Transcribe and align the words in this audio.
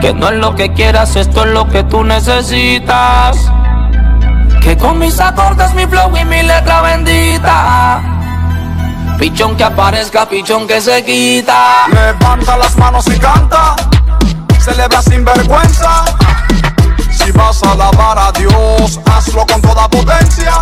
Que 0.00 0.14
no 0.14 0.28
es 0.28 0.36
lo 0.36 0.54
que 0.54 0.72
quieras, 0.72 1.16
esto 1.16 1.44
es 1.44 1.50
lo 1.50 1.68
que 1.68 1.82
tú 1.82 2.04
necesitas. 2.04 3.36
Que 4.62 4.76
con 4.76 5.00
mis 5.00 5.18
acordes, 5.18 5.74
mi 5.74 5.86
flow 5.86 6.16
y 6.16 6.24
mi 6.24 6.42
letra 6.42 6.82
bendita. 6.82 8.00
Pichón 9.18 9.56
que 9.56 9.64
aparezca, 9.64 10.28
pichón 10.28 10.68
que 10.68 10.80
se 10.80 11.04
quita. 11.04 11.88
Levanta 11.92 12.56
las 12.56 12.76
manos 12.76 13.08
y 13.08 13.18
canta. 13.18 13.74
Celebra 14.60 15.02
sin 15.02 15.24
vergüenza. 15.24 16.04
Si 17.10 17.32
vas 17.32 17.60
a 17.64 17.72
alabar 17.72 18.18
a 18.20 18.30
Dios, 18.30 19.00
hazlo 19.06 19.44
con 19.46 19.60
toda 19.60 19.88
potencia. 19.88 20.52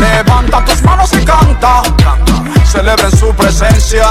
Levanta 0.00 0.64
tus 0.64 0.82
manos 0.82 1.12
y 1.12 1.24
canta. 1.24 1.82
Celebra 2.70 3.08
en 3.08 3.16
su 3.16 3.34
presencia. 3.34 4.04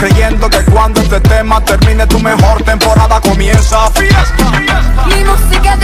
Creyendo 0.00 0.50
que 0.50 0.64
cuando 0.64 1.00
este 1.00 1.20
tema 1.20 1.60
termine, 1.64 2.06
tu 2.06 2.18
mejor 2.18 2.62
temporada 2.62 3.20
comienza. 3.20 3.88
Fiesta. 3.92 4.50
Mi 5.06 5.24
música 5.24 5.76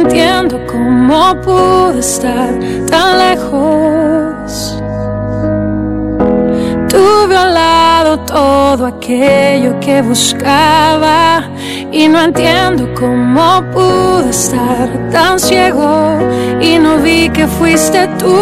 entiendo 0.00 0.58
cómo 0.66 1.34
pude 1.42 2.00
estar 2.00 2.50
tan 2.88 3.18
lejos. 3.18 4.82
Tuve 6.88 7.36
al 7.36 7.54
lado 7.54 8.18
todo 8.20 8.86
aquello 8.86 9.78
que 9.80 10.02
buscaba 10.02 11.42
y 11.92 12.08
no 12.08 12.22
entiendo 12.22 12.88
cómo 12.98 13.62
pude 13.72 14.30
estar 14.30 14.88
tan 15.12 15.38
ciego 15.38 16.18
y 16.60 16.78
no 16.78 16.98
vi 16.98 17.28
que 17.28 17.46
fuiste 17.46 18.08
tú. 18.18 18.34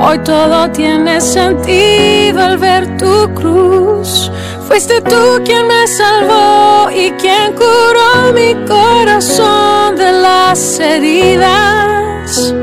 Hoy 0.00 0.18
todo 0.20 0.70
tiene 0.70 1.20
sentido 1.20 2.40
al 2.42 2.56
ver 2.56 2.96
tu 2.96 3.28
cruz. 3.34 4.29
Fuiste 4.70 5.00
tú 5.00 5.42
quien 5.44 5.66
me 5.66 5.84
salvó 5.88 6.88
y 6.92 7.10
quien 7.20 7.54
curó 7.54 8.32
mi 8.32 8.54
corazón 8.68 9.96
de 9.96 10.12
las 10.12 10.78
heridas 10.78 12.54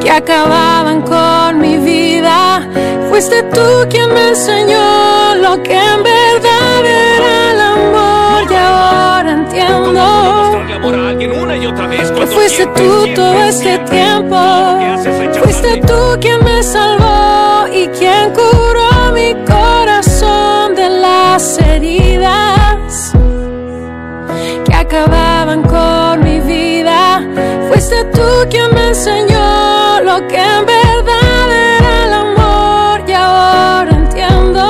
que 0.00 0.08
acababan 0.08 1.02
con 1.02 1.58
mi 1.58 1.76
vida. 1.78 2.62
Fuiste 3.08 3.42
tú 3.52 3.88
quien 3.90 4.14
me 4.14 4.28
enseñó 4.28 5.34
lo 5.34 5.60
que 5.64 5.76
en 5.76 6.04
verdad 6.04 6.86
era 6.86 7.50
el 7.50 7.60
amor 7.60 8.52
y 8.52 8.54
ahora 8.54 9.32
entiendo 9.32 10.36
fuiste 12.32 12.64
tú 12.76 13.12
todo 13.12 13.42
este 13.42 13.78
tiempo. 13.90 14.36
Fuiste 15.42 15.80
tú 15.80 16.20
quien 16.20 16.44
me 16.44 16.62
salvó 16.62 17.05
las 21.36 21.58
heridas 21.58 23.12
que 24.64 24.74
acababan 24.74 25.62
con 25.64 26.24
mi 26.24 26.40
vida. 26.40 27.22
Fuiste 27.68 28.04
tú 28.14 28.26
quien 28.48 28.74
me 28.74 28.88
enseñó 28.88 30.00
lo 30.00 30.26
que 30.28 30.38
en 30.38 30.64
verdad 30.64 31.48
era 31.78 32.04
el 32.06 32.12
amor 32.26 33.02
y 33.06 33.12
ahora 33.12 33.90
entiendo 33.90 34.62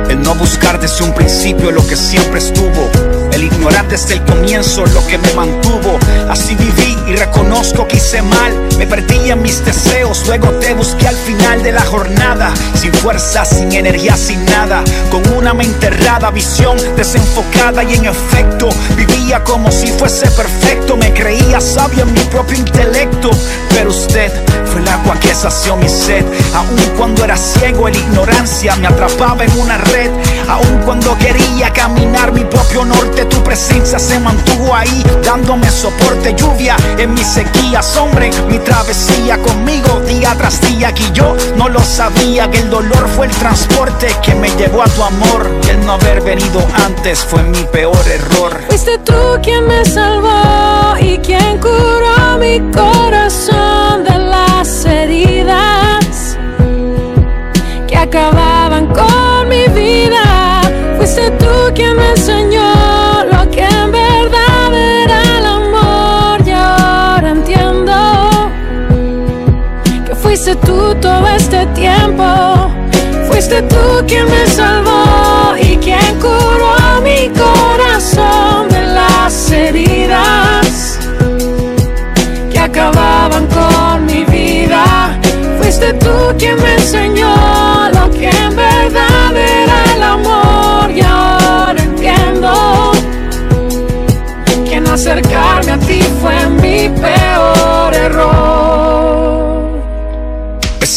El 0.09 0.21
no 0.23 0.35
buscar 0.35 0.81
desde 0.81 1.05
un 1.05 1.15
principio 1.15 1.71
lo 1.71 1.87
que 1.87 1.95
siempre 1.95 2.41
estuvo. 2.41 3.10
El 3.33 3.45
ignorar 3.45 3.89
desde 3.89 4.15
el 4.15 4.25
comienzo 4.25 4.85
lo 4.87 5.07
que 5.07 5.19
me 5.19 5.33
mantuvo. 5.35 5.99
Así 6.29 6.55
viví 6.55 6.97
y 7.09 7.17
reconozco 7.17 7.87
que 7.87 7.97
hice 7.97 8.23
mal. 8.23 8.53
Me 8.79 8.87
perdí 8.87 9.31
en 9.31 9.43
mis 9.43 9.65
deseos, 9.65 10.25
luego 10.27 10.49
te 10.61 10.75
busqué 10.75 11.09
al 11.09 11.17
final 11.17 11.63
de 11.63 11.73
la 11.73 11.83
jornada. 11.83 12.53
Sin 12.75 12.93
fuerza, 12.93 13.45
sin 13.45 13.73
energía, 13.73 14.17
sin 14.17 14.45
nada. 14.47 14.83
Con 15.11 15.27
una 15.35 15.55
mente 15.55 15.87
errada, 15.87 16.31
visión 16.31 16.77
desenfocada 16.97 17.83
y 17.85 17.95
en 17.95 18.07
efecto 18.07 18.69
vivía 18.97 19.43
como 19.45 19.71
si 19.71 19.89
fuese 19.89 20.31
perfecto. 20.31 20.97
Me 20.97 21.13
creía 21.13 21.61
sabio 21.61 22.03
en 22.03 22.13
mi 22.13 22.21
propio 22.25 22.57
intelecto. 22.57 23.31
Pero 23.71 23.91
usted 23.91 24.31
fue 24.67 24.81
el 24.81 24.89
agua 24.89 25.19
que 25.19 25.35
sació 25.35 25.77
mi 25.77 25.89
sed. 25.89 26.25
Aun 26.55 26.77
cuando 26.97 27.25
era 27.25 27.37
ciego, 27.37 27.89
la 27.89 27.97
ignorancia 27.97 28.77
me 28.77 28.89
atrapaba 28.89 29.45
en 29.45 29.59
una 29.59 29.79
red. 29.79 30.11
Aun 30.51 30.83
cuando 30.85 31.17
quería 31.17 31.73
caminar 31.73 32.33
mi 32.33 32.45
propio 32.45 32.85
norte, 32.85 33.25
tu 33.27 33.41
presencia 33.45 34.01
se 34.01 34.19
mantuvo 34.19 34.75
ahí, 34.75 35.05
dándome 35.23 35.71
soporte. 35.71 36.35
Lluvia 36.35 36.77
en 36.99 37.15
mis 37.15 37.27
sequías, 37.27 37.97
hombre, 37.97 38.31
mi 38.49 38.59
travesía 38.59 39.39
conmigo 39.39 40.01
día 40.01 40.35
tras 40.37 40.61
día. 40.63 40.93
Que 40.93 41.09
yo 41.13 41.37
no 41.57 41.69
lo 41.69 41.79
sabía, 41.79 42.51
que 42.51 42.59
el 42.59 42.71
dolor 42.71 43.09
fue 43.15 43.27
el 43.27 43.33
transporte 43.33 44.09
que 44.25 44.35
me 44.35 44.49
llevó 44.57 44.83
a 44.83 44.89
tu 44.89 45.05
amor. 45.05 45.49
El 45.69 45.87
no 45.87 45.93
haber 45.93 46.21
venido 46.21 46.61
antes 46.85 47.25
fue 47.25 47.45
mi 47.45 47.63
peor 47.65 48.05
error. 48.09 48.61
Fuiste 48.69 48.99
tú 48.99 49.39
quien 49.45 49.69
me 49.69 49.85
salvó 49.85 50.97
y 50.99 51.17
quien 51.19 51.59
curó 51.59 52.39
mi 52.41 52.59
corazón 52.73 53.70
todo 71.01 71.27
este 71.29 71.67
tiempo. 71.69 72.25
Fuiste 73.29 73.63
tú 73.63 74.05
quien 74.07 74.29
me 74.31 74.47
salvó 74.47 75.57
y 75.61 75.77
quien 75.77 76.19
curó 76.21 77.01
mi 77.03 77.31
corazón 77.31 78.69
de 78.69 78.83
las 78.83 79.51
heridas 79.51 80.99
que 82.53 82.59
acababan 82.59 83.47
con 83.47 84.07
mi 84.07 84.25
vida. 84.25 85.19
Fuiste 85.59 85.93
tú 85.95 86.15
quien 86.39 86.57
me 86.63 86.75
enseñó 86.75 87.35
lo 87.95 88.11
que 88.11 88.29
en 88.29 88.57
verdad 88.57 89.37
era 89.37 89.95
el 89.95 90.03
amor 90.03 90.91
y 90.91 91.01
ahora 91.01 91.83
entiendo 91.83 92.93
que 94.69 94.77
acercarme 94.77 95.73
a 95.73 95.79
ti 95.79 96.01
fue 96.21 96.49
mi 96.49 96.89
peor 96.89 97.95
error. 97.95 98.60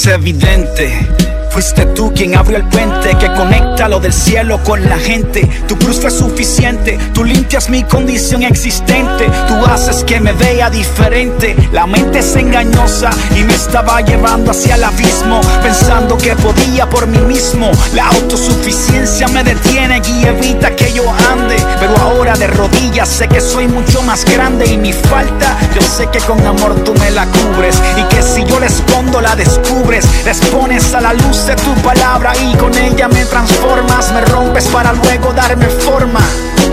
Evidente 0.05 1.22
Fuiste 1.53 1.85
tú 1.85 2.11
quien 2.15 2.35
abrió 2.35 2.57
el 2.57 2.63
puente 2.63 3.15
que 3.19 3.31
conecta 3.31 3.88
lo 3.88 4.00
del 4.00 4.11
cielo 4.11 4.59
con 4.63 4.89
la 4.89 4.97
gente. 4.97 5.47
Tu 5.67 5.77
cruz 5.77 6.00
fue 6.01 6.09
suficiente, 6.09 6.97
tú 7.13 7.23
limpias 7.23 7.69
mi 7.69 7.83
condición 7.83 8.41
existente. 8.41 9.29
Tú 9.47 9.63
haces 9.67 10.03
que 10.03 10.19
me 10.19 10.33
vea 10.33 10.71
diferente. 10.71 11.55
La 11.71 11.85
mente 11.85 12.19
es 12.19 12.35
engañosa 12.35 13.11
y 13.35 13.44
me 13.44 13.53
estaba 13.53 14.01
llevando 14.01 14.50
hacia 14.50 14.73
el 14.73 14.83
abismo, 14.83 15.41
pensando 15.61 16.17
que 16.17 16.35
podía 16.38 16.89
por 16.89 17.05
mí 17.05 17.19
mismo. 17.19 17.69
La 17.94 18.07
autosuficiencia 18.07 19.27
me 19.27 19.44
detiene 19.44 20.01
y 20.07 20.25
evita 20.25 20.75
que 20.75 20.91
yo 20.91 21.03
ande. 21.31 21.57
Pero 21.79 21.95
ahora 21.97 22.33
de 22.33 22.47
rodillas 22.47 23.07
sé 23.07 23.27
que 23.27 23.39
soy 23.39 23.67
mucho 23.67 24.01
más 24.01 24.25
grande 24.25 24.65
y 24.65 24.77
mi 24.77 24.91
falta, 24.91 25.56
yo 25.75 25.81
sé 25.81 26.07
que 26.11 26.19
con 26.21 26.44
amor 26.47 26.73
tú 26.83 26.95
me 26.95 27.11
la 27.11 27.27
cubres 27.27 27.79
y 27.95 28.03
que 28.15 28.23
si 28.23 28.44
yo 28.45 28.59
la 28.59 28.65
escondo 28.65 29.21
la 29.21 29.35
descubres, 29.35 30.03
les 30.25 30.39
pones 30.47 30.95
a 30.95 31.01
la 31.01 31.13
luz 31.13 31.43
tu 31.51 31.74
palabra 31.81 32.31
y 32.38 32.56
con 32.56 32.74
ella 32.78 33.10
me 33.10 33.25
transformas, 33.25 34.13
me 34.13 34.22
rompes 34.22 34.66
para 34.68 34.94
luego 34.94 35.34
darme 35.34 35.66
forma. 35.66 36.22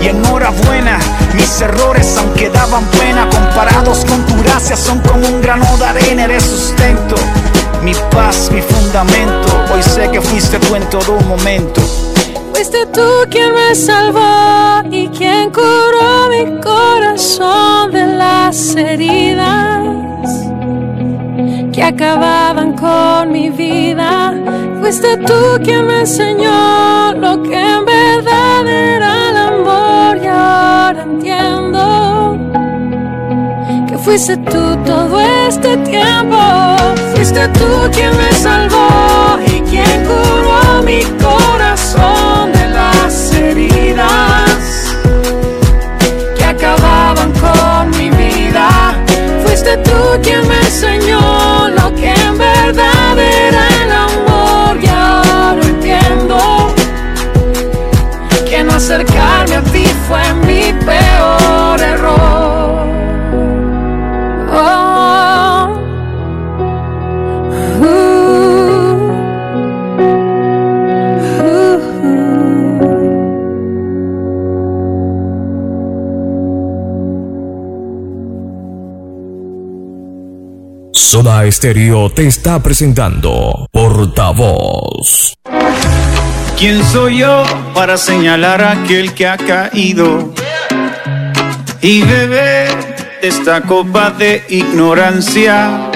Y 0.01 0.07
enhorabuena, 0.07 0.97
mis 1.33 1.59
errores 1.59 2.15
aunque 2.17 2.49
daban 2.49 2.85
pena, 2.85 3.27
comparados 3.29 4.05
con 4.05 4.25
tu 4.25 4.41
gracia 4.41 4.77
son 4.77 4.99
como 4.99 5.27
un 5.27 5.41
grano 5.41 5.65
de 5.77 5.85
arena, 5.85 6.23
eres 6.23 6.43
sustento, 6.43 7.15
mi 7.83 7.93
paz, 8.11 8.49
mi 8.51 8.61
fundamento. 8.61 9.49
Hoy 9.73 9.83
sé 9.83 10.09
que 10.09 10.21
fuiste 10.21 10.57
tú 10.59 10.75
en 10.75 10.89
todo 10.89 11.19
momento. 11.19 11.81
Fuiste 12.53 12.85
tú 12.93 13.07
quien 13.29 13.53
me 13.53 13.75
salvó 13.75 14.83
y 14.89 15.09
quien 15.09 15.51
curó 15.51 16.29
mi 16.29 16.61
corazón 16.61 17.91
de 17.91 18.07
las 18.07 18.75
heridas 18.75 19.70
acababan 21.91 22.73
con 22.73 23.31
mi 23.31 23.49
vida. 23.49 24.33
Fuiste 24.79 25.17
tú 25.17 25.59
quien 25.63 25.85
me 25.87 25.99
enseñó 26.01 27.13
lo 27.13 27.43
que 27.43 27.59
en 27.59 27.85
verdad 27.85 28.67
era 28.67 29.29
el 29.29 29.37
amor 29.37 30.17
y 30.23 30.27
ahora 30.27 31.03
entiendo 31.03 32.37
que 33.87 33.97
fuiste 33.97 34.37
tú 34.37 34.77
todo 34.85 35.19
este 35.47 35.77
tiempo. 35.77 36.41
Fuiste 37.13 37.47
tú 37.49 37.69
quien 37.93 38.15
me 38.17 38.31
salvó 38.33 39.39
y 39.47 39.59
quien 39.69 40.05
curó 40.07 40.81
mi 40.83 41.03
corazón 41.21 42.51
de 42.53 42.69
las 42.69 43.33
heridas 43.33 44.95
que 46.37 46.45
acababan 46.45 47.31
con 47.33 47.89
mi 47.97 48.09
vida. 48.09 48.69
Fuiste 49.43 49.77
tú 49.77 49.99
quien 50.23 50.47
me 50.47 50.57
enseñó 50.57 51.50
Soda 81.11 81.43
Estéreo 81.43 82.09
te 82.09 82.25
está 82.25 82.63
presentando 82.63 83.67
Portavoz. 83.69 85.33
¿Quién 86.57 86.81
soy 86.85 87.17
yo 87.17 87.43
para 87.73 87.97
señalar 87.97 88.63
a 88.63 88.71
aquel 88.71 89.13
que 89.13 89.27
ha 89.27 89.35
caído 89.35 90.33
y 91.81 92.01
beber 92.03 92.69
esta 93.21 93.59
copa 93.63 94.11
de 94.11 94.45
ignorancia? 94.47 95.91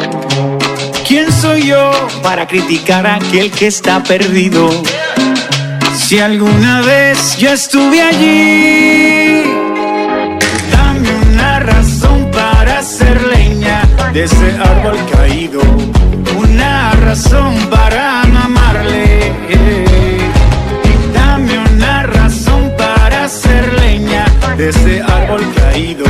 ¿Quién 1.07 1.31
soy 1.31 1.67
yo 1.67 1.91
para 2.21 2.45
criticar 2.45 3.07
a 3.07 3.15
aquel 3.15 3.51
que 3.51 3.67
está 3.67 4.03
perdido? 4.03 4.69
Si 5.95 6.19
alguna 6.19 6.81
vez 6.81 7.37
yo 7.37 7.53
estuve 7.53 8.01
allí, 8.01 9.14
de 14.15 14.23
ese 14.23 14.51
árbol 14.57 14.97
caído, 15.11 15.59
una 16.37 16.93
razón 16.93 17.53
para 17.69 18.21
amarle. 18.21 19.33
Y 19.49 21.13
dame 21.13 21.59
una 21.59 22.03
razón 22.03 22.71
para 22.77 23.27
ser 23.27 23.73
leña 23.73 24.25
de 24.57 24.69
ese 24.69 25.01
árbol 25.01 25.43
caído, 25.57 26.05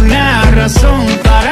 una 0.00 0.50
razón 0.50 1.06
para 1.22 1.51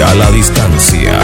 a 0.00 0.14
la 0.14 0.30
distancia. 0.30 1.18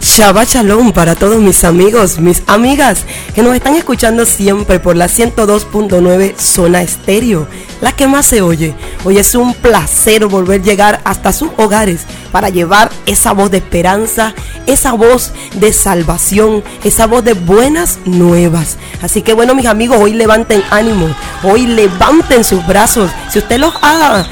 Shabbat 0.00 0.48
Shalom 0.48 0.92
para 0.92 1.14
todos 1.14 1.40
mis 1.40 1.64
amigos, 1.64 2.18
mis 2.18 2.42
amigas 2.46 3.04
que 3.34 3.42
nos 3.42 3.54
están 3.54 3.74
escuchando 3.76 4.26
siempre 4.26 4.78
por 4.78 4.94
la 4.94 5.06
102.9 5.06 6.36
Zona 6.36 6.82
Estéreo, 6.82 7.48
la 7.80 7.92
que 7.92 8.06
más 8.06 8.26
se 8.26 8.42
oye. 8.42 8.74
Hoy 9.04 9.18
es 9.18 9.34
un 9.34 9.54
placer 9.54 10.26
volver 10.26 10.60
a 10.60 10.64
llegar 10.64 11.00
hasta 11.04 11.32
sus 11.32 11.48
hogares 11.56 12.02
para 12.30 12.50
llevar 12.50 12.90
esa 13.06 13.32
voz 13.32 13.50
de 13.50 13.58
esperanza, 13.58 14.34
esa 14.66 14.92
voz 14.92 15.32
de 15.54 15.72
salvación, 15.72 16.62
esa 16.84 17.06
voz 17.06 17.24
de 17.24 17.32
buenas 17.32 17.98
nuevas. 18.04 18.76
Así 19.00 19.22
que 19.22 19.32
bueno, 19.32 19.54
mis 19.54 19.66
amigos, 19.66 19.96
hoy 19.98 20.12
levanten 20.12 20.62
ánimo, 20.70 21.08
hoy 21.42 21.66
levanten 21.66 22.44
sus 22.44 22.66
brazos. 22.66 23.10
Si 23.30 23.38
usted 23.38 23.58
los 23.58 23.74
ha, 23.82 24.24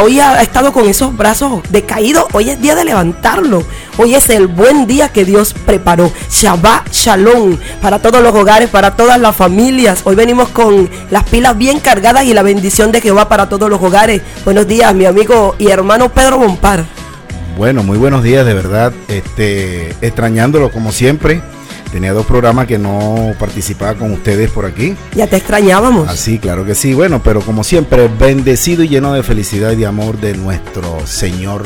hoy 0.00 0.20
ha 0.20 0.42
estado 0.42 0.72
con 0.72 0.88
esos 0.88 1.16
brazos 1.16 1.62
decaídos, 1.70 2.24
hoy 2.32 2.50
es 2.50 2.60
día 2.60 2.74
de 2.74 2.84
levantarlo. 2.84 3.64
Hoy 3.96 4.14
es 4.14 4.30
el 4.30 4.46
buen 4.46 4.86
día 4.86 5.08
que 5.08 5.24
Dios 5.24 5.54
preparó. 5.66 6.10
Shabbat 6.30 6.90
Shalom 6.92 7.58
para 7.82 8.00
todos 8.00 8.22
los 8.22 8.34
hogares, 8.34 8.70
para 8.70 8.96
todas 8.96 9.20
las 9.20 9.36
familias. 9.36 10.00
Hoy 10.04 10.14
venimos 10.14 10.48
con 10.48 10.88
las 11.10 11.24
pilas 11.24 11.56
bien 11.56 11.80
cargadas 11.80 12.24
y 12.24 12.34
la 12.34 12.42
bendición 12.42 12.92
de 12.92 13.00
Jehová 13.00 13.28
para 13.28 13.48
todos 13.48 13.68
los 13.68 13.82
hogares. 13.82 14.22
Buenos 14.44 14.66
días, 14.66 14.94
mi 14.94 15.04
amigo 15.04 15.54
y 15.58 15.68
hermano 15.70 16.10
Pedro 16.10 16.38
Bompar. 16.38 16.84
Bueno, 17.56 17.82
muy 17.82 17.98
buenos 17.98 18.22
días, 18.22 18.46
de 18.46 18.54
verdad. 18.54 18.92
Este, 19.08 19.90
extrañándolo 20.00 20.70
como 20.70 20.92
siempre. 20.92 21.42
Tenía 21.92 22.12
dos 22.12 22.26
programas 22.26 22.66
que 22.66 22.78
no 22.78 23.34
participaba 23.38 23.94
con 23.94 24.12
ustedes 24.12 24.50
por 24.50 24.64
aquí. 24.64 24.94
Ya 25.14 25.26
te 25.26 25.36
extrañábamos. 25.36 26.08
Así, 26.08 26.38
claro 26.38 26.64
que 26.64 26.74
sí. 26.74 26.94
Bueno, 26.94 27.20
pero 27.22 27.40
como 27.40 27.64
siempre, 27.64 28.08
bendecido 28.08 28.84
y 28.84 28.88
lleno 28.88 29.12
de 29.12 29.22
felicidad 29.22 29.72
y 29.72 29.76
de 29.76 29.86
amor 29.86 30.18
de 30.20 30.36
nuestro 30.36 31.04
Señor 31.06 31.64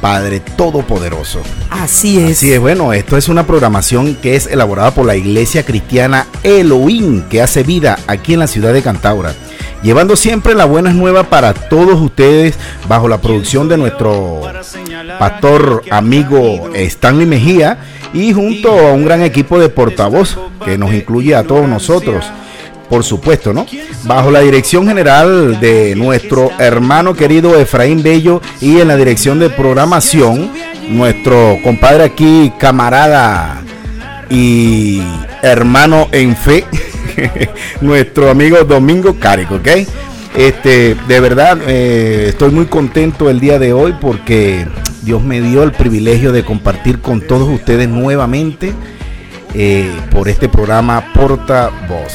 Padre 0.00 0.40
Todopoderoso. 0.40 1.40
Así 1.70 2.18
es. 2.18 2.38
Así 2.38 2.52
es, 2.52 2.60
bueno, 2.60 2.92
esto 2.92 3.16
es 3.16 3.28
una 3.28 3.46
programación 3.46 4.16
que 4.16 4.34
es 4.34 4.48
elaborada 4.48 4.92
por 4.92 5.06
la 5.06 5.16
Iglesia 5.16 5.64
Cristiana 5.64 6.26
Elohim, 6.42 7.22
que 7.28 7.40
hace 7.40 7.62
vida 7.62 7.98
aquí 8.08 8.34
en 8.34 8.40
la 8.40 8.48
ciudad 8.48 8.72
de 8.72 8.82
Cantaura. 8.82 9.32
Llevando 9.82 10.16
siempre 10.16 10.54
las 10.54 10.68
buenas 10.68 10.94
nuevas 10.94 11.26
para 11.26 11.54
todos 11.54 12.00
ustedes 12.00 12.56
bajo 12.88 13.08
la 13.08 13.20
producción 13.20 13.68
de 13.68 13.76
nuestro 13.76 14.42
pastor 15.18 15.82
amigo 15.90 16.70
Stanley 16.74 17.26
Mejía 17.26 17.78
y 18.12 18.32
junto 18.32 18.70
a 18.70 18.92
un 18.92 19.04
gran 19.04 19.22
equipo 19.22 19.58
de 19.58 19.68
portavoz 19.68 20.38
que 20.64 20.78
nos 20.78 20.92
incluye 20.92 21.34
a 21.34 21.44
todos 21.44 21.68
nosotros 21.68 22.24
por 22.92 23.04
supuesto, 23.04 23.54
¿no? 23.54 23.64
Bajo 24.04 24.30
la 24.30 24.40
dirección 24.40 24.86
general 24.86 25.58
de 25.60 25.94
nuestro 25.96 26.50
hermano 26.58 27.14
querido 27.14 27.58
Efraín 27.58 28.02
Bello 28.02 28.42
y 28.60 28.80
en 28.80 28.88
la 28.88 28.96
dirección 28.96 29.38
de 29.38 29.48
programación, 29.48 30.50
nuestro 30.90 31.58
compadre 31.64 32.04
aquí, 32.04 32.52
camarada 32.58 33.62
y 34.28 35.00
hermano 35.40 36.08
en 36.12 36.36
fe, 36.36 36.66
nuestro 37.80 38.28
amigo 38.28 38.62
Domingo 38.64 39.16
Cárico, 39.18 39.54
¿ok? 39.54 39.68
Este, 40.36 40.94
de 41.08 41.20
verdad, 41.20 41.58
eh, 41.66 42.26
estoy 42.28 42.50
muy 42.50 42.66
contento 42.66 43.30
el 43.30 43.40
día 43.40 43.58
de 43.58 43.72
hoy 43.72 43.94
porque 43.98 44.66
Dios 45.02 45.22
me 45.22 45.40
dio 45.40 45.62
el 45.64 45.72
privilegio 45.72 46.32
de 46.32 46.44
compartir 46.44 47.00
con 47.00 47.20
todos 47.20 47.48
ustedes 47.48 47.88
nuevamente 47.88 48.72
eh, 49.54 49.90
por 50.10 50.28
este 50.28 50.48
programa 50.48 51.12
Porta 51.12 51.70
Voz. 51.88 52.14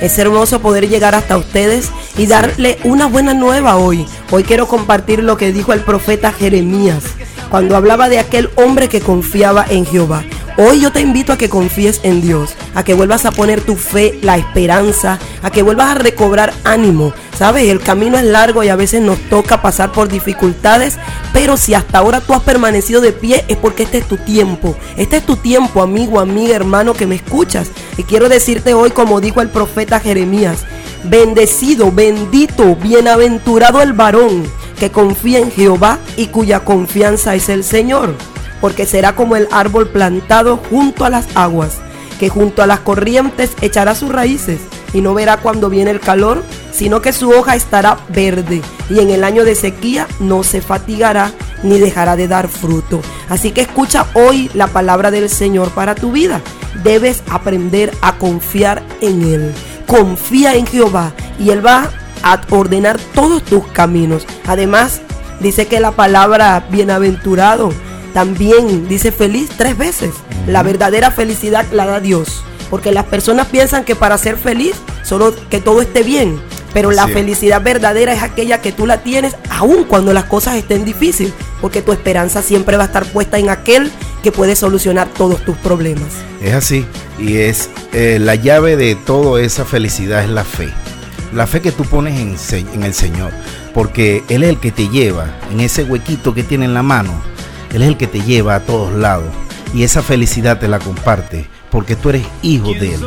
Es 0.00 0.16
hermoso 0.18 0.60
poder 0.60 0.88
llegar 0.88 1.16
hasta 1.16 1.36
ustedes 1.36 1.90
y 2.16 2.26
darle 2.26 2.78
una 2.84 3.06
buena 3.06 3.34
nueva 3.34 3.76
hoy. 3.76 4.06
Hoy 4.30 4.44
quiero 4.44 4.68
compartir 4.68 5.24
lo 5.24 5.36
que 5.36 5.52
dijo 5.52 5.72
el 5.72 5.80
profeta 5.80 6.32
Jeremías 6.32 7.02
cuando 7.50 7.76
hablaba 7.76 8.08
de 8.08 8.20
aquel 8.20 8.48
hombre 8.54 8.88
que 8.88 9.00
confiaba 9.00 9.66
en 9.68 9.84
Jehová. 9.84 10.22
Hoy 10.60 10.80
yo 10.80 10.90
te 10.90 11.00
invito 11.00 11.32
a 11.32 11.38
que 11.38 11.48
confíes 11.48 12.00
en 12.02 12.20
Dios, 12.20 12.50
a 12.74 12.82
que 12.82 12.92
vuelvas 12.92 13.24
a 13.26 13.30
poner 13.30 13.60
tu 13.60 13.76
fe, 13.76 14.18
la 14.22 14.36
esperanza, 14.36 15.20
a 15.40 15.50
que 15.52 15.62
vuelvas 15.62 15.90
a 15.90 15.94
recobrar 15.94 16.52
ánimo. 16.64 17.12
Sabes, 17.38 17.68
el 17.68 17.78
camino 17.78 18.18
es 18.18 18.24
largo 18.24 18.64
y 18.64 18.68
a 18.68 18.74
veces 18.74 19.00
nos 19.00 19.20
toca 19.30 19.62
pasar 19.62 19.92
por 19.92 20.08
dificultades, 20.08 20.98
pero 21.32 21.56
si 21.56 21.74
hasta 21.74 21.98
ahora 21.98 22.20
tú 22.20 22.34
has 22.34 22.42
permanecido 22.42 23.00
de 23.00 23.12
pie 23.12 23.44
es 23.46 23.56
porque 23.56 23.84
este 23.84 23.98
es 23.98 24.08
tu 24.08 24.16
tiempo. 24.16 24.74
Este 24.96 25.18
es 25.18 25.24
tu 25.24 25.36
tiempo, 25.36 25.80
amigo, 25.80 26.18
amiga, 26.18 26.56
hermano 26.56 26.92
que 26.92 27.06
me 27.06 27.14
escuchas. 27.14 27.70
Y 27.96 28.02
quiero 28.02 28.28
decirte 28.28 28.74
hoy, 28.74 28.90
como 28.90 29.20
dijo 29.20 29.40
el 29.40 29.50
profeta 29.50 30.00
Jeremías, 30.00 30.64
bendecido, 31.04 31.92
bendito, 31.92 32.74
bienaventurado 32.74 33.80
el 33.80 33.92
varón 33.92 34.42
que 34.80 34.90
confía 34.90 35.38
en 35.38 35.52
Jehová 35.52 36.00
y 36.16 36.26
cuya 36.26 36.64
confianza 36.64 37.36
es 37.36 37.48
el 37.48 37.62
Señor 37.62 38.16
porque 38.60 38.86
será 38.86 39.14
como 39.14 39.36
el 39.36 39.48
árbol 39.50 39.88
plantado 39.88 40.58
junto 40.70 41.04
a 41.04 41.10
las 41.10 41.26
aguas, 41.36 41.78
que 42.18 42.28
junto 42.28 42.62
a 42.62 42.66
las 42.66 42.80
corrientes 42.80 43.52
echará 43.60 43.94
sus 43.94 44.10
raíces 44.10 44.60
y 44.92 45.00
no 45.00 45.14
verá 45.14 45.38
cuando 45.38 45.68
viene 45.68 45.90
el 45.90 46.00
calor, 46.00 46.42
sino 46.72 47.00
que 47.02 47.12
su 47.12 47.30
hoja 47.30 47.54
estará 47.54 47.98
verde 48.08 48.62
y 48.90 49.00
en 49.00 49.10
el 49.10 49.24
año 49.24 49.44
de 49.44 49.54
sequía 49.54 50.06
no 50.20 50.42
se 50.42 50.60
fatigará 50.60 51.32
ni 51.62 51.78
dejará 51.78 52.16
de 52.16 52.28
dar 52.28 52.48
fruto. 52.48 53.00
Así 53.28 53.50
que 53.50 53.62
escucha 53.62 54.06
hoy 54.14 54.50
la 54.54 54.68
palabra 54.68 55.10
del 55.10 55.28
Señor 55.28 55.70
para 55.70 55.94
tu 55.94 56.12
vida. 56.12 56.40
Debes 56.84 57.22
aprender 57.30 57.92
a 58.00 58.16
confiar 58.16 58.82
en 59.00 59.22
Él. 59.22 59.54
Confía 59.86 60.54
en 60.54 60.66
Jehová 60.66 61.12
y 61.38 61.50
Él 61.50 61.64
va 61.64 61.90
a 62.22 62.40
ordenar 62.50 62.98
todos 63.14 63.42
tus 63.42 63.66
caminos. 63.68 64.26
Además, 64.46 65.00
dice 65.40 65.66
que 65.66 65.80
la 65.80 65.92
palabra 65.92 66.66
bienaventurado 66.70 67.72
también 68.18 68.88
dice 68.88 69.12
feliz 69.12 69.48
tres 69.56 69.78
veces. 69.78 70.10
La 70.48 70.64
verdadera 70.64 71.12
felicidad 71.12 71.64
la 71.70 71.86
da 71.86 72.00
Dios. 72.00 72.42
Porque 72.68 72.90
las 72.90 73.04
personas 73.04 73.46
piensan 73.46 73.84
que 73.84 73.94
para 73.94 74.18
ser 74.18 74.36
feliz, 74.36 74.74
solo 75.04 75.32
que 75.48 75.60
todo 75.60 75.80
esté 75.82 76.02
bien. 76.02 76.40
Pero 76.74 76.90
la 76.90 77.06
felicidad 77.06 77.62
verdadera 77.62 78.12
es 78.12 78.24
aquella 78.24 78.60
que 78.60 78.72
tú 78.72 78.88
la 78.88 79.04
tienes 79.04 79.36
aun 79.50 79.84
cuando 79.84 80.12
las 80.12 80.24
cosas 80.24 80.56
estén 80.56 80.84
difíciles. 80.84 81.32
Porque 81.60 81.80
tu 81.80 81.92
esperanza 81.92 82.42
siempre 82.42 82.76
va 82.76 82.82
a 82.82 82.86
estar 82.86 83.06
puesta 83.06 83.38
en 83.38 83.50
aquel 83.50 83.88
que 84.24 84.32
puede 84.32 84.56
solucionar 84.56 85.06
todos 85.16 85.44
tus 85.44 85.56
problemas. 85.56 86.08
Es 86.42 86.54
así. 86.54 86.84
Y 87.20 87.36
es 87.36 87.70
eh, 87.92 88.18
la 88.20 88.34
llave 88.34 88.76
de 88.76 88.96
toda 88.96 89.40
esa 89.40 89.64
felicidad 89.64 90.24
es 90.24 90.28
la 90.28 90.42
fe. 90.42 90.70
La 91.32 91.46
fe 91.46 91.60
que 91.60 91.70
tú 91.70 91.84
pones 91.84 92.18
en, 92.18 92.34
en 92.74 92.82
el 92.82 92.94
Señor. 92.94 93.30
Porque 93.72 94.24
Él 94.28 94.42
es 94.42 94.48
el 94.48 94.58
que 94.58 94.72
te 94.72 94.88
lleva 94.88 95.38
en 95.52 95.60
ese 95.60 95.84
huequito 95.84 96.34
que 96.34 96.42
tiene 96.42 96.64
en 96.64 96.74
la 96.74 96.82
mano 96.82 97.37
él 97.72 97.82
es 97.82 97.88
el 97.88 97.96
que 97.96 98.06
te 98.06 98.20
lleva 98.20 98.54
a 98.54 98.60
todos 98.60 98.92
lados 98.92 99.28
y 99.74 99.82
esa 99.82 100.02
felicidad 100.02 100.58
te 100.58 100.68
la 100.68 100.78
comparte 100.78 101.46
porque 101.70 101.96
tú 101.96 102.10
eres 102.10 102.26
hijo 102.42 102.72
de 102.72 102.94
Él. 102.94 103.00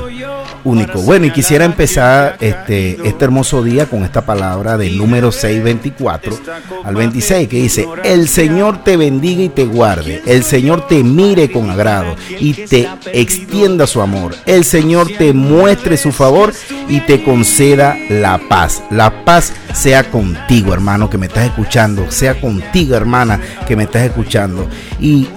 Único. 0.64 1.02
Bueno, 1.02 1.26
y 1.26 1.32
quisiera 1.32 1.66
empezar 1.66 2.38
este, 2.40 2.98
este 3.08 3.26
hermoso 3.26 3.64
día 3.64 3.88
con 3.88 4.04
esta 4.04 4.22
palabra 4.22 4.78
del 4.78 4.96
número 4.96 5.32
624 5.32 6.38
al 6.84 6.96
26 6.96 7.48
que 7.48 7.62
dice, 7.64 7.88
el 8.04 8.28
Señor 8.28 8.84
te 8.84 8.96
bendiga 8.96 9.42
y 9.42 9.50
te 9.50 9.66
guarde, 9.66 10.22
el 10.28 10.44
Señor 10.44 10.88
te 10.88 11.04
mire 11.04 11.52
con 11.52 11.70
agrado 11.72 12.16
y 12.40 12.54
te 12.54 12.88
extienda 13.12 13.88
su 13.88 14.02
amor, 14.02 14.36
el 14.46 14.64
Señor 14.64 15.08
te 15.18 15.34
muestre 15.34 15.98
su 15.98 16.12
favor 16.12 16.54
y 16.88 17.00
te 17.02 17.24
conceda 17.24 17.98
la 18.10 18.40
paz. 18.50 18.84
La 18.92 19.26
paz 19.26 19.54
sea 19.74 20.12
contigo, 20.12 20.74
hermano, 20.74 21.10
que 21.10 21.18
me 21.18 21.26
estás 21.26 21.46
escuchando, 21.46 22.12
sea 22.12 22.40
contigo, 22.40 22.96
hermana, 22.96 23.40
que 23.68 23.76
me 23.76 23.84
estás 23.84 24.04
escuchando. 24.04 24.68
Y 25.00 25.28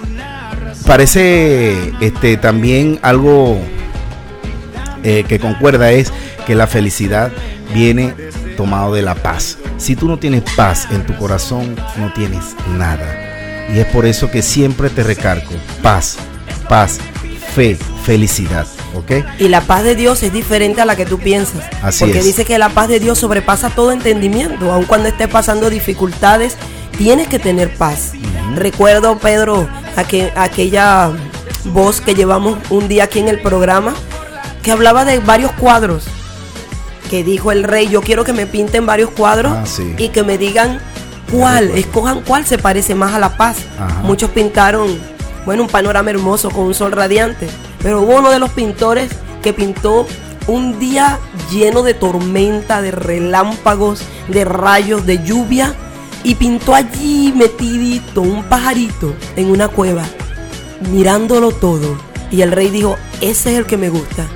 parece 0.85 1.93
este, 2.01 2.37
también 2.37 2.99
algo 3.03 3.59
eh, 5.03 5.25
que 5.29 5.39
concuerda 5.39 5.91
es 5.93 6.13
que 6.47 6.55
la 6.55 6.67
felicidad 6.67 7.33
viene 7.73 8.15
tomado 8.57 8.95
de 8.95 9.03
la 9.03 9.15
paz. 9.15 9.59
Si 9.79 9.97
tú 9.97 10.07
no 10.09 10.19
tienes 10.19 10.43
paz 10.57 10.89
en 10.91 11.05
tu 11.05 11.17
corazón, 11.17 11.77
no 11.97 12.13
tienes 12.13 12.55
nada. 12.79 13.69
Y 13.73 13.79
es 13.79 13.87
por 13.87 14.07
eso 14.07 14.31
que 14.31 14.43
siempre 14.43 14.91
te 14.91 15.03
recargo 15.03 15.51
paz, 15.83 16.17
paz, 16.69 16.99
fe, 17.55 17.77
felicidad. 18.05 18.67
¿ok? 18.95 19.13
Y 19.39 19.49
la 19.49 19.61
paz 19.61 19.85
de 19.85 19.97
Dios 19.97 20.23
es 20.23 20.33
diferente 20.33 20.81
a 20.81 20.85
la 20.85 20.97
que 20.97 21.07
tú 21.07 21.19
piensas. 21.19 21.65
Así 21.83 22.05
porque 22.05 22.23
dice 22.23 22.45
que 22.45 22.59
la 22.59 22.69
paz 22.69 22.89
de 22.89 23.01
Dios 23.01 23.19
sobrepasa 23.19 23.71
todo 23.71 23.93
entendimiento. 23.93 24.73
Aun 24.73 24.85
cuando 24.85 25.09
estés 25.09 25.29
pasando 25.29 25.71
dificultades, 25.71 26.57
tienes 26.97 27.29
que 27.29 27.39
tener 27.39 27.75
paz. 27.75 28.13
Recuerdo, 28.55 29.19
Pedro, 29.19 29.69
aquella 30.37 31.11
voz 31.67 32.01
que 32.01 32.15
llevamos 32.15 32.59
un 32.71 32.89
día 32.89 33.05
aquí 33.05 33.19
en 33.19 33.29
el 33.29 33.41
programa, 33.41 33.95
que 34.63 34.71
hablaba 34.71 35.05
de 35.05 35.19
varios 35.19 35.53
cuadros. 35.53 36.05
Que 37.11 37.25
dijo 37.25 37.53
el 37.53 37.65
rey, 37.65 37.89
yo 37.89 38.01
quiero 38.01 38.25
que 38.25 38.33
me 38.33 38.47
pinten 38.47 38.87
varios 38.87 39.11
cuadros 39.11 39.53
Ah, 39.55 39.65
y 39.99 40.09
que 40.09 40.23
me 40.23 40.39
digan 40.39 40.81
cuál, 41.31 41.71
escojan 41.71 42.23
cuál 42.23 42.47
se 42.47 42.59
parece 42.59 42.95
más 42.95 43.15
a 43.15 43.19
la 43.19 43.37
paz. 43.37 43.59
Muchos 44.03 44.31
pintaron, 44.31 44.99
bueno, 45.45 45.63
un 45.63 45.69
panorama 45.69 46.11
hermoso 46.11 46.51
con 46.51 46.65
un 46.65 46.75
sol 46.75 46.93
radiante, 46.93 47.49
pero 47.83 48.01
hubo 48.01 48.17
uno 48.19 48.31
de 48.31 48.39
los 48.39 48.51
pintores 48.51 49.11
que 49.43 49.53
pintó 49.53 50.07
un 50.47 50.79
día 50.79 51.19
lleno 51.51 51.83
de 51.83 51.95
tormenta, 51.95 52.83
de 52.83 52.91
relámpagos, 52.91 54.03
de 54.29 54.45
rayos, 54.45 55.07
de 55.07 55.23
lluvia 55.23 55.75
y 56.25 56.35
pintó 56.35 56.75
allí 56.75 57.33
metidito 57.37 58.23
un 58.23 58.43
pajarito 58.45 59.15
en 59.37 59.51
una 59.51 59.69
cueva, 59.69 60.05
mirándolo 60.91 61.53
todo. 61.53 61.97
Y 62.31 62.43
el 62.43 62.51
rey 62.51 62.71
dijo, 62.71 62.97
ese 63.21 63.53
es 63.53 63.59
el 63.59 63.67
que 63.67 63.77
me 63.77 63.91
gusta. 63.91 64.27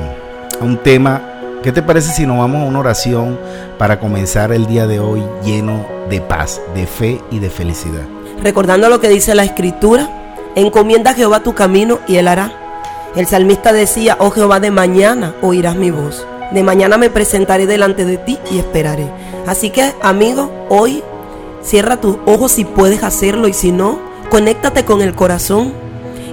a 0.60 0.64
un 0.64 0.76
tema, 0.78 1.22
¿qué 1.62 1.70
te 1.70 1.82
parece 1.82 2.12
si 2.12 2.26
nos 2.26 2.38
vamos 2.38 2.62
a 2.62 2.64
una 2.64 2.80
oración 2.80 3.38
para 3.78 4.00
comenzar 4.00 4.50
el 4.50 4.66
día 4.66 4.88
de 4.88 4.98
hoy 4.98 5.22
lleno 5.44 5.86
de 6.10 6.20
paz, 6.20 6.60
de 6.74 6.84
fe 6.84 7.20
y 7.30 7.38
de 7.38 7.48
felicidad? 7.48 8.02
Recordando 8.42 8.88
lo 8.88 9.00
que 9.00 9.08
dice 9.08 9.36
la 9.36 9.44
escritura, 9.44 10.34
encomienda 10.56 11.12
a 11.12 11.14
Jehová 11.14 11.44
tu 11.44 11.54
camino 11.54 12.00
y 12.08 12.16
él 12.16 12.26
hará. 12.26 12.50
El 13.14 13.28
salmista 13.28 13.72
decía, 13.72 14.16
oh 14.18 14.32
Jehová, 14.32 14.58
de 14.58 14.72
mañana 14.72 15.32
oirás 15.42 15.76
mi 15.76 15.92
voz. 15.92 16.26
De 16.52 16.62
mañana 16.62 16.96
me 16.96 17.10
presentaré 17.10 17.66
delante 17.66 18.04
de 18.04 18.18
ti 18.18 18.38
y 18.50 18.58
esperaré. 18.58 19.10
Así 19.46 19.70
que, 19.70 19.92
amigo, 20.00 20.50
hoy 20.68 21.02
cierra 21.62 22.00
tus 22.00 22.16
ojos 22.24 22.52
si 22.52 22.64
puedes 22.64 23.02
hacerlo 23.02 23.48
y 23.48 23.52
si 23.52 23.72
no, 23.72 23.98
conéctate 24.30 24.84
con 24.84 25.02
el 25.02 25.14
corazón. 25.14 25.72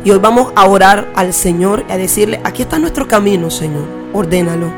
Y 0.06 0.12
hoy 0.12 0.20
vamos 0.20 0.52
a 0.56 0.68
orar 0.68 1.08
al 1.16 1.34
Señor 1.34 1.86
y 1.90 1.92
a 1.94 1.98
decirle, 1.98 2.42
aquí 2.44 2.62
está 2.62 2.78
nuestro 2.78 3.08
camino, 3.08 3.50
Señor. 3.50 3.86
Ordénalo. 4.14 4.72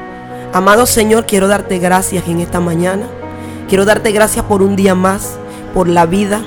Amado 0.53 0.85
Señor, 0.85 1.25
quiero 1.25 1.47
darte 1.47 1.79
gracias 1.79 2.27
en 2.27 2.39
esta 2.39 2.61
mañana. 2.61 3.07
Quiero 3.67 3.83
darte 3.83 4.11
gracias 4.11 4.45
por 4.45 4.61
un 4.61 4.75
día 4.75 4.95
más, 4.95 5.37
por 5.73 5.89
la 5.89 6.05
vida, 6.05 6.41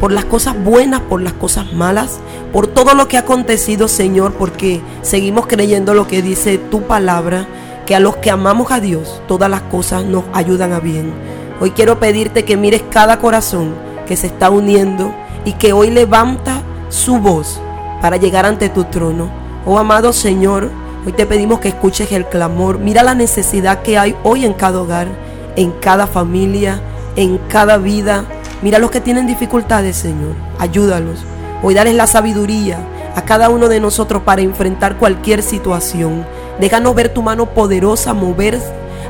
por 0.00 0.10
las 0.10 0.24
cosas 0.24 0.60
buenas, 0.64 1.00
por 1.02 1.22
las 1.22 1.34
cosas 1.34 1.72
malas, 1.72 2.18
por 2.52 2.66
todo 2.66 2.94
lo 2.94 3.06
que 3.06 3.18
ha 3.18 3.20
acontecido, 3.20 3.86
Señor, 3.86 4.32
porque 4.32 4.80
seguimos 5.02 5.46
creyendo 5.46 5.94
lo 5.94 6.08
que 6.08 6.22
dice 6.22 6.58
tu 6.58 6.82
palabra 6.82 7.46
que 7.86 7.94
a 7.94 8.00
los 8.00 8.16
que 8.16 8.30
amamos 8.30 8.70
a 8.70 8.80
Dios 8.80 9.20
todas 9.26 9.50
las 9.50 9.62
cosas 9.62 10.04
nos 10.04 10.24
ayudan 10.32 10.72
a 10.72 10.80
bien. 10.80 11.12
Hoy 11.60 11.70
quiero 11.70 11.98
pedirte 11.98 12.44
que 12.44 12.56
mires 12.56 12.82
cada 12.90 13.18
corazón 13.18 13.74
que 14.06 14.16
se 14.16 14.26
está 14.26 14.50
uniendo 14.50 15.12
y 15.44 15.52
que 15.54 15.72
hoy 15.72 15.90
levanta 15.90 16.62
su 16.88 17.18
voz 17.18 17.60
para 18.00 18.16
llegar 18.16 18.46
ante 18.46 18.68
tu 18.68 18.84
trono. 18.84 19.30
Oh 19.64 19.78
amado 19.78 20.12
Señor, 20.12 20.70
hoy 21.06 21.12
te 21.12 21.26
pedimos 21.26 21.60
que 21.60 21.68
escuches 21.68 22.10
el 22.12 22.26
clamor. 22.26 22.78
Mira 22.78 23.02
la 23.02 23.14
necesidad 23.14 23.82
que 23.82 23.98
hay 23.98 24.16
hoy 24.24 24.44
en 24.44 24.54
cada 24.54 24.80
hogar, 24.80 25.08
en 25.56 25.70
cada 25.72 26.06
familia, 26.06 26.80
en 27.16 27.38
cada 27.48 27.78
vida. 27.78 28.24
Mira 28.62 28.78
los 28.78 28.90
que 28.90 29.00
tienen 29.00 29.26
dificultades, 29.26 29.96
Señor. 29.96 30.34
Ayúdalos. 30.58 31.20
Hoy 31.62 31.74
dales 31.74 31.94
la 31.94 32.06
sabiduría 32.06 32.78
a 33.14 33.22
cada 33.22 33.50
uno 33.50 33.68
de 33.68 33.80
nosotros 33.80 34.22
para 34.22 34.42
enfrentar 34.42 34.96
cualquier 34.96 35.42
situación. 35.42 36.24
Déjanos 36.60 36.94
ver 36.94 37.08
tu 37.08 37.22
mano 37.22 37.46
poderosa 37.54 38.14
mover 38.14 38.60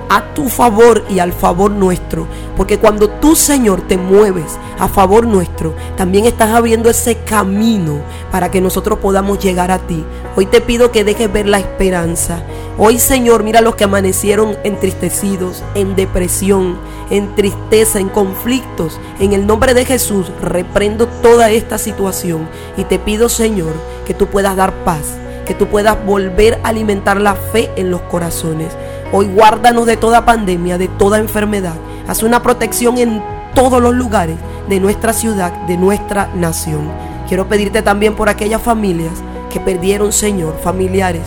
a 0.08 0.34
tu 0.34 0.49
favor 0.49 1.04
y 1.08 1.20
al 1.20 1.32
favor 1.32 1.70
nuestro. 1.70 2.26
Porque 2.56 2.78
cuando 2.78 3.08
tú, 3.08 3.34
Señor, 3.34 3.80
te 3.88 3.97
mueves 3.97 4.58
a 4.78 4.88
favor 4.88 5.26
nuestro, 5.26 5.75
también 5.97 6.26
estás 6.26 6.50
abriendo 6.50 6.90
ese 6.90 7.17
camino 7.17 8.00
para 8.30 8.50
que 8.50 8.60
nosotros 8.60 8.99
podamos 8.99 9.38
llegar 9.38 9.71
a 9.71 9.78
ti. 9.78 10.04
Hoy 10.36 10.47
te 10.47 10.60
pido 10.60 10.93
que 10.93 11.04
dejes 11.04 11.32
ver 11.32 11.47
la 11.47 11.58
esperanza. 11.58 12.43
Hoy, 12.78 12.99
Señor, 12.99 13.43
mira 13.43 13.60
los 13.60 13.75
que 13.75 13.84
amanecieron 13.84 14.56
entristecidos, 14.64 15.62
en 15.75 15.97
depresión, 15.97 16.78
en 17.10 17.34
tristeza, 17.34 17.99
en 17.99 18.08
conflictos. 18.08 19.00
En 19.19 19.32
el 19.32 19.47
nombre 19.47 19.73
de 19.73 19.84
Jesús, 19.84 20.30
reprendo 20.43 21.06
toda 21.06 21.50
esta 21.50 21.78
situación 21.78 22.49
y 22.76 22.84
te 22.84 22.99
pido, 22.99 23.28
Señor, 23.28 23.73
que 24.06 24.14
tú 24.14 24.26
puedas 24.26 24.56
dar 24.56 24.73
paz 24.84 25.22
que 25.47 25.55
tú 25.55 25.67
puedas 25.67 26.05
volver 26.05 26.61
a 26.63 26.69
alimentar 26.69 27.21
la 27.21 27.35
fe 27.35 27.71
en 27.76 27.91
los 27.91 28.02
corazones. 28.02 28.76
Hoy 29.13 29.26
guárdanos 29.26 29.87
de 29.87 29.97
toda 29.97 30.25
pandemia, 30.25 30.78
de 30.78 30.89
toda 30.89 31.19
enfermedad. 31.19 31.75
Haz 32.09 32.23
una 32.23 32.43
protección 32.43 32.99
en 32.99 33.23
todos 33.55 33.83
los 33.83 33.95
lugares 33.95 34.37
de 34.69 34.81
nuestra 34.81 35.13
ciudad, 35.13 35.52
de 35.67 35.76
nuestra 35.76 36.28
nación. 36.35 36.91
Quiero 37.28 37.49
pedirte 37.49 37.83
también 37.83 38.15
por 38.15 38.28
aquellas 38.28 38.63
familias 38.63 39.13
que 39.50 39.61
perdieron, 39.61 40.13
Señor, 40.13 40.59
familiares 40.63 41.25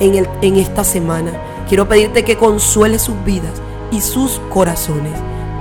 en, 0.00 0.14
el, 0.14 0.28
en 0.42 0.56
esta 0.56 0.84
semana. 0.84 1.32
Quiero 1.68 1.88
pedirte 1.88 2.24
que 2.24 2.36
consuele 2.36 2.98
sus 2.98 3.22
vidas 3.24 3.62
y 3.90 4.00
sus 4.00 4.40
corazones. 4.50 5.12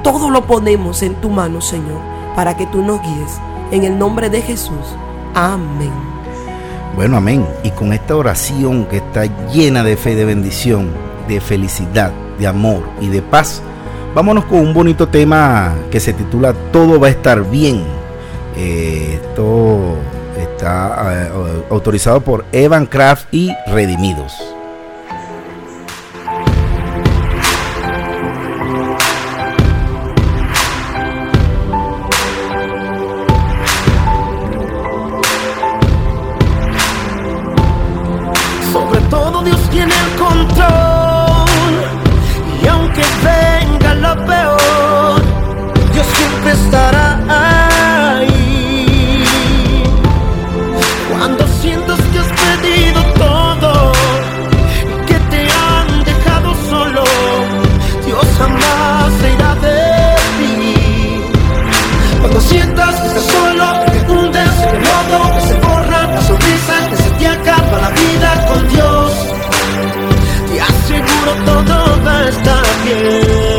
Todo 0.04 0.30
lo 0.30 0.46
ponemos 0.46 1.04
en 1.04 1.16
tu 1.16 1.30
mano, 1.30 1.62
Señor, 1.62 2.00
para 2.36 2.58
que 2.58 2.66
tú 2.68 2.82
nos 2.82 3.02
guíes. 3.02 3.40
En 3.72 3.84
el 3.84 3.98
nombre 4.00 4.30
de 4.30 4.42
Jesús. 4.42 4.96
Amén. 5.36 6.09
Bueno, 7.00 7.16
amén. 7.16 7.48
Y 7.64 7.72
con 7.72 7.94
esta 7.94 8.14
oración 8.14 8.84
que 8.84 8.98
está 8.98 9.24
llena 9.54 9.86
de 9.86 9.96
fe, 9.96 10.16
de 10.16 10.26
bendición, 10.26 10.90
de 11.30 11.40
felicidad, 11.40 12.12
de 12.38 12.46
amor 12.46 12.84
y 13.00 13.08
de 13.08 13.22
paz, 13.22 13.62
vámonos 14.14 14.44
con 14.44 14.60
un 14.60 14.74
bonito 14.74 15.08
tema 15.08 15.76
que 15.92 16.02
se 16.02 16.12
titula 16.12 16.54
Todo 16.74 17.00
va 17.00 17.08
a 17.08 17.12
estar 17.12 17.50
bien. 17.50 17.86
Eh, 18.58 19.18
esto 19.24 19.96
está 20.38 21.24
eh, 21.24 21.64
autorizado 21.70 22.20
por 22.20 22.44
Evan 22.52 22.86
Craft 22.86 23.34
y 23.34 23.56
Redimidos. 23.68 24.59
Estar 72.30 72.64
bien. 72.86 73.59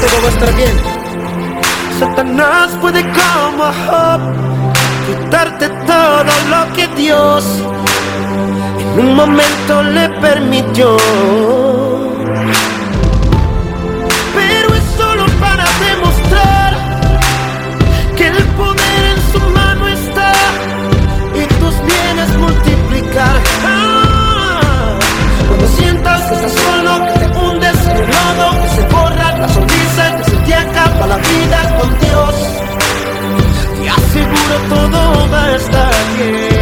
Todo 0.00 0.22
va 0.22 0.28
a 0.28 0.30
estar 0.30 0.54
bien? 0.54 0.76
Satanás 1.98 2.76
puede 2.80 3.02
como 3.02 3.64
Job 3.86 4.20
quitarte 5.06 5.68
todo 5.68 6.32
lo 6.50 6.72
que 6.74 6.86
Dios 6.88 7.44
en 8.98 9.06
un 9.06 9.14
momento 9.14 9.82
le 9.82 10.08
permitió. 10.20 10.96
La 31.08 31.16
vida 31.16 31.78
con 31.78 31.98
Dios. 32.00 32.34
Te 33.80 33.88
aseguro 33.88 34.54
todo 34.68 35.30
va 35.30 35.44
a 35.44 35.56
estar 35.56 35.94
bien. 36.18 36.55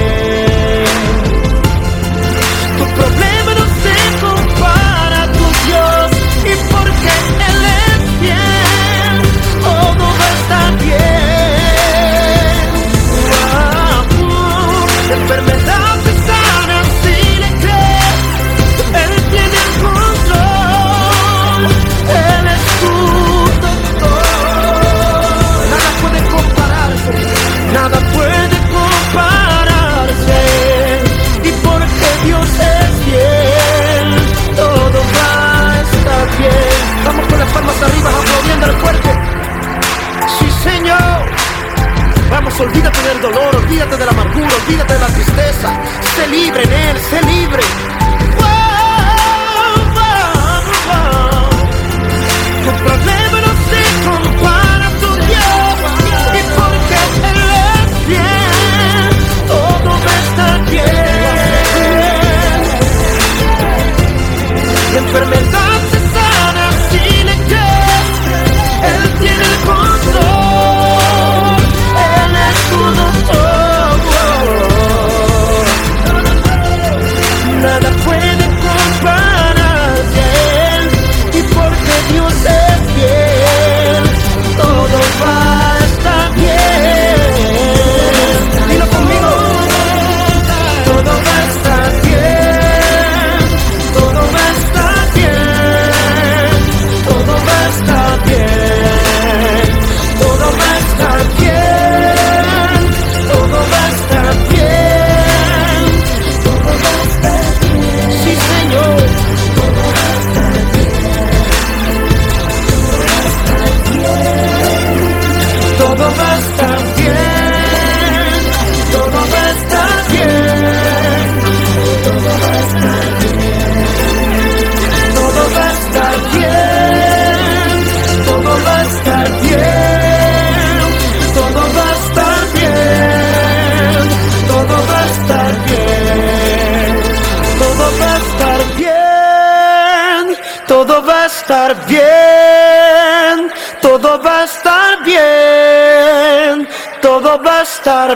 Olvídate 42.61 43.03
del 43.03 43.21
dolor, 43.21 43.57
olvídate 43.57 43.97
de 43.97 44.05
la 44.05 44.11
amargura, 44.13 44.55
olvídate 44.65 44.95
de 44.95 45.01
la 45.01 45.07
tristeza. 45.07 45.73
Sé 46.15 46.27
libre 46.29 46.63
en 46.63 46.73
Él, 46.73 46.97
sé 47.11 47.23
libre. 47.23 47.63
Tu 52.65 52.71
problema 52.85 53.41
no 53.47 53.53
se 53.69 53.83
compara 54.09 54.87
a 54.87 54.91
tu 55.01 55.11
Dios. 55.27 55.77
Y 56.39 56.43
porque 56.57 56.99
Él 57.31 57.41
es 57.75 57.91
bien, 58.07 59.11
todo 59.49 59.91
va 59.91 60.11
a 60.11 60.19
estar 60.23 60.59
bien. 60.71 60.95
La 64.93 64.99
enfermedad 64.99 65.64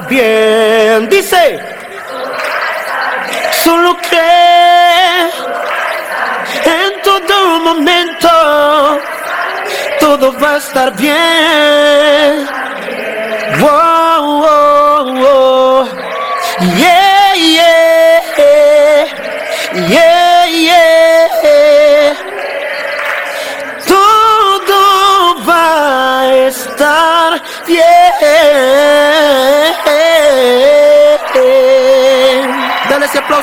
bien. 0.09 1.09
Dice. 1.09 1.61
Solo 3.63 3.97
cree 4.09 5.29
en 6.65 7.03
todo 7.03 7.61
momento. 7.61 8.29
Todo 10.01 10.39
va 10.39 10.55
a 10.55 10.59
estar 10.59 10.97
bien. 10.97 12.08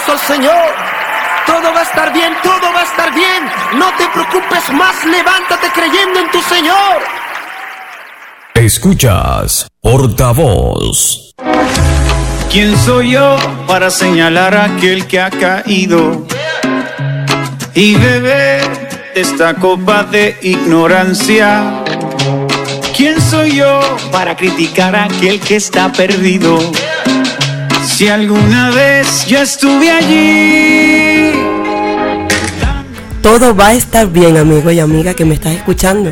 Aplauso 0.06 0.12
al 0.12 0.20
Señor. 0.20 0.74
Todo 1.46 1.74
va 1.74 1.80
a 1.80 1.84
estar 1.84 2.14
bien, 2.14 2.34
todo 2.44 2.74
va 2.74 2.82
a 2.82 2.84
estar 2.84 3.14
bien. 3.14 3.44
No 3.78 3.86
te 3.98 4.08
preocupes 4.10 4.72
más, 4.74 5.06
levántate 5.06 5.68
creyendo 5.74 6.20
en 6.20 6.32
tu 6.32 6.42
Señor. 6.42 7.02
Escuchas 8.56 9.68
Portavoz. 9.82 11.34
¿Quién 12.52 12.78
soy 12.78 13.12
yo 13.12 13.38
para 13.68 13.90
señalar 13.90 14.56
a 14.56 14.66
aquel 14.66 15.08
que 15.08 15.20
ha 15.20 15.30
caído 15.30 16.26
y 17.74 17.96
beber 17.96 18.90
de 19.14 19.22
esta 19.22 19.56
copa 19.56 20.04
de 20.04 20.38
ignorancia? 20.42 21.84
¿Quién 22.96 23.22
soy 23.22 23.58
yo 23.58 23.80
para 24.12 24.38
criticar 24.38 24.96
a 24.96 25.04
aquel 25.04 25.40
que 25.42 25.58
está 25.58 25.92
perdido? 25.92 26.58
Si 27.96 28.10
alguna 28.10 28.72
vez 28.72 29.26
yo 29.26 29.40
estuve 29.40 29.90
allí. 29.90 31.32
Todo 33.22 33.56
va 33.56 33.68
a 33.68 33.74
estar 33.74 34.10
bien, 34.10 34.36
amigo 34.36 34.70
y 34.70 34.82
amiga 34.82 35.14
que 35.14 35.24
me 35.24 35.36
estás 35.36 35.54
escuchando. 35.54 36.12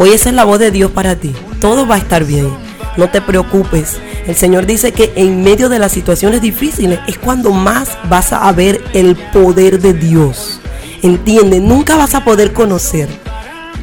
Hoy 0.00 0.08
esa 0.10 0.30
es 0.30 0.34
la 0.34 0.42
voz 0.42 0.58
de 0.58 0.72
Dios 0.72 0.90
para 0.90 1.14
ti. 1.14 1.32
Todo 1.60 1.86
va 1.86 1.94
a 1.94 1.98
estar 1.98 2.24
bien. 2.24 2.48
No 2.96 3.10
te 3.10 3.20
preocupes. 3.20 3.98
El 4.26 4.34
Señor 4.34 4.66
dice 4.66 4.90
que 4.90 5.12
en 5.14 5.44
medio 5.44 5.68
de 5.68 5.78
las 5.78 5.92
situaciones 5.92 6.42
difíciles 6.42 6.98
es 7.06 7.16
cuando 7.16 7.52
más 7.52 7.96
vas 8.08 8.32
a 8.32 8.50
ver 8.50 8.82
el 8.92 9.14
poder 9.14 9.78
de 9.78 9.92
Dios. 9.92 10.60
Entiende, 11.02 11.60
nunca 11.60 11.94
vas 11.94 12.16
a 12.16 12.24
poder 12.24 12.52
conocer 12.52 13.08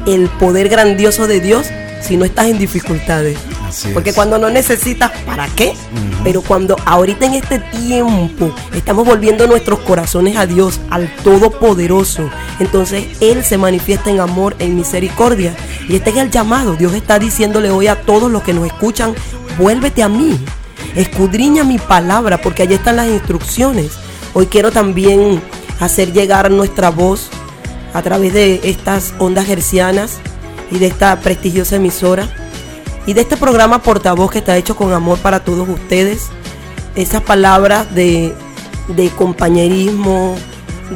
el 0.06 0.28
poder 0.28 0.68
grandioso 0.68 1.26
de 1.26 1.40
Dios 1.40 1.66
si 2.02 2.18
no 2.18 2.26
estás 2.26 2.48
en 2.48 2.58
dificultades. 2.58 3.38
Así 3.72 3.88
es. 3.88 3.94
Porque 3.94 4.12
cuando 4.12 4.36
no 4.36 4.50
necesitas, 4.50 5.10
¿para 5.24 5.46
qué? 5.46 5.72
Pero 6.22 6.42
cuando 6.42 6.76
ahorita 6.84 7.24
en 7.24 7.34
este 7.34 7.58
tiempo 7.58 8.54
estamos 8.74 9.06
volviendo 9.06 9.46
nuestros 9.46 9.78
corazones 9.80 10.36
a 10.36 10.44
Dios, 10.44 10.78
al 10.90 11.10
Todopoderoso, 11.24 12.28
entonces 12.60 13.06
Él 13.20 13.42
se 13.42 13.56
manifiesta 13.56 14.10
en 14.10 14.20
amor, 14.20 14.56
en 14.58 14.76
misericordia. 14.76 15.56
Y 15.88 15.96
este 15.96 16.10
es 16.10 16.16
el 16.16 16.30
llamado. 16.30 16.76
Dios 16.76 16.92
está 16.92 17.18
diciéndole 17.18 17.70
hoy 17.70 17.86
a 17.86 18.02
todos 18.02 18.30
los 18.30 18.42
que 18.42 18.52
nos 18.52 18.66
escuchan, 18.66 19.14
vuélvete 19.58 20.02
a 20.02 20.10
mí. 20.10 20.38
Escudriña 20.94 21.64
mi 21.64 21.78
palabra, 21.78 22.42
porque 22.42 22.64
allí 22.64 22.74
están 22.74 22.96
las 22.96 23.08
instrucciones. 23.08 23.92
Hoy 24.34 24.48
quiero 24.48 24.70
también 24.70 25.40
hacer 25.80 26.12
llegar 26.12 26.50
nuestra 26.50 26.90
voz 26.90 27.30
a 27.94 28.02
través 28.02 28.34
de 28.34 28.60
estas 28.64 29.14
ondas 29.18 29.48
hercianas 29.48 30.18
y 30.70 30.78
de 30.78 30.88
esta 30.88 31.18
prestigiosa 31.20 31.76
emisora 31.76 32.41
y 33.06 33.14
de 33.14 33.22
este 33.22 33.36
programa 33.36 33.82
portavoz 33.82 34.30
que 34.30 34.38
está 34.38 34.56
hecho 34.56 34.76
con 34.76 34.92
amor 34.92 35.18
para 35.18 35.40
todos 35.40 35.68
ustedes. 35.68 36.28
Esas 36.94 37.22
palabras 37.22 37.94
de, 37.94 38.34
de 38.88 39.08
compañerismo, 39.10 40.36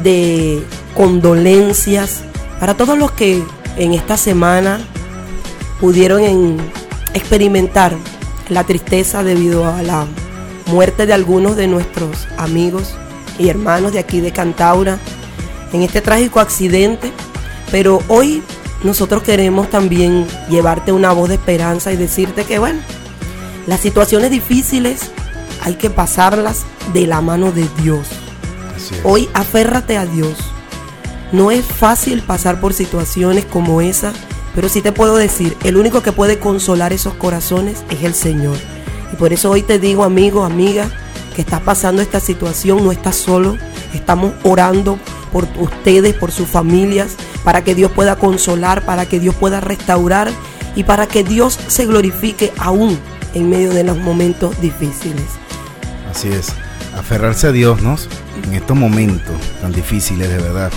de 0.03 0.63
condolencias 0.95 2.21
para 2.59 2.75
todos 2.75 2.97
los 2.97 3.11
que 3.11 3.43
en 3.77 3.93
esta 3.93 4.17
semana 4.17 4.79
pudieron 5.79 6.21
en- 6.21 6.57
experimentar 7.13 7.95
la 8.49 8.63
tristeza 8.63 9.23
debido 9.23 9.65
a 9.65 9.81
la 9.83 10.05
muerte 10.67 11.05
de 11.05 11.13
algunos 11.13 11.55
de 11.55 11.67
nuestros 11.67 12.27
amigos 12.37 12.93
y 13.39 13.49
hermanos 13.49 13.91
de 13.93 13.99
aquí 13.99 14.19
de 14.21 14.31
Cantaura 14.31 14.99
en 15.73 15.81
este 15.81 16.01
trágico 16.01 16.39
accidente. 16.39 17.11
Pero 17.71 18.01
hoy 18.07 18.41
nosotros 18.83 19.23
queremos 19.23 19.69
también 19.69 20.25
llevarte 20.49 20.91
una 20.91 21.11
voz 21.11 21.29
de 21.29 21.35
esperanza 21.35 21.91
y 21.91 21.97
decirte 21.97 22.45
que 22.45 22.59
bueno, 22.59 22.79
las 23.65 23.81
situaciones 23.81 24.31
difíciles 24.31 25.11
hay 25.63 25.75
que 25.75 25.89
pasarlas 25.89 26.65
de 26.93 27.07
la 27.07 27.21
mano 27.21 27.51
de 27.51 27.67
Dios. 27.81 28.07
Hoy 29.03 29.29
aférrate 29.33 29.97
a 29.97 30.05
Dios. 30.05 30.37
No 31.31 31.51
es 31.51 31.65
fácil 31.65 32.21
pasar 32.21 32.61
por 32.61 32.73
situaciones 32.73 33.45
como 33.45 33.81
esa, 33.81 34.13
pero 34.55 34.69
sí 34.69 34.81
te 34.81 34.91
puedo 34.91 35.17
decir, 35.17 35.57
el 35.63 35.75
único 35.75 36.01
que 36.01 36.13
puede 36.13 36.39
consolar 36.39 36.93
esos 36.93 37.15
corazones 37.15 37.83
es 37.89 38.03
el 38.03 38.13
Señor. 38.13 38.57
Y 39.11 39.15
por 39.17 39.33
eso 39.33 39.51
hoy 39.51 39.61
te 39.61 39.79
digo, 39.79 40.03
amigo, 40.03 40.45
amiga, 40.45 40.89
que 41.35 41.41
estás 41.41 41.61
pasando 41.61 42.01
esta 42.01 42.19
situación, 42.19 42.83
no 42.83 42.91
estás 42.91 43.15
solo. 43.15 43.57
Estamos 43.93 44.33
orando 44.43 44.97
por 45.31 45.47
ustedes, 45.59 46.15
por 46.15 46.31
sus 46.31 46.47
familias, 46.47 47.15
para 47.47 47.63
que 47.63 47.75
Dios 47.75 47.89
pueda 47.93 48.17
consolar, 48.17 48.81
para 48.81 49.05
que 49.05 49.21
Dios 49.21 49.33
pueda 49.33 49.61
restaurar 49.61 50.29
y 50.75 50.83
para 50.83 51.07
que 51.07 51.23
Dios 51.23 51.57
se 51.67 51.85
glorifique 51.85 52.51
aún 52.57 52.99
en 53.33 53.49
medio 53.49 53.73
de 53.73 53.85
los 53.85 53.95
momentos 53.95 54.59
difíciles. 54.59 55.23
Así 56.11 56.27
es. 56.27 56.49
Aferrarse 56.97 57.47
a 57.47 57.53
Dios, 57.53 57.81
¿no? 57.81 57.95
En 58.43 58.53
estos 58.53 58.75
momentos 58.75 59.37
tan 59.61 59.71
difíciles, 59.71 60.27
de 60.27 60.39
verdad. 60.39 60.73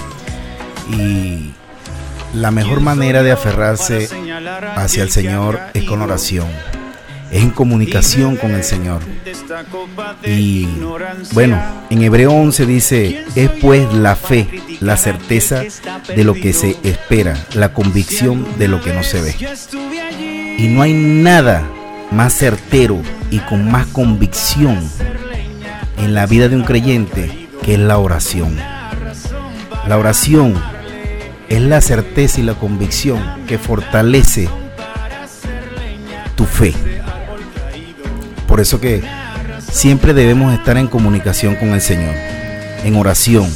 Y 0.92 1.50
la 2.34 2.52
mejor 2.52 2.78
manera 2.82 3.24
de 3.24 3.32
aferrarse 3.32 4.08
hacia 4.76 5.02
el 5.02 5.10
Señor 5.10 5.58
es 5.74 5.82
con 5.82 6.02
oración. 6.02 6.46
Es 7.30 7.42
en 7.42 7.50
comunicación 7.50 8.36
con 8.36 8.52
el 8.52 8.64
Señor. 8.64 9.00
Y 10.24 10.66
bueno, 11.32 11.60
en 11.90 12.02
Hebreo 12.02 12.32
11 12.32 12.66
dice, 12.66 13.24
es 13.34 13.50
pues 13.60 13.92
la 13.94 14.16
fe, 14.16 14.48
la 14.80 14.96
certeza 14.96 15.62
de 16.14 16.24
lo 16.24 16.34
que 16.34 16.52
se 16.52 16.76
espera, 16.82 17.36
la 17.54 17.72
convicción 17.72 18.46
de 18.58 18.68
lo 18.68 18.80
que 18.80 18.92
no 18.92 19.02
se 19.02 19.20
ve. 19.20 19.34
Y 20.58 20.68
no 20.68 20.82
hay 20.82 20.92
nada 20.92 21.68
más 22.10 22.34
certero 22.34 23.00
y 23.30 23.38
con 23.40 23.70
más 23.70 23.86
convicción 23.86 24.78
en 25.98 26.14
la 26.14 26.26
vida 26.26 26.48
de 26.48 26.56
un 26.56 26.64
creyente 26.64 27.48
que 27.62 27.74
es 27.74 27.80
la 27.80 27.98
oración. 27.98 28.56
La 29.88 29.98
oración 29.98 30.54
es 31.48 31.60
la 31.60 31.80
certeza 31.80 32.40
y 32.40 32.44
la 32.44 32.54
convicción 32.54 33.20
que 33.46 33.58
fortalece 33.58 34.48
tu 36.36 36.44
fe. 36.44 36.74
Por 38.50 38.58
eso 38.58 38.80
que 38.80 39.00
siempre 39.70 40.12
debemos 40.12 40.52
estar 40.52 40.76
en 40.76 40.88
comunicación 40.88 41.54
con 41.54 41.68
el 41.68 41.80
Señor, 41.80 42.16
en 42.82 42.96
oración, 42.96 43.48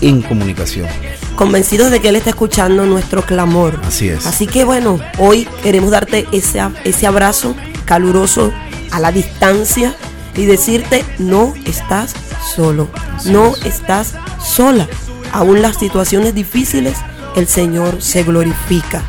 en 0.00 0.22
comunicación. 0.22 0.88
Convencidos 1.36 1.90
de 1.90 2.00
que 2.00 2.08
Él 2.08 2.16
está 2.16 2.30
escuchando 2.30 2.86
nuestro 2.86 3.20
clamor. 3.26 3.78
Así 3.84 4.08
es. 4.08 4.26
Así 4.26 4.46
que 4.46 4.64
bueno, 4.64 4.98
hoy 5.18 5.46
queremos 5.62 5.90
darte 5.90 6.26
ese, 6.32 6.62
ese 6.84 7.06
abrazo 7.06 7.54
caluroso 7.84 8.54
a 8.90 9.00
la 9.00 9.12
distancia 9.12 9.94
y 10.34 10.46
decirte, 10.46 11.04
no 11.18 11.52
estás 11.66 12.14
solo, 12.56 12.88
no 13.26 13.52
estás 13.66 14.14
sola. 14.42 14.88
Aún 15.30 15.60
las 15.60 15.76
situaciones 15.76 16.34
difíciles, 16.34 16.96
el 17.36 17.46
Señor 17.46 18.00
se 18.00 18.22
glorifica. 18.22 19.02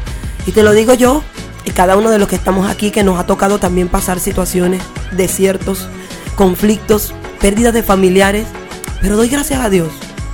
Y 0.46 0.52
te 0.52 0.64
lo 0.64 0.74
digo 0.74 0.94
yo, 0.96 1.24
y 1.66 1.72
cada 1.72 1.98
uno 1.98 2.10
de 2.10 2.20
los 2.20 2.28
que 2.28 2.36
estamos 2.36 2.70
aquí, 2.70 2.92
que 2.92 3.04
nos 3.04 3.20
ha 3.20 3.26
tocado 3.26 3.60
también 3.60 3.88
pasar 3.88 4.20
situaciones, 4.20 4.82
desiertos, 5.12 5.88
conflictos, 6.36 7.14
pérdidas 7.40 7.74
de 7.74 7.84
familiares, 7.84 8.48
pero 9.02 9.18
doy 9.18 9.30
gracias 9.30 9.60
a 9.60 9.70
Dios 9.70 9.90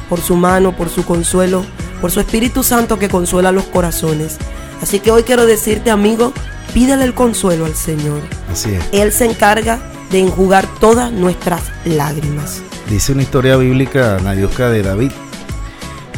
por 0.10 0.22
su 0.22 0.36
mano, 0.36 0.76
por 0.76 0.90
su 0.90 1.06
consuelo, 1.06 1.64
por 2.02 2.12
su 2.12 2.20
Espíritu 2.20 2.64
Santo 2.64 2.98
que 2.98 3.10
consuela 3.10 3.52
los 3.52 3.66
corazones. 3.66 4.38
Así 4.82 5.00
que 5.00 5.12
hoy 5.12 5.24
quiero 5.24 5.46
decirte, 5.46 5.92
amigo, 5.92 6.34
pídele 6.74 7.04
el 7.04 7.14
consuelo 7.14 7.66
al 7.66 7.76
Señor. 7.76 8.22
Así 8.52 8.72
es. 8.74 8.84
Él 8.92 9.12
se 9.12 9.26
encarga 9.26 9.80
de 10.10 10.20
enjugar 10.20 10.68
todas 10.80 11.12
nuestras 11.12 11.62
lágrimas. 11.86 12.62
Dice 12.90 13.12
una 13.12 13.22
historia 13.22 13.56
bíblica, 13.58 14.18
Nayuska, 14.24 14.70
de 14.70 14.82
David, 14.82 15.12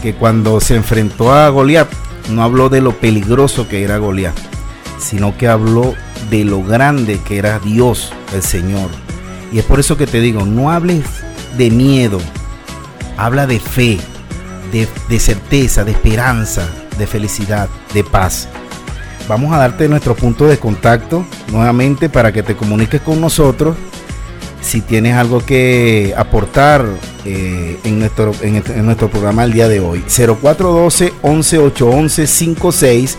que 0.01 0.13
cuando 0.13 0.61
se 0.61 0.75
enfrentó 0.75 1.33
a 1.33 1.49
Goliat, 1.49 1.89
no 2.29 2.43
habló 2.43 2.69
de 2.69 2.81
lo 2.81 2.93
peligroso 2.93 3.67
que 3.67 3.83
era 3.83 3.97
Goliat, 3.97 4.35
sino 5.01 5.37
que 5.37 5.47
habló 5.47 5.93
de 6.29 6.43
lo 6.45 6.63
grande 6.63 7.19
que 7.27 7.37
era 7.37 7.59
Dios, 7.59 8.13
el 8.33 8.41
Señor. 8.43 8.89
Y 9.51 9.59
es 9.59 9.65
por 9.65 9.79
eso 9.79 9.97
que 9.97 10.07
te 10.07 10.21
digo, 10.21 10.45
no 10.45 10.71
hables 10.71 11.03
de 11.57 11.69
miedo, 11.71 12.19
habla 13.17 13.47
de 13.47 13.59
fe, 13.59 13.97
de, 14.71 14.87
de 15.09 15.19
certeza, 15.19 15.83
de 15.83 15.91
esperanza, 15.91 16.67
de 16.97 17.07
felicidad, 17.07 17.67
de 17.93 18.03
paz. 18.03 18.47
Vamos 19.27 19.53
a 19.53 19.57
darte 19.57 19.87
nuestro 19.87 20.15
punto 20.15 20.47
de 20.47 20.57
contacto 20.57 21.25
nuevamente 21.51 22.09
para 22.09 22.31
que 22.31 22.43
te 22.43 22.55
comuniques 22.55 23.01
con 23.01 23.19
nosotros. 23.21 23.75
Si 24.61 24.81
tienes 24.81 25.15
algo 25.15 25.43
que 25.43 26.13
aportar 26.15 26.85
eh, 27.25 27.79
en, 27.83 27.99
nuestro, 27.99 28.31
este- 28.41 28.73
en 28.77 28.85
nuestro 28.85 29.09
programa 29.09 29.43
el 29.43 29.51
día 29.53 29.67
de 29.67 29.79
hoy. 29.79 30.03
0412 30.07 31.13
11811 31.23 32.27
56, 32.27 33.17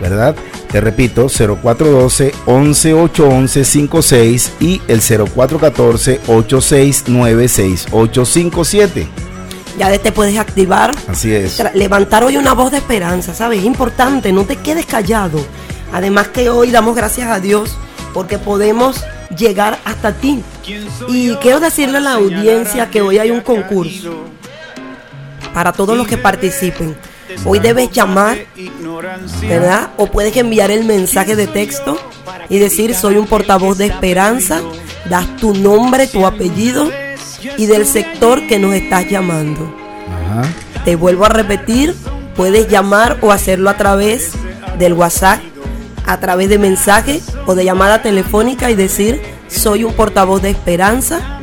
¿verdad? 0.00 0.36
Te 0.70 0.80
repito, 0.80 1.28
0412 1.28 2.32
11811 2.46 3.64
56 3.64 4.52
y 4.60 4.82
el 4.88 5.00
0414 5.00 6.20
869 6.28 7.48
6857. 7.48 9.08
Ya 9.78 9.88
de 9.88 9.98
te 9.98 10.12
puedes 10.12 10.36
activar, 10.38 10.92
Así 11.06 11.32
es. 11.32 11.62
levantar 11.74 12.24
hoy 12.24 12.36
una 12.36 12.52
voz 12.52 12.72
de 12.72 12.78
esperanza, 12.78 13.32
¿sabes? 13.32 13.60
Es 13.60 13.64
importante, 13.64 14.32
no 14.32 14.44
te 14.44 14.56
quedes 14.56 14.84
callado. 14.86 15.38
Además 15.92 16.28
que 16.28 16.50
hoy 16.50 16.70
damos 16.70 16.96
gracias 16.96 17.30
a 17.30 17.40
Dios 17.40 17.76
porque 18.12 18.38
podemos 18.38 19.04
llegar 19.36 19.78
hasta 19.84 20.12
ti. 20.12 20.42
Y 21.08 21.34
quiero 21.36 21.60
decirle 21.60 21.98
a 21.98 22.00
la 22.00 22.12
audiencia 22.14 22.90
que 22.90 23.00
hoy 23.00 23.18
hay 23.18 23.30
un 23.30 23.40
concurso 23.40 24.24
para 25.54 25.72
todos 25.72 25.96
los 25.96 26.06
que 26.06 26.18
participen. 26.18 26.94
Hoy 27.44 27.58
debes 27.58 27.90
llamar, 27.90 28.38
¿verdad? 29.42 29.90
O 29.96 30.06
puedes 30.06 30.36
enviar 30.36 30.70
el 30.70 30.84
mensaje 30.84 31.36
de 31.36 31.46
texto 31.46 31.98
y 32.48 32.58
decir 32.58 32.94
soy 32.94 33.16
un 33.16 33.26
portavoz 33.26 33.78
de 33.78 33.86
esperanza, 33.86 34.60
das 35.08 35.36
tu 35.36 35.54
nombre, 35.54 36.06
tu 36.06 36.26
apellido 36.26 36.90
y 37.56 37.66
del 37.66 37.86
sector 37.86 38.46
que 38.46 38.58
nos 38.58 38.74
estás 38.74 39.08
llamando. 39.08 39.74
Ajá. 40.08 40.48
Te 40.84 40.96
vuelvo 40.96 41.26
a 41.26 41.28
repetir, 41.28 41.94
puedes 42.36 42.68
llamar 42.68 43.18
o 43.20 43.32
hacerlo 43.32 43.70
a 43.70 43.76
través 43.76 44.32
del 44.78 44.94
WhatsApp, 44.94 45.40
a 46.06 46.18
través 46.20 46.48
de 46.48 46.58
mensaje 46.58 47.20
o 47.46 47.54
de 47.54 47.64
llamada 47.64 48.00
telefónica 48.00 48.70
y 48.70 48.74
decir, 48.74 49.20
soy 49.48 49.84
un 49.84 49.92
portavoz 49.92 50.40
de 50.40 50.50
esperanza. 50.50 51.40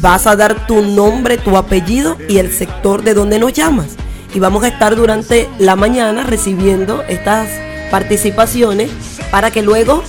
Vas 0.00 0.26
a 0.26 0.36
dar 0.36 0.66
tu 0.66 0.82
nombre, 0.82 1.38
tu 1.38 1.56
apellido 1.56 2.16
y 2.28 2.38
el 2.38 2.52
sector 2.52 3.02
de 3.02 3.14
donde 3.14 3.38
nos 3.38 3.52
llamas. 3.52 3.96
Y 4.36 4.38
vamos 4.38 4.64
a 4.64 4.68
estar 4.68 4.94
durante 4.96 5.48
la 5.58 5.76
mañana 5.76 6.22
recibiendo 6.22 7.02
estas 7.08 7.48
participaciones 7.90 8.90
para 9.30 9.50
que 9.50 9.62
luego 9.62 10.02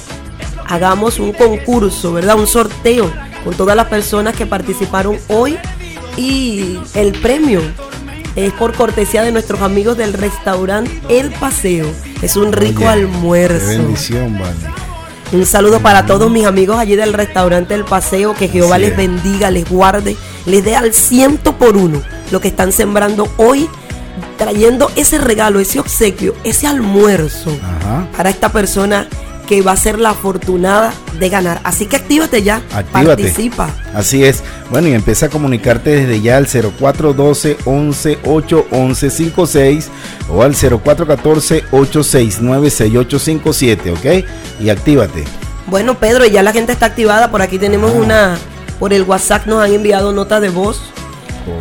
hagamos 0.67 1.19
un 1.19 1.31
concurso, 1.31 2.11
¿verdad? 2.11 2.35
Un 2.37 2.45
sorteo 2.45 3.09
con 3.45 3.55
todas 3.55 3.77
las 3.77 3.87
personas 3.87 4.35
que 4.35 4.45
participaron 4.45 5.17
hoy 5.29 5.57
y 6.17 6.77
el 6.93 7.13
premio 7.13 7.61
es 8.35 8.51
por 8.51 8.73
cortesía 8.73 9.23
de 9.23 9.31
nuestros 9.31 9.61
amigos 9.61 9.95
del 9.95 10.11
restaurante 10.11 10.91
El 11.07 11.31
Paseo. 11.31 11.89
Es 12.21 12.35
un 12.35 12.51
rico 12.51 12.79
Oye, 12.81 12.89
almuerzo. 12.89 13.65
Qué 13.69 13.77
bendición, 13.77 14.37
vale. 14.37 14.57
Un 15.31 15.45
saludo 15.45 15.79
para 15.79 16.05
todos 16.05 16.29
mis 16.29 16.45
amigos 16.45 16.77
allí 16.77 16.97
del 16.97 17.13
restaurante 17.13 17.75
El 17.75 17.85
Paseo. 17.85 18.33
Que 18.33 18.49
Jehová 18.49 18.75
Así 18.75 18.81
les 18.81 18.91
es. 18.91 18.97
bendiga, 18.97 19.51
les 19.51 19.69
guarde, 19.69 20.17
les 20.45 20.65
dé 20.65 20.75
al 20.75 20.93
ciento 20.93 21.57
por 21.57 21.77
uno 21.77 22.01
lo 22.29 22.41
que 22.41 22.49
están 22.49 22.73
sembrando 22.73 23.31
hoy, 23.37 23.69
trayendo 24.37 24.91
ese 24.95 25.17
regalo, 25.17 25.59
ese 25.59 25.79
obsequio, 25.79 26.35
ese 26.43 26.67
almuerzo 26.67 27.51
Ajá. 27.81 28.07
para 28.15 28.29
esta 28.29 28.49
persona 28.51 29.07
que 29.47 29.61
va 29.61 29.71
a 29.71 29.77
ser 29.77 29.97
la 29.97 30.09
afortunada 30.09 30.93
de 31.19 31.29
ganar. 31.29 31.61
Así 31.63 31.85
que 31.85 31.95
actívate 31.95 32.43
ya, 32.43 32.61
Actívate. 32.73 33.23
participa. 33.23 33.69
Así 33.95 34.23
es. 34.23 34.43
Bueno, 34.69 34.89
y 34.89 34.93
empieza 34.93 35.27
a 35.27 35.29
comunicarte 35.29 35.89
desde 35.89 36.21
ya 36.21 36.37
al 36.37 36.47
0412 36.47 37.57
11 37.65 38.19
8 38.25 38.67
11 38.71 39.09
56 39.09 39.89
o 40.29 40.43
al 40.43 40.53
0414 40.53 41.63
869 41.71 42.69
6857, 42.69 43.91
¿ok? 43.91 44.25
Y 44.59 44.69
actívate. 44.69 45.23
Bueno, 45.67 45.97
Pedro, 45.97 46.25
ya 46.25 46.43
la 46.43 46.51
gente 46.51 46.73
está 46.73 46.85
activada. 46.87 47.31
Por 47.31 47.41
aquí 47.41 47.57
tenemos 47.57 47.93
una, 47.93 48.37
por 48.79 48.93
el 48.93 49.03
WhatsApp 49.03 49.47
nos 49.47 49.63
han 49.63 49.73
enviado 49.73 50.11
nota 50.11 50.39
de 50.41 50.49
voz. 50.49 50.81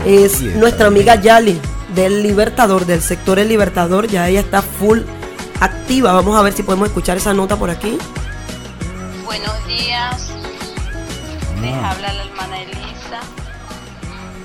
Es 0.04 0.40
Oye, 0.40 0.56
nuestra 0.56 0.88
amiga 0.88 1.14
Yali 1.14 1.60
del 1.96 2.22
Libertador, 2.22 2.84
del 2.84 3.00
sector 3.02 3.38
El 3.40 3.48
Libertador. 3.48 4.06
Ya 4.06 4.28
ella 4.28 4.40
está 4.40 4.62
full 4.62 5.00
activa. 5.60 6.12
Vamos 6.12 6.38
a 6.38 6.42
ver 6.42 6.52
si 6.52 6.62
podemos 6.62 6.88
escuchar 6.88 7.16
esa 7.16 7.32
nota 7.32 7.56
por 7.56 7.70
aquí. 7.70 7.98
Buenos 9.24 9.66
días, 9.66 10.30
les 11.60 11.74
habla 11.74 12.12
la 12.12 12.22
hermana 12.22 12.60
Elisa, 12.62 13.20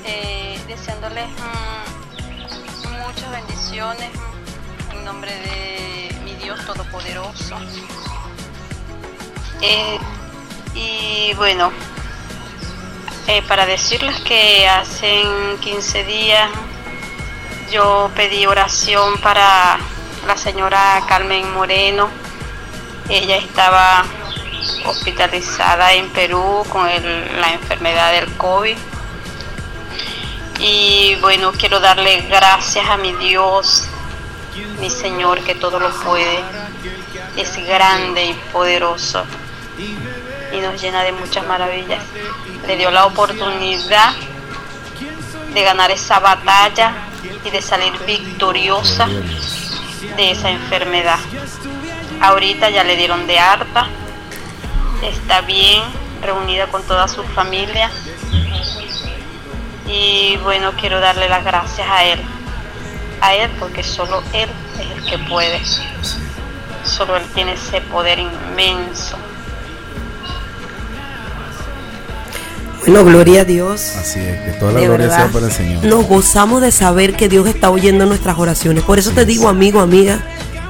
eh, 0.06 0.60
deseándoles 0.68 1.28
mm, 1.28 3.06
muchas 3.06 3.32
bendiciones 3.32 4.10
mm, 4.10 4.98
en 4.98 5.06
nombre 5.06 5.32
de 5.32 6.16
mi 6.24 6.34
Dios 6.36 6.66
Todopoderoso. 6.66 7.58
Eh, 9.62 10.00
y 10.74 11.34
bueno, 11.36 11.72
eh, 13.28 13.44
para 13.48 13.66
decirles 13.66 14.20
que 14.22 14.68
hace 14.68 15.22
15 15.62 16.04
días 16.06 16.50
yo 17.72 18.12
pedí 18.16 18.46
oración 18.46 19.18
para 19.20 19.80
la 20.28 20.36
señora 20.36 21.02
Carmen 21.08 21.54
Moreno. 21.54 22.10
Ella 23.08 23.38
estaba 23.38 24.04
hospitalizada 24.86 25.94
en 25.94 26.10
Perú 26.10 26.64
con 26.70 26.86
la 26.86 27.54
enfermedad 27.54 28.12
del 28.12 28.32
COVID. 28.36 28.78
Y 30.60 31.16
bueno, 31.22 31.54
quiero 31.54 31.80
darle 31.80 32.22
gracias 32.30 32.88
a 32.90 32.98
mi 32.98 33.14
Dios, 33.14 33.88
mi 34.82 34.90
Señor, 34.90 35.40
que 35.42 35.56
todo 35.56 35.80
lo 35.80 35.92
puede. 36.02 36.40
Es 37.38 37.56
grande 37.66 38.26
y 38.26 38.34
poderoso 38.52 39.24
y 40.52 40.58
nos 40.58 40.80
llena 40.82 41.04
de 41.04 41.14
muchas 41.14 41.48
maravillas. 41.48 42.04
Le 42.68 42.76
dio 42.76 42.92
la 42.92 43.06
oportunidad 43.06 44.14
de 45.54 45.64
ganar 45.64 45.90
esa 45.90 46.20
batalla 46.20 47.08
y 47.46 47.50
de 47.50 47.62
salir 47.62 47.94
victoriosa 48.06 49.08
de 50.18 50.32
esa 50.32 50.50
enfermedad. 50.50 51.20
Ahorita 52.22 52.70
ya 52.70 52.84
le 52.84 52.96
dieron 52.96 53.28
de 53.28 53.40
harta 53.40 53.88
está 55.08 55.42
bien, 55.42 55.82
reunida 56.22 56.68
con 56.68 56.84
toda 56.84 57.08
su 57.08 57.24
familia. 57.24 57.90
Y 59.88 60.38
bueno, 60.38 60.72
quiero 60.80 61.00
darle 61.00 61.28
las 61.28 61.44
gracias 61.44 61.88
a 61.90 62.04
él. 62.06 62.20
A 63.22 63.34
él 63.36 63.52
porque 63.60 63.84
solo 63.84 64.24
él 64.34 64.50
es 64.80 64.92
el 64.92 65.06
que 65.06 65.18
puede. 65.18 65.62
Solo 66.84 67.18
él 67.18 67.26
tiene 67.34 67.54
ese 67.54 67.82
poder 67.82 68.20
inmenso. 68.20 69.18
Bueno, 72.86 73.04
gloria 73.06 73.42
a 73.42 73.46
Dios. 73.46 73.96
Así 74.00 74.20
es, 74.20 74.40
que 74.42 74.52
toda 74.60 74.72
la 74.74 74.80
De 74.80 74.88
gloria 74.88 75.08
verdad, 75.08 75.24
sea 75.24 75.32
para 75.32 75.46
el 75.48 75.52
Señor. 75.52 75.86
Nos 75.86 76.08
gozamos 76.08 76.62
de 76.62 76.72
saber 76.72 77.16
que 77.16 77.30
Dios 77.30 77.48
está 77.48 77.70
oyendo 77.70 78.06
nuestras 78.06 78.38
oraciones. 78.40 78.84
Por 78.84 78.98
eso 79.00 79.12
te 79.12 79.26
digo, 79.26 79.48
amigo, 79.48 79.80
amiga, 79.82 80.20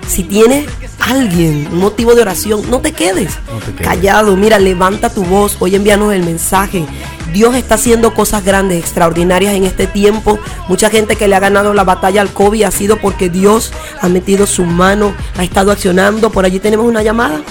si 0.08 0.24
tienes 0.24 0.68
alguien, 1.00 1.70
un 1.72 1.80
motivo 1.80 2.14
de 2.14 2.22
oración, 2.22 2.70
no 2.70 2.80
te 2.80 2.92
quedes 2.92 3.32
No 3.52 3.60
te 3.60 3.72
quedes. 3.72 3.88
callado. 3.88 4.36
Mira, 4.36 4.60
levanta 4.60 5.10
tu 5.10 5.24
voz. 5.24 5.56
Hoy 5.60 5.76
envíanos 5.76 6.14
el 6.14 6.24
mensaje. 6.24 6.86
Dios 7.34 7.56
está 7.56 7.76
haciendo 7.76 8.14
cosas 8.14 8.44
grandes, 8.44 8.78
extraordinarias 8.80 9.54
en 9.54 9.64
este 9.64 9.88
tiempo. 9.88 10.38
Mucha 10.68 10.90
gente 10.90 11.16
que 11.16 11.30
le 11.30 11.36
ha 11.36 11.40
ganado 11.40 11.74
la 11.74 11.86
batalla 11.86 12.22
al 12.22 12.34
COVID 12.34 12.64
ha 12.64 12.72
sido 12.72 12.98
porque 12.98 13.30
Dios 13.30 13.72
ha 14.02 14.10
metido 14.10 14.46
su 14.48 14.66
mano, 14.66 15.14
ha 15.38 15.44
estado 15.46 15.72
accionando. 15.72 16.30
Por 16.30 16.44
allí 16.44 16.60
tenemos 16.60 16.86
una 16.86 17.04
llamada. 17.04 17.42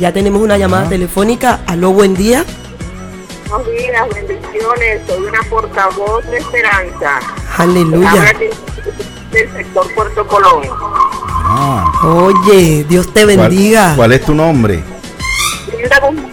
Ya 0.00 0.12
tenemos 0.12 0.42
una 0.42 0.58
llamada 0.58 0.88
telefónica. 0.88 1.60
Aló, 1.66 1.92
buen 1.92 2.14
día. 2.14 2.44
Buenos 3.52 3.70
días, 3.70 4.08
bendiciones. 4.14 5.00
Soy 5.06 5.24
una 5.24 5.42
portavoz 5.50 6.24
de 6.30 6.38
Esperanza. 6.38 7.20
Aleluya. 7.58 8.32
Del 9.30 9.52
sector 9.52 9.94
Puerto 9.94 10.26
Colón. 10.26 10.62
Ah, 11.44 11.92
Oye, 12.02 12.84
Dios 12.88 13.12
te 13.12 13.24
¿cuál- 13.24 13.36
bendiga. 13.50 13.92
¿Cuál 13.94 14.12
es 14.12 14.24
tu 14.24 14.34
nombre? 14.34 14.82
Linda, 15.78 16.00
Gu- 16.00 16.30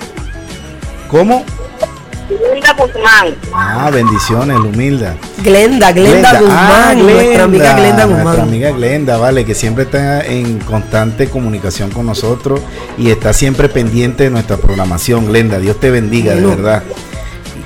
¿Cómo? 1.10 1.44
Linda 2.54 2.74
Guzmán. 2.78 3.36
Ah, 3.54 3.90
bendiciones, 3.92 4.58
Lumilda. 4.58 5.16
Glenda, 5.44 5.92
Glenda, 5.92 6.40
Guzmán, 6.40 6.58
Ah, 6.90 6.94
nuestra 6.96 7.44
amiga 7.44 7.74
Glenda 7.76 8.06
Nuestra 8.06 8.24
Guzmán. 8.32 8.40
amiga 8.48 8.72
Glenda, 8.72 9.18
vale, 9.18 9.44
que 9.46 9.56
siempre 9.56 9.84
está 9.86 10.22
en 10.26 10.60
constante 10.60 11.28
comunicación 11.30 11.90
con 11.92 12.06
nosotros 12.06 12.62
y 12.98 13.10
está 13.10 13.34
siempre 13.34 13.68
pendiente 13.68 14.24
de 14.26 14.30
nuestra 14.30 14.56
programación. 14.58 15.26
Glenda, 15.28 15.58
Dios 15.60 15.80
te 15.82 15.90
bendiga, 15.90 16.34
de 16.36 16.42
Bueno. 16.46 16.56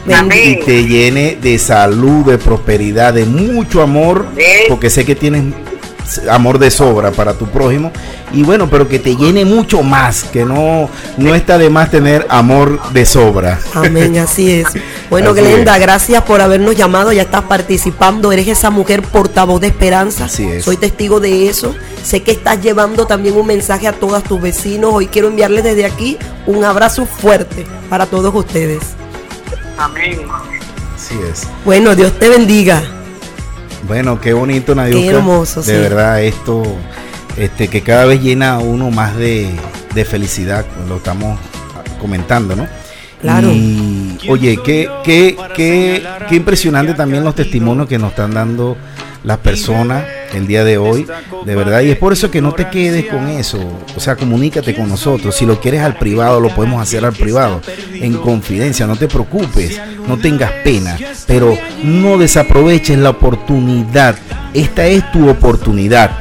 Y 0.05 0.57
te 0.57 0.85
llene 0.85 1.37
de 1.41 1.57
salud, 1.57 2.25
de 2.25 2.37
prosperidad, 2.37 3.13
de 3.13 3.25
mucho 3.25 3.81
amor, 3.81 4.25
porque 4.67 4.89
sé 4.89 5.05
que 5.05 5.15
tienes 5.15 5.43
amor 6.29 6.59
de 6.59 6.69
sobra 6.69 7.11
para 7.11 7.33
tu 7.33 7.47
prójimo 7.47 7.91
y 8.33 8.43
bueno, 8.43 8.67
pero 8.69 8.87
que 8.87 8.99
te 8.99 9.15
llene 9.15 9.45
mucho 9.45 9.83
más, 9.83 10.23
que 10.23 10.43
no 10.43 10.89
no 11.17 11.35
está 11.35 11.57
de 11.57 11.69
más 11.69 11.91
tener 11.91 12.25
amor 12.29 12.91
de 12.91 13.05
sobra. 13.05 13.59
Amén, 13.73 14.17
así 14.17 14.51
es. 14.51 14.67
Bueno, 15.09 15.31
Así 15.31 15.41
Glenda, 15.41 15.75
es. 15.75 15.81
gracias 15.81 16.23
por 16.23 16.41
habernos 16.41 16.75
llamado, 16.75 17.13
ya 17.13 17.21
estás 17.21 17.43
participando, 17.43 18.31
eres 18.31 18.47
esa 18.47 18.71
mujer 18.71 19.03
portavoz 19.03 19.61
de 19.61 19.67
esperanza. 19.67 20.25
Así 20.25 20.47
es. 20.47 20.65
Soy 20.65 20.77
testigo 20.77 21.19
de 21.19 21.47
eso. 21.47 21.75
Sé 22.03 22.23
que 22.23 22.31
estás 22.31 22.61
llevando 22.61 23.05
también 23.05 23.35
un 23.37 23.45
mensaje 23.45 23.87
a 23.87 23.93
todos 23.93 24.23
tus 24.23 24.41
vecinos. 24.41 24.91
Hoy 24.93 25.07
quiero 25.07 25.27
enviarles 25.27 25.63
desde 25.63 25.85
aquí 25.85 26.17
un 26.47 26.63
abrazo 26.63 27.05
fuerte 27.05 27.65
para 27.89 28.07
todos 28.07 28.33
ustedes. 28.33 28.79
Amén. 29.77 30.19
Así 30.95 31.15
es. 31.29 31.47
Bueno, 31.65 31.95
Dios 31.95 32.17
te 32.19 32.29
bendiga. 32.29 32.83
Bueno, 33.87 34.19
qué 34.21 34.33
bonito, 34.33 34.75
Nadiuca. 34.75 35.01
Qué 35.01 35.09
hermoso, 35.09 35.61
De 35.61 35.73
sí. 35.75 35.81
verdad, 35.81 36.21
esto, 36.23 36.63
este, 37.37 37.67
que 37.67 37.81
cada 37.81 38.05
vez 38.05 38.21
llena 38.21 38.53
a 38.53 38.59
uno 38.59 38.91
más 38.91 39.15
de, 39.17 39.49
de 39.93 40.05
felicidad, 40.05 40.65
lo 40.87 40.97
estamos 40.97 41.39
comentando, 41.99 42.55
¿no? 42.55 42.67
Claro. 43.21 43.49
Y, 43.51 44.17
oye, 44.29 44.57
qué, 44.63 44.89
qué, 45.03 45.37
qué, 45.55 46.05
qué 46.29 46.35
impresionante 46.35 46.93
también 46.93 47.23
los 47.23 47.35
testimonios 47.35 47.87
que 47.87 47.97
nos 47.97 48.11
están 48.11 48.33
dando 48.33 48.77
las 49.23 49.37
personas 49.37 50.03
el 50.33 50.47
día 50.47 50.63
de 50.63 50.77
hoy, 50.77 51.05
de 51.45 51.55
verdad, 51.55 51.81
y 51.81 51.91
es 51.91 51.97
por 51.97 52.13
eso 52.13 52.31
que 52.31 52.41
no 52.41 52.53
te 52.53 52.69
quedes 52.69 53.05
con 53.05 53.27
eso, 53.27 53.59
o 53.95 53.99
sea, 53.99 54.15
comunícate 54.15 54.75
con 54.75 54.89
nosotros, 54.89 55.35
si 55.35 55.45
lo 55.45 55.59
quieres 55.59 55.81
al 55.81 55.95
privado, 55.95 56.39
lo 56.39 56.49
podemos 56.49 56.81
hacer 56.81 57.05
al 57.05 57.13
privado, 57.13 57.61
en 57.93 58.13
confidencia, 58.17 58.87
no 58.87 58.95
te 58.95 59.07
preocupes, 59.07 59.79
no 60.07 60.17
tengas 60.17 60.51
pena, 60.63 60.97
pero 61.27 61.55
no 61.83 62.17
desaproveches 62.17 62.97
la 62.97 63.11
oportunidad, 63.11 64.15
esta 64.53 64.87
es 64.87 65.11
tu 65.11 65.29
oportunidad, 65.29 66.11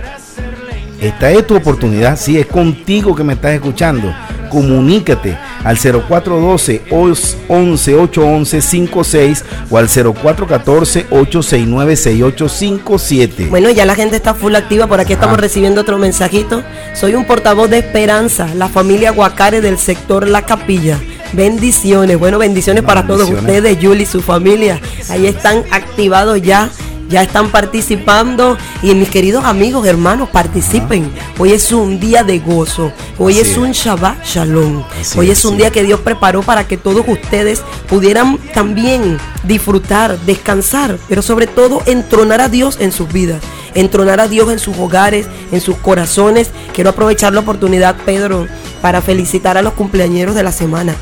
esta 1.01 1.31
es 1.31 1.47
tu 1.47 1.57
oportunidad, 1.57 2.17
si 2.19 2.39
es 2.39 2.47
contigo 2.47 3.15
que 3.15 3.25
me 3.25 3.33
estás 3.33 3.53
escuchando. 3.53 4.15
Comunícate 4.53 5.39
al 5.65 5.79
0412 5.79 6.83
11 6.91 7.95
811 7.95 8.61
56 8.61 9.45
o 9.71 9.79
al 9.79 9.89
0414 9.89 11.07
869 11.11 11.97
6857. 11.97 13.47
Bueno, 13.49 13.71
ya 13.71 13.87
la 13.87 13.95
gente 13.95 14.17
está 14.17 14.35
full 14.35 14.55
activa. 14.55 14.87
Por 14.87 15.01
aquí 15.01 15.15
estamos 15.15 15.39
recibiendo 15.41 15.81
otro 15.81 15.97
mensajito. 15.97 16.63
Soy 16.93 17.15
un 17.15 17.25
portavoz 17.25 17.71
de 17.71 17.79
Esperanza, 17.79 18.47
la 18.55 18.69
familia 18.69 19.13
Guacare 19.13 19.63
del 19.63 19.79
sector 19.79 20.29
La 20.29 20.43
Capilla. 20.43 21.01
Bendiciones. 21.33 22.19
Bueno, 22.19 22.39
bendiciones 22.39 22.83
para 22.83 23.07
todos 23.07 23.31
ustedes, 23.31 23.79
Julie 23.81 24.03
y 24.03 24.07
su 24.07 24.21
familia. 24.21 24.79
Ahí 25.09 25.27
están 25.27 25.65
activados 25.71 26.43
ya. 26.43 26.69
Ya 27.13 27.23
están 27.23 27.51
participando 27.51 28.57
y 28.83 28.95
mis 28.95 29.11
queridos 29.11 29.45
amigos, 29.45 29.87
hermanos, 29.87 30.31
participen. 30.31 31.13
Hoy 31.39 31.53
es 31.53 31.71
un 31.71 32.01
día 32.01 32.25
de 32.25 32.39
gozo. 32.39 32.91
Hoy 33.19 33.39
es 33.39 33.51
es. 33.51 33.59
un 33.59 33.73
Shabbat 33.73 34.25
Shalom. 34.25 34.83
Así 34.99 35.19
Hoy 35.19 35.31
es, 35.31 35.41
es 35.41 35.45
un 35.45 35.59
día 35.59 35.71
que 35.71 35.83
Dios 35.83 36.01
preparó 36.01 36.41
para 36.41 36.67
que 36.67 36.79
todos 36.79 37.05
ustedes 37.07 37.61
pudieran 37.87 38.39
también 38.55 39.19
disfrutar, 39.45 40.19
descansar, 40.21 40.97
pero 41.07 41.21
sobre 41.21 41.47
todo 41.47 41.83
entronar 41.85 42.41
a 42.41 42.49
Dios 42.49 42.79
en 42.81 42.93
sus 42.93 43.13
vidas, 43.13 43.43
entronar 43.75 44.19
a 44.19 44.27
Dios 44.27 44.51
en 44.51 44.59
sus 44.59 44.79
hogares, 44.79 45.27
en 45.53 45.61
sus 45.61 45.77
corazones. 45.77 46.51
Quiero 46.73 46.89
aprovechar 46.89 47.35
la 47.35 47.41
oportunidad, 47.41 47.95
Pedro, 48.07 48.47
para 48.81 49.03
felicitar 49.03 49.59
a 49.59 49.63
los 49.63 49.75
cumpleañeros 49.75 50.35
de 50.35 50.45
la 50.45 50.53
semana. 50.53 50.95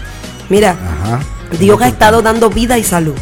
Mira, 0.49 0.71
Ajá. 1.05 1.21
Dios 1.61 1.81
ha 1.81 1.87
estado 1.87 2.21
dando 2.21 2.51
vida 2.51 2.79
y 2.79 2.83
salud. 2.83 3.15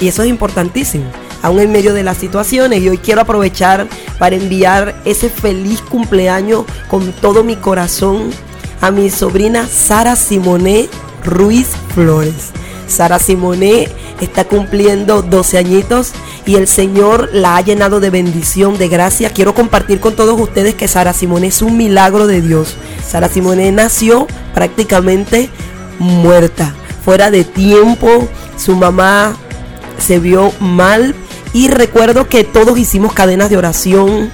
Y 0.00 0.08
eso 0.08 0.22
es 0.22 0.28
importantísimo, 0.28 1.04
aún 1.44 1.60
en 1.60 1.70
medio 1.70 1.92
de 1.92 2.02
las 2.02 2.16
situaciones. 2.16 2.80
Y 2.80 2.88
hoy 2.88 2.96
quiero 2.96 3.20
aprovechar 3.20 3.86
para 4.18 4.34
enviar 4.34 4.94
ese 5.04 5.28
feliz 5.28 5.82
cumpleaños 5.82 6.64
con 6.88 7.12
todo 7.12 7.44
mi 7.44 7.54
corazón 7.54 8.30
a 8.80 8.90
mi 8.90 9.10
sobrina 9.10 9.68
Sara 9.68 10.16
Simoné 10.16 10.88
Ruiz 11.22 11.68
Flores. 11.94 12.50
Sara 12.86 13.18
Simoné 13.18 13.88
está 14.22 14.44
cumpliendo 14.44 15.20
12 15.20 15.58
añitos 15.58 16.12
y 16.46 16.54
el 16.54 16.66
Señor 16.66 17.28
la 17.34 17.56
ha 17.56 17.60
llenado 17.60 18.00
de 18.00 18.08
bendición, 18.08 18.78
de 18.78 18.88
gracia. 18.88 19.28
Quiero 19.28 19.54
compartir 19.54 20.00
con 20.00 20.16
todos 20.16 20.40
ustedes 20.40 20.74
que 20.74 20.88
Sara 20.88 21.12
Simoné 21.12 21.48
es 21.48 21.60
un 21.60 21.76
milagro 21.76 22.26
de 22.26 22.40
Dios. 22.40 22.74
Sara 23.06 23.28
Simoné 23.28 23.70
nació 23.70 24.26
prácticamente 24.54 25.50
muerta, 25.98 26.74
fuera 27.04 27.30
de 27.30 27.44
tiempo. 27.44 28.28
Su 28.56 28.76
mamá 28.76 29.36
se 29.98 30.18
vio 30.18 30.52
mal 30.58 31.14
y 31.54 31.68
recuerdo 31.68 32.28
que 32.28 32.44
todos 32.44 32.76
hicimos 32.76 33.14
cadenas 33.14 33.48
de 33.48 33.56
oración, 33.56 34.30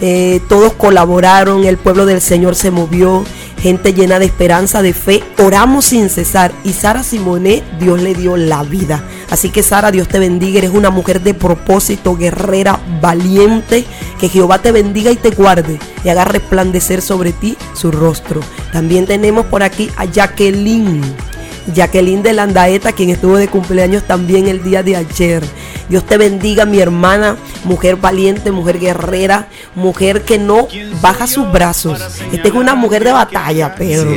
eh, 0.00 0.40
todos 0.48 0.72
colaboraron, 0.72 1.64
el 1.64 1.76
pueblo 1.76 2.06
del 2.06 2.22
Señor 2.22 2.54
se 2.54 2.70
movió, 2.70 3.22
gente 3.60 3.92
llena 3.92 4.18
de 4.18 4.24
esperanza, 4.24 4.80
de 4.80 4.94
fe, 4.94 5.22
oramos 5.38 5.84
sin 5.84 6.08
cesar 6.08 6.52
y 6.64 6.72
Sara 6.72 7.02
Simoné, 7.02 7.62
Dios 7.78 8.00
le 8.00 8.14
dio 8.14 8.38
la 8.38 8.62
vida. 8.62 9.04
Así 9.30 9.50
que 9.50 9.62
Sara, 9.62 9.90
Dios 9.90 10.08
te 10.08 10.18
bendiga, 10.18 10.58
eres 10.58 10.70
una 10.70 10.88
mujer 10.88 11.20
de 11.20 11.34
propósito, 11.34 12.16
guerrera, 12.16 12.80
valiente, 13.02 13.84
que 14.18 14.30
Jehová 14.30 14.62
te 14.62 14.72
bendiga 14.72 15.10
y 15.10 15.16
te 15.16 15.30
guarde 15.30 15.78
y 16.02 16.08
haga 16.08 16.24
resplandecer 16.24 17.02
sobre 17.02 17.32
ti 17.32 17.58
su 17.74 17.90
rostro. 17.90 18.40
También 18.72 19.04
tenemos 19.04 19.44
por 19.46 19.62
aquí 19.62 19.90
a 19.96 20.06
Jacqueline. 20.06 21.27
Jacqueline 21.74 22.22
de 22.22 22.32
Landaeta, 22.32 22.92
quien 22.92 23.10
estuvo 23.10 23.36
de 23.36 23.48
cumpleaños 23.48 24.04
también 24.04 24.48
el 24.48 24.62
día 24.62 24.82
de 24.82 24.96
ayer. 24.96 25.42
Dios 25.88 26.04
te 26.04 26.18
bendiga, 26.18 26.66
mi 26.66 26.80
hermana, 26.80 27.36
mujer 27.64 27.96
valiente, 27.96 28.52
mujer 28.52 28.78
guerrera, 28.78 29.48
mujer 29.74 30.22
que 30.22 30.38
no 30.38 30.68
baja 31.00 31.26
sus 31.26 31.50
brazos. 31.50 32.00
Esta 32.32 32.48
es 32.48 32.54
una 32.54 32.74
mujer 32.74 33.04
de 33.04 33.12
batalla, 33.12 33.74
Pedro. 33.74 34.10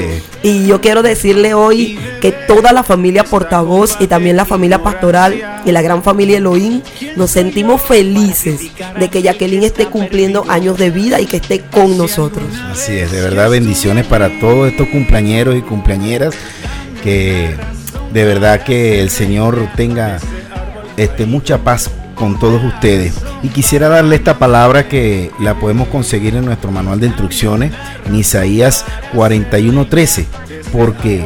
Y 0.44 0.68
yo 0.68 0.82
quiero 0.82 1.02
decirle 1.02 1.54
hoy 1.54 1.98
que 2.20 2.32
toda 2.32 2.74
la 2.74 2.84
familia 2.84 3.24
portavoz 3.24 3.96
y 4.00 4.08
también 4.08 4.36
la 4.36 4.46
familia 4.46 4.84
pastoral 4.84 5.62
y 5.66 5.72
la 5.72 5.82
gran 5.82 6.04
familia 6.04 6.38
Elohim 6.38 6.82
nos 7.16 7.32
sentimos 7.32 7.82
felices 7.82 8.72
de 9.00 9.10
que 9.10 9.22
Jacqueline 9.22 9.64
esté 9.64 9.86
cumpliendo 9.86 10.46
años 10.50 10.78
de 10.78 10.90
vida 10.90 11.22
y 11.22 11.26
que 11.26 11.38
esté 11.38 11.62
con 11.62 11.98
nosotros. 11.98 12.44
Así 12.70 12.98
es, 12.98 13.12
de 13.12 13.22
verdad 13.22 13.50
bendiciones 13.50 14.06
para 14.08 14.40
todos 14.40 14.70
estos 14.70 14.88
cumpleañeros 14.90 15.56
y 15.56 15.62
cumpleañeras 15.62 16.36
que 17.04 17.56
de 18.14 18.26
verdad 18.26 18.64
que 18.64 19.02
el 19.02 19.10
Señor 19.10 19.68
tenga 19.76 20.20
este 20.98 21.26
mucha 21.26 21.60
paz 21.60 21.90
con 22.16 22.40
todos 22.40 22.64
ustedes. 22.64 23.16
Y 23.44 23.50
quisiera 23.50 23.90
darle 23.90 24.16
esta 24.16 24.38
palabra 24.38 24.88
que 24.88 25.32
la 25.40 25.56
podemos 25.56 25.88
conseguir 25.88 26.36
en 26.36 26.46
nuestro 26.46 26.72
manual 26.72 27.00
de 27.00 27.08
instrucciones 27.08 27.72
en 28.06 28.16
Isaías 28.16 28.86
41:13, 29.14 30.26
porque 30.72 31.26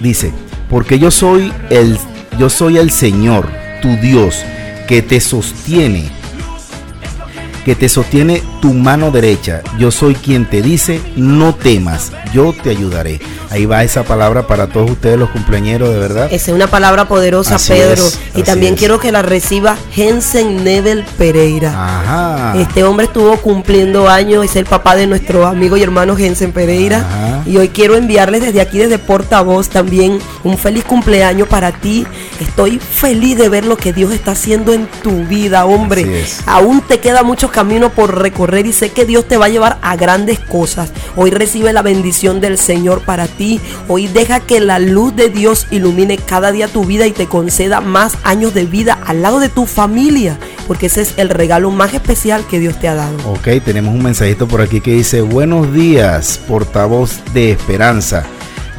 Dice, 0.00 0.32
porque 0.68 0.98
yo 0.98 1.10
soy 1.10 1.52
el 1.70 1.98
yo 2.38 2.50
soy 2.50 2.78
el 2.78 2.90
Señor, 2.90 3.48
tu 3.80 3.88
Dios, 3.96 4.44
que 4.88 5.02
te 5.02 5.20
sostiene 5.20 6.10
que 7.64 7.74
te 7.74 7.88
sostiene 7.88 8.42
tu 8.60 8.72
mano 8.74 9.10
derecha. 9.10 9.62
Yo 9.78 9.90
soy 9.90 10.14
quien 10.14 10.44
te 10.48 10.62
dice, 10.62 11.00
no 11.16 11.54
temas, 11.54 12.12
yo 12.32 12.52
te 12.52 12.70
ayudaré. 12.70 13.20
Ahí 13.50 13.66
va 13.66 13.84
esa 13.84 14.02
palabra 14.02 14.46
para 14.46 14.66
todos 14.68 14.90
ustedes 14.90 15.18
los 15.18 15.30
cumpleañeros, 15.30 15.90
de 15.90 15.98
verdad. 15.98 16.26
Esa 16.30 16.50
es 16.50 16.54
una 16.54 16.66
palabra 16.66 17.06
poderosa, 17.06 17.54
Así 17.56 17.72
Pedro. 17.72 18.04
es, 18.06 18.18
y 18.34 18.42
también 18.42 18.74
es. 18.74 18.78
quiero 18.80 18.98
que 18.98 19.12
la 19.12 19.22
reciba 19.22 19.76
Jensen 19.92 20.64
Nebel 20.64 21.04
Pereira. 21.16 21.70
Ajá. 21.70 22.60
Este 22.60 22.82
hombre 22.84 23.06
estuvo 23.06 23.36
cumpliendo 23.38 24.08
años, 24.08 24.44
es 24.44 24.56
el 24.56 24.64
papá 24.66 24.96
de 24.96 25.06
nuestro 25.06 25.46
amigo 25.46 25.76
y 25.76 25.82
hermano 25.82 26.16
Jensen 26.16 26.52
Pereira. 26.52 26.98
Ajá. 26.98 27.42
Y 27.46 27.56
hoy 27.58 27.68
quiero 27.68 27.96
enviarles 27.96 28.42
desde 28.42 28.60
aquí, 28.60 28.78
desde 28.78 28.98
Portavoz, 28.98 29.68
también 29.68 30.18
un 30.42 30.58
feliz 30.58 30.84
cumpleaños 30.84 31.46
para 31.48 31.72
ti. 31.72 32.06
Estoy 32.40 32.78
feliz 32.78 33.38
de 33.38 33.48
ver 33.48 33.64
lo 33.64 33.76
que 33.76 33.92
Dios 33.92 34.12
está 34.12 34.32
haciendo 34.32 34.72
en 34.72 34.86
tu 35.02 35.24
vida, 35.26 35.64
hombre. 35.64 36.24
Aún 36.46 36.80
te 36.80 36.98
queda 36.98 37.22
mucho 37.22 37.50
camino 37.54 37.90
por 37.90 38.20
recorrer 38.20 38.66
y 38.66 38.72
sé 38.72 38.90
que 38.90 39.04
Dios 39.04 39.28
te 39.28 39.36
va 39.36 39.46
a 39.46 39.48
llevar 39.48 39.78
a 39.80 39.94
grandes 39.94 40.40
cosas. 40.40 40.92
Hoy 41.14 41.30
recibe 41.30 41.72
la 41.72 41.82
bendición 41.82 42.40
del 42.40 42.58
Señor 42.58 43.02
para 43.02 43.28
ti. 43.28 43.60
Hoy 43.86 44.08
deja 44.08 44.40
que 44.40 44.58
la 44.58 44.80
luz 44.80 45.14
de 45.14 45.28
Dios 45.28 45.68
ilumine 45.70 46.18
cada 46.18 46.50
día 46.50 46.66
tu 46.66 46.84
vida 46.84 47.06
y 47.06 47.12
te 47.12 47.26
conceda 47.26 47.80
más 47.80 48.18
años 48.24 48.54
de 48.54 48.64
vida 48.66 48.98
al 49.06 49.22
lado 49.22 49.38
de 49.38 49.48
tu 49.48 49.66
familia. 49.66 50.36
Porque 50.66 50.86
ese 50.86 51.02
es 51.02 51.14
el 51.16 51.28
regalo 51.28 51.70
más 51.70 51.94
especial 51.94 52.44
que 52.44 52.58
Dios 52.58 52.80
te 52.80 52.88
ha 52.88 52.96
dado. 52.96 53.16
Ok, 53.30 53.48
tenemos 53.64 53.94
un 53.94 54.02
mensajito 54.02 54.48
por 54.48 54.60
aquí 54.60 54.80
que 54.80 54.90
dice, 54.90 55.20
buenos 55.20 55.72
días, 55.72 56.40
portavoz 56.48 57.20
de 57.34 57.52
Esperanza, 57.52 58.24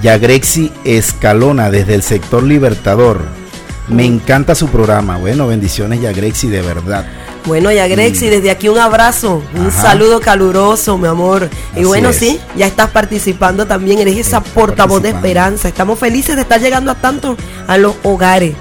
Yagrexi 0.01 0.73
Escalona 0.83 1.71
desde 1.71 1.95
el 1.95 2.03
sector 2.03 2.43
Libertador. 2.43 3.44
Me 3.87 4.05
encanta 4.05 4.55
su 4.55 4.67
programa. 4.67 5.17
Bueno, 5.17 5.47
bendiciones 5.47 6.01
Yagrexi, 6.01 6.47
de 6.47 6.61
verdad. 6.61 7.05
Bueno, 7.45 7.71
y 7.71 7.77
a 7.77 7.87
Grexi, 7.87 8.27
desde 8.27 8.49
aquí 8.49 8.69
un 8.69 8.79
abrazo, 8.79 9.43
un 9.55 9.67
Ajá. 9.67 9.81
saludo 9.81 10.19
caluroso, 10.19 10.97
mi 10.97 11.07
amor. 11.07 11.47
Y 11.75 11.83
bueno, 11.83 12.09
es. 12.09 12.15
sí, 12.15 12.39
ya 12.55 12.65
estás 12.65 12.89
participando 12.89 13.67
también, 13.67 13.99
eres 13.99 14.17
esa 14.17 14.41
portavoz 14.41 15.03
de 15.03 15.09
esperanza. 15.09 15.67
Estamos 15.67 15.99
felices 15.99 16.35
de 16.35 16.41
estar 16.41 16.59
llegando 16.59 16.89
a 16.89 16.95
tanto 16.95 17.37
a 17.67 17.77
los 17.77 17.95
hogares. 18.01 18.55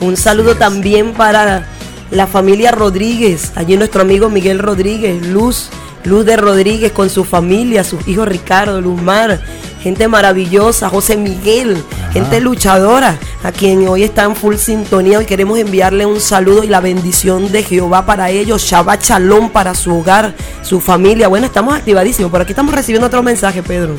Un 0.00 0.18
saludo 0.18 0.56
también 0.56 1.14
para 1.14 1.66
la 2.10 2.26
familia 2.26 2.70
Rodríguez, 2.70 3.52
allí 3.54 3.78
nuestro 3.78 4.02
amigo 4.02 4.28
Miguel 4.28 4.58
Rodríguez, 4.58 5.26
Luz, 5.26 5.70
Luz 6.04 6.24
de 6.24 6.36
Rodríguez 6.36 6.92
con 6.92 7.10
su 7.10 7.24
familia, 7.24 7.84
sus 7.84 8.06
hijos 8.08 8.28
Ricardo, 8.28 8.80
Luzmar, 8.80 9.40
gente 9.82 10.08
maravillosa, 10.08 10.88
José 10.88 11.16
Miguel, 11.16 11.76
gente 12.12 12.40
luchadora, 12.40 13.18
a 13.42 13.52
quien 13.52 13.86
hoy 13.88 14.04
está 14.04 14.24
en 14.24 14.36
full 14.36 14.56
sintonía 14.56 15.20
y 15.22 15.26
queremos 15.26 15.58
enviarle 15.58 16.06
un 16.06 16.20
saludo 16.20 16.64
y 16.64 16.68
la 16.68 16.80
bendición 16.80 17.52
de 17.52 17.62
Jehová 17.62 18.06
para 18.06 18.30
ellos, 18.30 18.62
Shabbat 18.62 19.04
Shalom 19.04 19.50
para 19.50 19.74
su 19.74 19.96
hogar, 19.96 20.34
su 20.62 20.80
familia. 20.80 21.28
Bueno, 21.28 21.46
estamos 21.46 21.74
activadísimos, 21.74 22.30
por 22.30 22.40
aquí 22.40 22.52
estamos 22.52 22.74
recibiendo 22.74 23.06
otro 23.06 23.22
mensaje, 23.22 23.62
Pedro. 23.62 23.94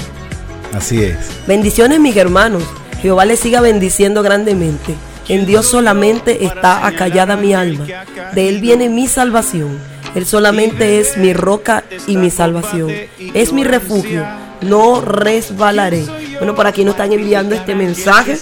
Así 0.73 1.03
es. 1.03 1.17
Bendiciones, 1.47 1.99
mis 1.99 2.15
hermanos. 2.15 2.63
Jehová 3.01 3.25
les 3.25 3.39
siga 3.39 3.61
bendiciendo 3.61 4.21
grandemente. 4.21 4.95
En 5.29 5.45
Dios 5.45 5.67
solamente 5.67 6.43
está 6.43 6.87
acallada 6.87 7.37
mi 7.37 7.53
alma. 7.53 7.85
De 8.33 8.49
Él 8.49 8.59
viene 8.59 8.89
mi 8.89 9.07
salvación. 9.07 9.77
Él 10.15 10.25
solamente 10.25 10.99
es 10.99 11.17
mi 11.17 11.33
roca 11.33 11.83
y 12.07 12.17
mi 12.17 12.31
salvación. 12.31 12.91
Es 13.35 13.53
mi 13.53 13.63
refugio. 13.63 14.25
No 14.61 15.01
resbalaré. 15.01 16.03
Bueno, 16.39 16.55
por 16.55 16.65
aquí 16.65 16.83
nos 16.83 16.95
están 16.95 17.13
enviando 17.13 17.53
este 17.53 17.75
mensaje. 17.75 18.39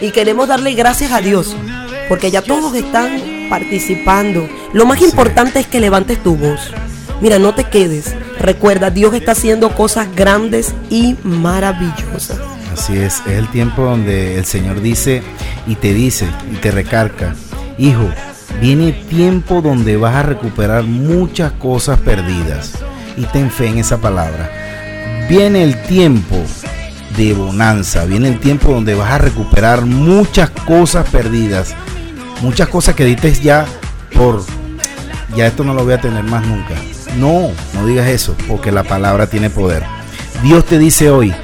Y 0.00 0.10
queremos 0.10 0.48
darle 0.48 0.74
gracias 0.74 1.12
a 1.12 1.20
Dios. 1.20 1.56
Porque 2.08 2.32
ya 2.32 2.42
todos 2.42 2.74
están 2.74 3.46
participando. 3.48 4.48
Lo 4.72 4.86
más 4.86 5.00
importante 5.02 5.60
es 5.60 5.68
que 5.68 5.78
levantes 5.78 6.20
tu 6.20 6.34
voz. 6.34 6.60
Mira, 7.20 7.38
no 7.38 7.54
te 7.54 7.64
quedes. 7.64 8.14
Recuerda, 8.40 8.90
Dios 8.90 9.14
está 9.14 9.32
haciendo 9.32 9.72
cosas 9.76 10.08
grandes 10.16 10.74
y 10.88 11.16
maravillosas. 11.22 12.38
Así 12.72 12.96
es, 12.96 13.22
es 13.26 13.32
el 13.32 13.48
tiempo 13.48 13.82
donde 13.82 14.38
el 14.38 14.44
Señor 14.44 14.80
dice 14.80 15.22
y 15.66 15.74
te 15.74 15.92
dice 15.92 16.26
y 16.52 16.56
te 16.56 16.70
recarga, 16.70 17.34
hijo, 17.78 18.08
viene 18.60 18.92
tiempo 18.92 19.60
donde 19.60 19.96
vas 19.96 20.14
a 20.14 20.22
recuperar 20.22 20.84
muchas 20.84 21.52
cosas 21.52 21.98
perdidas. 22.00 22.72
Y 23.16 23.24
ten 23.24 23.50
fe 23.50 23.66
en 23.66 23.78
esa 23.78 23.98
palabra. 23.98 24.50
Viene 25.28 25.62
el 25.62 25.80
tiempo 25.82 26.36
de 27.16 27.34
bonanza, 27.34 28.04
viene 28.04 28.28
el 28.28 28.40
tiempo 28.40 28.72
donde 28.72 28.94
vas 28.94 29.10
a 29.10 29.18
recuperar 29.18 29.84
muchas 29.84 30.50
cosas 30.50 31.08
perdidas, 31.08 31.74
muchas 32.40 32.68
cosas 32.68 32.94
que 32.94 33.04
dices 33.04 33.42
ya 33.42 33.66
por, 34.14 34.44
ya 35.36 35.46
esto 35.46 35.64
no 35.64 35.74
lo 35.74 35.84
voy 35.84 35.94
a 35.94 36.00
tener 36.00 36.24
más 36.24 36.46
nunca. 36.46 36.74
No, 37.18 37.50
no 37.74 37.86
digas 37.86 38.08
eso, 38.08 38.36
porque 38.48 38.70
la 38.70 38.84
palabra 38.84 39.26
tiene 39.26 39.50
poder. 39.50 39.84
Dios 40.42 40.64
te 40.64 40.78
dice 40.78 41.10
hoy, 41.10 41.34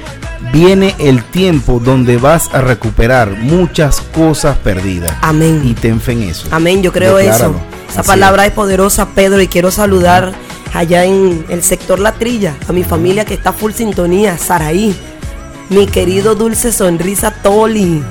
viene 0.53 0.95
el 0.99 1.23
tiempo 1.23 1.79
donde 1.83 2.17
vas 2.17 2.49
a 2.53 2.61
recuperar 2.61 3.31
muchas 3.31 4.01
cosas 4.01 4.57
perdidas. 4.57 5.13
Amén. 5.21 5.61
Y 5.65 5.73
ten 5.73 5.99
fe 6.01 6.13
en 6.13 6.23
eso. 6.23 6.47
Amén, 6.51 6.81
yo 6.81 6.91
creo 6.91 7.17
Decláralo. 7.17 7.55
eso. 7.55 7.61
Esa 7.89 8.01
Así 8.01 8.07
palabra 8.07 8.45
es. 8.45 8.51
poderosa, 8.51 9.07
Pedro, 9.15 9.41
y 9.41 9.47
quiero 9.47 9.71
saludar 9.71 10.33
allá 10.73 11.05
en 11.05 11.45
el 11.49 11.63
sector 11.63 11.99
La 11.99 12.11
Trilla, 12.13 12.53
a 12.67 12.73
mi 12.73 12.83
familia 12.83 13.23
que 13.25 13.33
está 13.33 13.53
full 13.53 13.71
sintonía, 13.71 14.37
Saraí, 14.37 14.95
mi 15.69 15.87
querido 15.87 16.35
dulce 16.35 16.71
sonrisa 16.71 17.31
Toli, 17.31 18.03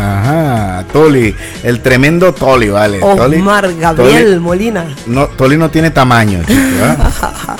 Ajá, 0.00 0.84
Toli, 0.92 1.34
el 1.62 1.80
tremendo 1.80 2.32
Toli, 2.32 2.68
vale. 2.70 3.00
Toli- 3.00 3.38
Omar 3.40 3.72
Gabriel 3.78 4.24
Toli- 4.24 4.38
Molina, 4.40 4.94
no, 5.06 5.26
Toli 5.28 5.56
no 5.58 5.70
tiene 5.70 5.90
tamaño, 5.90 6.40
chico, 6.46 6.60
¿ah? 6.82 7.56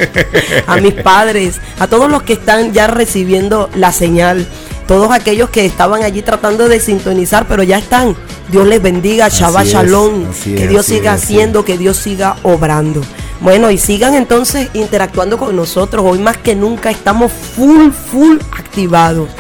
a 0.67 0.77
mis 0.79 0.95
padres, 0.95 1.61
a 1.79 1.87
todos 1.87 2.11
los 2.11 2.23
que 2.23 2.33
están 2.35 2.73
ya 2.73 2.87
recibiendo 2.87 3.69
la 3.75 3.93
señal, 3.93 4.47
todos 4.89 5.13
aquellos 5.13 5.51
que 5.51 5.67
estaban 5.67 6.03
allí 6.03 6.23
tratando 6.23 6.69
de 6.69 6.81
sintonizar, 6.81 7.47
pero 7.47 7.63
ya 7.63 7.79
están. 7.79 8.17
Dios 8.49 8.67
les 8.67 8.83
bendiga, 8.83 9.29
Shabbat 9.29 9.67
Shalom, 9.67 10.25
que 10.43 10.67
Dios 10.67 10.87
siga 10.87 11.15
es, 11.15 11.23
haciendo, 11.23 11.65
que 11.65 11.79
Dios 11.79 11.97
siga 11.99 12.37
obrando. 12.43 13.01
Bueno, 13.41 13.71
y 13.71 13.79
sigan 13.79 14.15
entonces 14.15 14.69
interactuando 14.75 15.39
con 15.39 15.57
nosotros. 15.57 16.05
Hoy 16.07 16.19
más 16.19 16.37
que 16.37 16.55
nunca 16.55 16.91
estamos 16.91 17.33
full, 17.33 17.91
full 17.91 18.37
activados. 18.53 19.31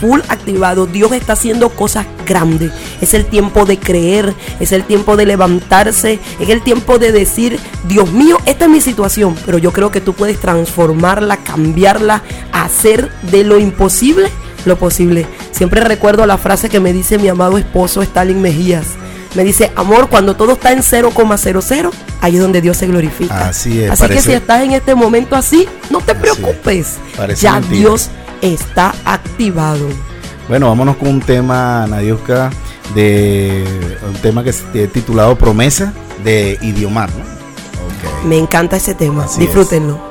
Full 0.00 0.20
activados. 0.28 0.90
Dios 0.90 1.12
está 1.12 1.34
haciendo 1.34 1.68
cosas 1.68 2.06
grandes. 2.26 2.72
Es 3.02 3.12
el 3.12 3.26
tiempo 3.26 3.66
de 3.66 3.78
creer, 3.78 4.34
es 4.60 4.72
el 4.72 4.84
tiempo 4.84 5.16
de 5.16 5.26
levantarse, 5.26 6.18
es 6.38 6.48
el 6.48 6.62
tiempo 6.62 6.98
de 6.98 7.12
decir, 7.12 7.58
Dios 7.86 8.10
mío, 8.12 8.38
esta 8.46 8.64
es 8.64 8.70
mi 8.70 8.80
situación, 8.80 9.36
pero 9.44 9.58
yo 9.58 9.72
creo 9.72 9.90
que 9.90 10.00
tú 10.00 10.14
puedes 10.14 10.40
transformarla, 10.40 11.36
cambiarla, 11.38 12.22
hacer 12.52 13.10
de 13.30 13.44
lo 13.44 13.58
imposible 13.58 14.30
lo 14.64 14.76
posible. 14.76 15.26
Siempre 15.52 15.80
recuerdo 15.80 16.26
la 16.26 16.38
frase 16.38 16.68
que 16.68 16.80
me 16.80 16.92
dice 16.92 17.18
mi 17.18 17.28
amado 17.28 17.58
esposo 17.58 18.02
Stalin 18.02 18.40
Mejías. 18.40 18.99
Me 19.34 19.44
dice, 19.44 19.70
amor, 19.76 20.08
cuando 20.08 20.34
todo 20.34 20.52
está 20.52 20.72
en 20.72 20.80
0,00, 20.80 21.90
ahí 22.20 22.34
es 22.34 22.40
donde 22.42 22.60
Dios 22.60 22.76
se 22.76 22.86
glorifica. 22.86 23.48
Así 23.48 23.80
es, 23.80 23.90
Así 23.90 24.08
que 24.08 24.20
si 24.20 24.32
estás 24.32 24.62
en 24.62 24.72
este 24.72 24.94
momento 24.94 25.36
así, 25.36 25.68
no 25.88 26.00
te 26.00 26.14
preocupes. 26.14 26.96
Ya 27.36 27.54
mentira. 27.54 27.78
Dios 27.78 28.10
está 28.42 28.94
activado. 29.04 29.86
Bueno, 30.48 30.68
vámonos 30.68 30.96
con 30.96 31.08
un 31.08 31.20
tema, 31.20 31.86
Nadiuska, 31.86 32.50
de 32.94 33.64
un 34.06 34.14
tema 34.14 34.42
que 34.42 34.50
es 34.50 34.64
eh, 34.74 34.88
titulado 34.92 35.36
Promesa 35.36 35.92
de 36.24 36.58
Idiomar. 36.60 37.10
Me 38.24 38.36
encanta 38.36 38.76
ese 38.76 38.94
tema. 38.94 39.24
Así. 39.24 39.40
Disfrútenlo. 39.40 40.10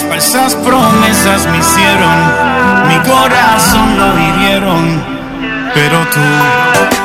Promesas, 0.00 0.04
falsas 0.08 0.54
promesas 0.56 1.46
me 1.48 1.58
hicieron, 1.58 2.88
mi 2.88 2.98
corazón 3.00 3.98
lo 3.98 4.18
hirieron, 4.18 5.04
pero 5.74 5.98
tú 6.12 6.20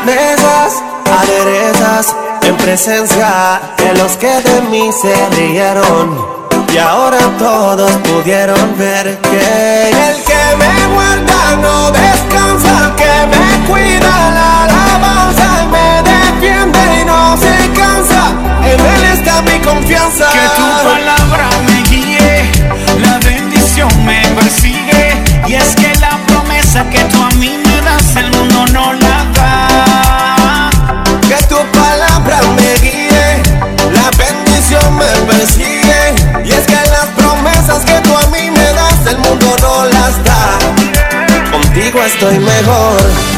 mesas 0.06 0.82
aderezas 1.20 2.16
en 2.44 2.56
presencia 2.56 3.60
de 3.78 3.94
los 3.96 4.16
que 4.18 4.42
de 4.42 4.62
mí 4.70 4.90
se 4.94 5.14
rieron. 5.36 6.38
Y 6.74 6.78
ahora 6.78 7.18
todos 7.40 7.92
pudieron 8.04 8.78
ver 8.78 9.18
que 9.20 9.90
el 9.90 10.24
que 10.24 10.56
me 10.58 10.94
guarda 10.94 11.56
no 11.62 11.92
descansa, 11.92 12.94
que 12.96 13.28
me 13.34 13.68
cuida 13.68 14.32
la 14.32 14.64
alabanza, 14.64 15.64
y 15.64 15.68
me 15.68 16.04
defiende 16.04 16.80
y 17.02 17.06
no 17.06 17.38
se 17.38 17.70
cansa. 17.80 18.32
En 18.64 18.80
él 18.80 19.04
está 19.14 19.42
mi 19.42 19.60
confianza. 19.60 20.30
que 20.30 20.48
tu 20.56 20.90
palabra 20.90 21.17
me 23.86 24.22
persigue 24.40 25.24
y 25.48 25.54
es 25.54 25.76
que 25.76 25.94
la 26.00 26.18
promesa 26.26 26.90
que 26.90 27.00
tú 27.06 27.22
a 27.22 27.30
mí 27.36 27.58
me 27.64 27.82
das 27.82 28.16
el 28.16 28.32
mundo 28.32 28.66
no 28.74 28.94
la 28.94 29.26
da. 29.36 30.70
Que 31.28 31.36
tu 31.46 31.58
palabra 31.78 32.40
me 32.56 32.74
guíe, 32.80 33.42
la 33.94 34.10
bendición 34.18 34.98
me 34.98 35.32
persigue 35.32 36.16
y 36.44 36.52
es 36.52 36.66
que 36.66 36.76
las 36.90 37.06
promesas 37.16 37.86
que 37.86 38.00
tú 38.02 38.18
a 38.18 38.26
mí 38.28 38.50
me 38.50 38.74
das 38.74 39.06
el 39.12 39.18
mundo 39.20 39.56
no 39.62 39.86
las 39.86 40.24
da. 40.24 40.58
Contigo 41.52 42.04
estoy 42.04 42.40
mejor 42.40 43.37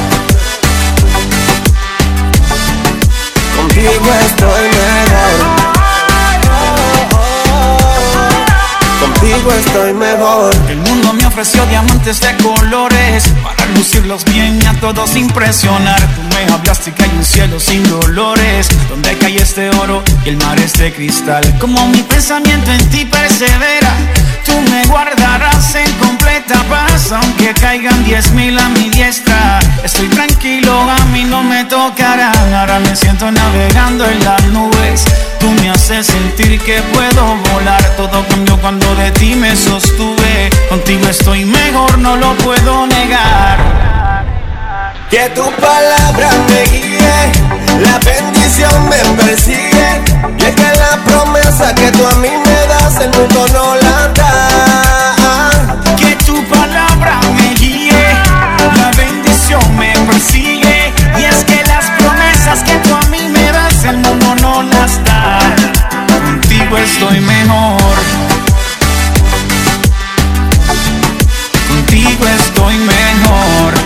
ofreció 11.40 11.66
diamantes 11.68 12.20
de 12.20 12.36
colores 12.44 13.24
para 13.42 13.66
lucirlos 13.68 14.26
bien 14.26 14.60
y 14.62 14.66
a 14.66 14.74
todos 14.82 15.16
impresionar. 15.16 15.98
Tú 16.14 16.22
me 16.36 16.54
hablaste 16.54 16.92
que 16.92 17.04
hay 17.04 17.12
un 17.16 17.24
cielo 17.24 17.62
sin 17.62 17.82
dolores, 17.90 18.68
donde 18.90 19.18
cae 19.18 19.38
este 19.38 19.70
oro 19.70 20.04
y 20.26 20.30
el 20.30 20.38
mar 20.38 20.60
es 20.60 20.74
de 20.74 20.94
cristal. 20.94 21.58
Como 21.58 21.88
mi 21.88 22.04
pensamiento 22.04 22.70
en 22.74 22.90
ti 22.90 23.06
persevera, 23.06 23.96
tú 24.50 24.62
me 24.72 24.84
guardarás 24.86 25.76
en 25.76 25.92
completa 25.94 26.56
paz, 26.70 27.12
aunque 27.12 27.54
caigan 27.54 28.04
diez 28.04 28.32
mil 28.32 28.58
a 28.58 28.68
mi 28.70 28.90
diestra. 28.90 29.60
Estoy 29.84 30.08
tranquilo, 30.08 30.74
a 30.90 31.06
mí 31.06 31.24
no 31.24 31.44
me 31.44 31.64
tocarán. 31.66 32.54
Ahora 32.54 32.80
me 32.80 32.96
siento 32.96 33.32
navegando 33.32 34.06
en 34.06 34.24
las 34.26 34.44
nubes. 34.48 35.06
Tú 35.40 35.50
me 35.52 35.70
haces 35.70 36.08
sentir 36.08 36.60
que 36.62 36.82
puedo 36.94 37.36
volar. 37.54 37.84
Todo 37.96 38.26
cambió 38.28 38.58
cuando 38.58 38.96
de 38.96 39.12
ti 39.12 39.36
me 39.36 39.56
sostuve. 39.56 40.50
Contigo 40.68 41.08
estoy 41.08 41.46
mejor, 41.46 41.98
no 42.00 42.16
lo 42.16 42.34
puedo 42.38 42.88
negar. 42.88 43.58
Que 45.10 45.30
tu 45.30 45.46
palabra 45.54 46.30
me 46.50 46.62
guíe, 46.72 47.59
la 47.82 48.00
bendición 48.00 48.90
me 48.90 48.98
persigue. 49.22 50.02
Y 50.38 50.44
es 50.44 50.56
que 50.56 50.72
la 50.78 50.98
promesa 51.06 51.74
que 51.76 51.92
tú 51.92 52.06
a 52.06 52.16
mí 52.16 52.30
me 52.30 52.68
das, 52.68 53.00
el 53.02 53.12
mundo 53.12 53.46
no 53.54 53.76
la 53.76 54.08
da. 54.10 55.96
Que 55.98 56.16
tu 56.26 56.44
palabra 56.48 57.20
me 57.36 57.54
guíe, 57.56 58.08
la 58.76 58.92
bendición 58.98 59.62
me 59.78 59.94
persigue. 60.08 60.94
Y 61.18 61.24
es 61.24 61.44
que 61.46 61.64
las 61.66 61.86
promesas 61.98 62.64
que 62.64 62.76
tú 62.80 62.94
a 62.94 63.02
mí 63.10 63.28
me 63.30 63.52
das, 63.52 63.84
el 63.86 63.98
mundo 63.98 64.36
no 64.42 64.64
las 64.64 65.04
da. 65.04 65.40
Contigo 66.08 66.78
estoy 66.78 67.20
mejor. 67.20 67.98
Contigo 71.68 72.26
estoy 72.28 72.78
mejor. 72.78 73.79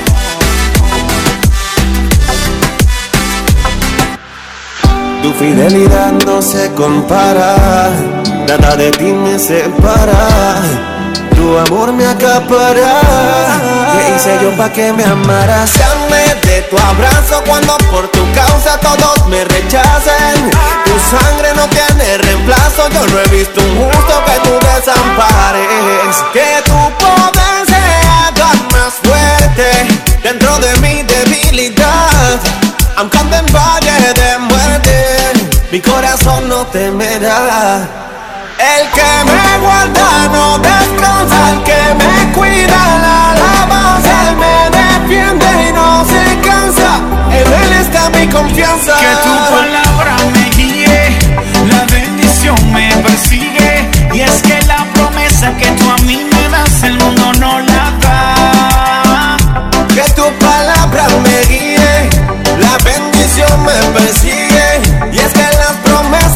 Tu 5.23 5.31
fidelidad 5.35 6.11
no 6.25 6.41
se 6.41 6.69
compara, 6.73 7.55
nada 8.45 8.75
de 8.75 8.91
ti 8.91 9.05
me 9.05 9.39
separa. 9.39 10.59
Tu 11.33 11.57
amor 11.59 11.93
me 11.93 12.05
acapara. 12.05 12.99
¿Qué 13.93 14.15
hice 14.15 14.37
yo 14.41 14.51
pa' 14.57 14.69
que 14.69 14.91
me 14.91 15.05
amaras? 15.05 15.71
Dame 15.79 16.25
de 16.43 16.63
tu 16.63 16.77
abrazo 16.77 17.41
cuando 17.47 17.77
por 17.89 18.09
tu 18.09 18.19
causa 18.33 18.77
todos 18.81 19.25
me 19.27 19.45
rechacen. 19.45 20.51
Tu 20.83 20.91
sangre 21.15 21.53
no 21.55 21.69
tiene 21.69 22.17
reemplazo, 22.17 22.89
yo 22.89 23.07
no 23.07 23.19
he 23.21 23.27
visto 23.29 23.61
un 23.61 23.91
justo 23.91 24.23
que 24.25 24.39
tú 24.43 24.53
desampares. 24.75 26.17
Que 26.33 26.61
tu 26.65 26.79
poder 26.99 27.65
se 27.65 27.81
haga 28.19 28.51
más 28.73 28.93
fuerte 29.01 29.87
dentro 30.21 30.59
de 30.59 30.77
mi 30.81 31.01
debilidad. 31.03 32.62
Aunque 32.95 33.17
ande 33.17 33.37
en 33.37 33.45
valle 33.47 34.13
de 34.13 34.37
muerte, 34.37 34.93
mi 35.71 35.81
corazón 35.81 36.47
no 36.47 36.65
temerá. 36.67 37.87
El 38.59 38.89
que 38.91 39.31
me 39.31 39.57
guarda 39.65 40.27
no 40.31 40.59
descansa, 40.59 41.51
el 41.53 41.63
que 41.63 41.81
me 41.95 42.31
cuida 42.33 42.77
la 43.05 43.31
alabanza, 43.31 44.29
él 44.29 44.35
me 44.37 44.69
defiende 44.77 45.69
y 45.69 45.73
no 45.73 46.05
se 46.05 46.47
cansa. 46.47 46.99
En 47.31 47.47
él 47.51 47.73
está 47.81 48.09
mi 48.11 48.27
confianza. 48.27 48.93
Que 48.99 49.15
tu 49.23 49.33
palabra 49.55 50.15
me 50.31 50.49
guíe, 50.51 51.17
la 51.67 51.85
bendición 51.91 52.55
me 52.71 52.95
persigue. 52.97 53.89
Y 54.13 54.21
es 54.21 54.41
que 54.43 54.62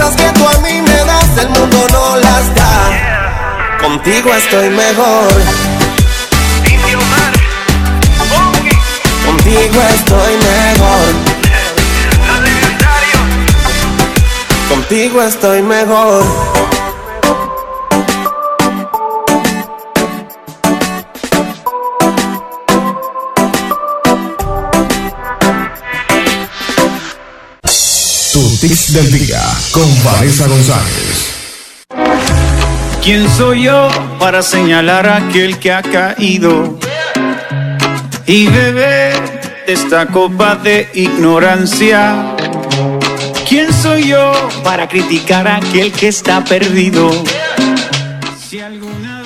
promesas 0.08 0.16
que 0.16 0.40
tú 0.40 0.48
a 0.48 0.58
mí 0.60 0.82
me 0.82 1.06
das, 1.06 1.38
el 1.38 1.50
mundo 1.50 1.88
no 1.92 2.18
las 2.18 2.56
da. 2.56 3.78
Contigo 3.82 4.34
estoy 4.34 4.70
mejor. 4.70 5.28
Contigo 9.26 9.82
estoy 9.96 10.38
mejor. 10.38 11.14
Contigo 14.70 15.22
estoy 15.24 15.62
mejor. 15.64 16.77
Tu 28.60 28.68
tips 28.68 28.94
del 28.94 29.12
día 29.12 29.42
con 29.72 29.84
Vanessa 30.04 30.48
González. 30.48 31.32
¿Quién 33.04 33.30
soy 33.30 33.64
yo 33.64 33.88
para 34.20 34.42
señalar 34.42 35.08
a 35.08 35.18
aquel 35.18 35.60
que 35.60 35.72
ha 35.72 35.84
caído 35.84 36.80
y 38.26 38.48
beber 38.48 39.14
de 39.68 39.74
esta 39.74 40.08
copa 40.08 40.56
de 40.56 40.90
ignorancia? 40.96 42.36
¿Quién 43.48 43.72
soy 43.72 44.08
yo 44.08 44.32
para 44.64 44.88
criticar 44.88 45.48
a 45.48 45.58
aquel 45.58 45.92
que 45.92 46.08
está 46.08 46.44
perdido? 46.44 47.12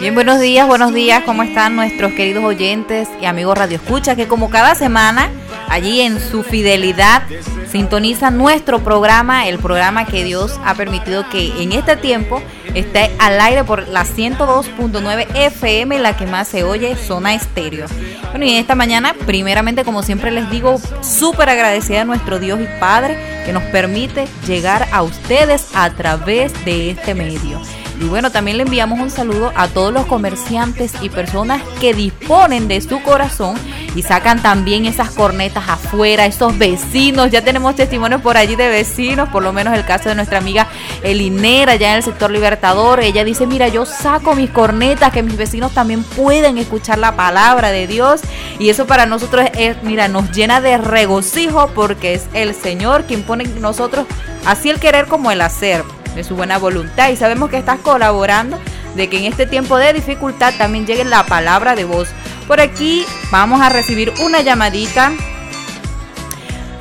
Bien, 0.01 0.13
buenos 0.13 0.41
días, 0.41 0.67
buenos 0.67 0.93
días, 0.93 1.23
¿cómo 1.25 1.43
están 1.43 1.77
nuestros 1.77 2.11
queridos 2.13 2.43
oyentes 2.43 3.07
y 3.21 3.25
amigos 3.25 3.57
Radio 3.57 3.77
Escucha? 3.77 4.15
Que 4.15 4.27
como 4.27 4.49
cada 4.49 4.75
semana, 4.75 5.29
allí 5.71 6.01
en 6.01 6.19
su 6.19 6.43
fidelidad, 6.43 7.23
sintonizan 7.71 8.37
nuestro 8.37 8.83
programa, 8.83 9.47
el 9.47 9.57
programa 9.57 10.05
que 10.05 10.23
Dios 10.23 10.59
ha 10.65 10.75
permitido 10.75 11.27
que 11.29 11.63
en 11.63 11.71
este 11.71 11.95
tiempo 11.95 12.41
esté 12.73 13.11
al 13.19 13.39
aire 13.39 13.63
por 13.63 13.87
la 13.87 14.03
102.9 14.03 15.27
FM, 15.33 15.99
la 15.99 16.17
que 16.17 16.27
más 16.27 16.49
se 16.49 16.63
oye, 16.63 16.95
Zona 16.95 17.33
Estéreo. 17.33 17.87
Bueno, 18.31 18.45
y 18.45 18.51
en 18.51 18.57
esta 18.57 18.75
mañana, 18.75 19.15
primeramente, 19.25 19.85
como 19.85 20.03
siempre 20.03 20.31
les 20.31 20.49
digo, 20.51 20.79
súper 21.01 21.49
agradecida 21.49 22.01
a 22.01 22.05
nuestro 22.05 22.39
Dios 22.39 22.59
y 22.59 22.67
Padre 22.79 23.17
que 23.45 23.53
nos 23.53 23.63
permite 23.63 24.27
llegar 24.45 24.87
a 24.91 25.01
ustedes 25.03 25.69
a 25.73 25.89
través 25.91 26.53
de 26.65 26.91
este 26.91 27.15
medio. 27.15 27.61
Y 27.99 28.05
bueno, 28.05 28.31
también 28.31 28.57
le 28.57 28.63
enviamos 28.63 28.99
un 28.99 29.09
saludo 29.09 29.51
a 29.55 29.67
todos 29.67 29.93
los 29.93 30.05
comerciantes 30.05 30.93
y 31.01 31.09
personas 31.09 31.61
que 31.79 31.93
disponen 31.93 32.67
de 32.67 32.81
su 32.81 33.01
corazón 33.03 33.57
y 33.95 34.03
sacan 34.03 34.41
también 34.41 34.85
esas 34.85 35.11
cornetas 35.11 35.67
afuera, 35.67 36.25
esos 36.25 36.57
vecinos. 36.57 37.29
Ya 37.29 37.43
tenemos 37.43 37.75
testimonios 37.75 38.21
por 38.21 38.37
allí 38.37 38.55
de 38.55 38.69
vecinos, 38.69 39.29
por 39.29 39.43
lo 39.43 39.53
menos 39.53 39.73
el 39.75 39.85
caso 39.85 40.09
de 40.09 40.15
nuestra 40.15 40.39
amiga 40.39 40.67
Elinera, 41.03 41.75
ya 41.75 41.91
en 41.91 41.97
el 41.97 42.03
sector 42.03 42.31
Libertador. 42.31 43.01
Ella 43.01 43.23
dice, 43.23 43.45
mira, 43.45 43.67
yo 43.67 43.85
saco 43.85 44.35
mis 44.35 44.49
cornetas, 44.49 45.11
que 45.11 45.23
mis 45.23 45.37
vecinos 45.37 45.73
también 45.73 46.03
pueden 46.03 46.57
escuchar 46.57 46.97
la 46.97 47.15
palabra 47.15 47.71
de 47.71 47.87
Dios. 47.87 48.21
Y 48.57 48.69
eso 48.69 48.87
para 48.87 49.05
nosotros 49.05 49.45
es, 49.57 49.81
mira, 49.83 50.07
nos 50.07 50.31
llena 50.31 50.61
de 50.61 50.77
regocijo 50.77 51.69
porque 51.75 52.13
es 52.13 52.23
el 52.33 52.55
Señor 52.55 53.05
quien 53.05 53.23
pone 53.23 53.43
en 53.43 53.61
nosotros 53.61 54.05
así 54.45 54.69
el 54.69 54.79
querer 54.79 55.07
como 55.07 55.31
el 55.31 55.41
hacer 55.41 55.83
de 56.15 56.23
su 56.23 56.35
buena 56.35 56.57
voluntad 56.57 57.09
y 57.09 57.15
sabemos 57.15 57.49
que 57.49 57.57
estás 57.57 57.79
colaborando 57.79 58.59
de 58.95 59.09
que 59.09 59.17
en 59.17 59.25
este 59.25 59.45
tiempo 59.45 59.77
de 59.77 59.93
dificultad 59.93 60.53
también 60.57 60.85
llegue 60.85 61.03
la 61.03 61.25
palabra 61.25 61.75
de 61.75 61.85
voz. 61.85 62.09
Por 62.47 62.59
aquí 62.59 63.05
vamos 63.31 63.61
a 63.61 63.69
recibir 63.69 64.13
una 64.21 64.41
llamadita. 64.41 65.11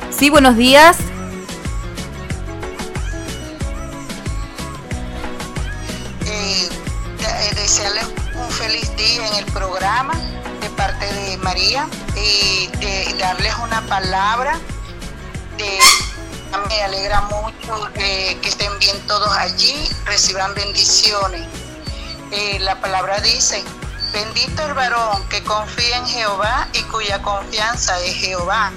Sí, 0.09 0.29
buenos 0.29 0.57
días. 0.57 0.97
Eh, 6.25 6.69
eh, 6.69 7.55
desearles 7.55 8.05
un 8.35 8.49
feliz 8.51 8.95
día 8.97 9.27
en 9.27 9.45
el 9.45 9.45
programa 9.53 10.13
de 10.61 10.69
parte 10.71 11.05
de 11.13 11.37
María 11.37 11.87
y 12.15 12.67
de 12.77 13.15
darles 13.17 13.53
una 13.63 13.81
palabra 13.83 14.59
de 15.57 15.79
me 16.57 16.81
alegra 16.83 17.21
mucho 17.21 17.91
que, 17.93 18.39
estén 18.43 18.77
bien 18.79 18.99
todos 19.07 19.31
allí, 19.37 19.89
reciban 20.05 20.53
bendiciones. 20.53 21.47
Eh, 22.31 22.59
la 22.59 22.79
palabra 22.79 23.19
dice, 23.21 23.63
bendito 24.13 24.63
el 24.63 24.73
varón 24.73 25.27
que 25.29 25.43
confía 25.43 25.97
en 25.97 26.07
Jehová 26.07 26.67
y 26.73 26.81
cuya 26.83 27.21
confianza 27.21 27.99
es 28.01 28.15
Jehová, 28.15 28.71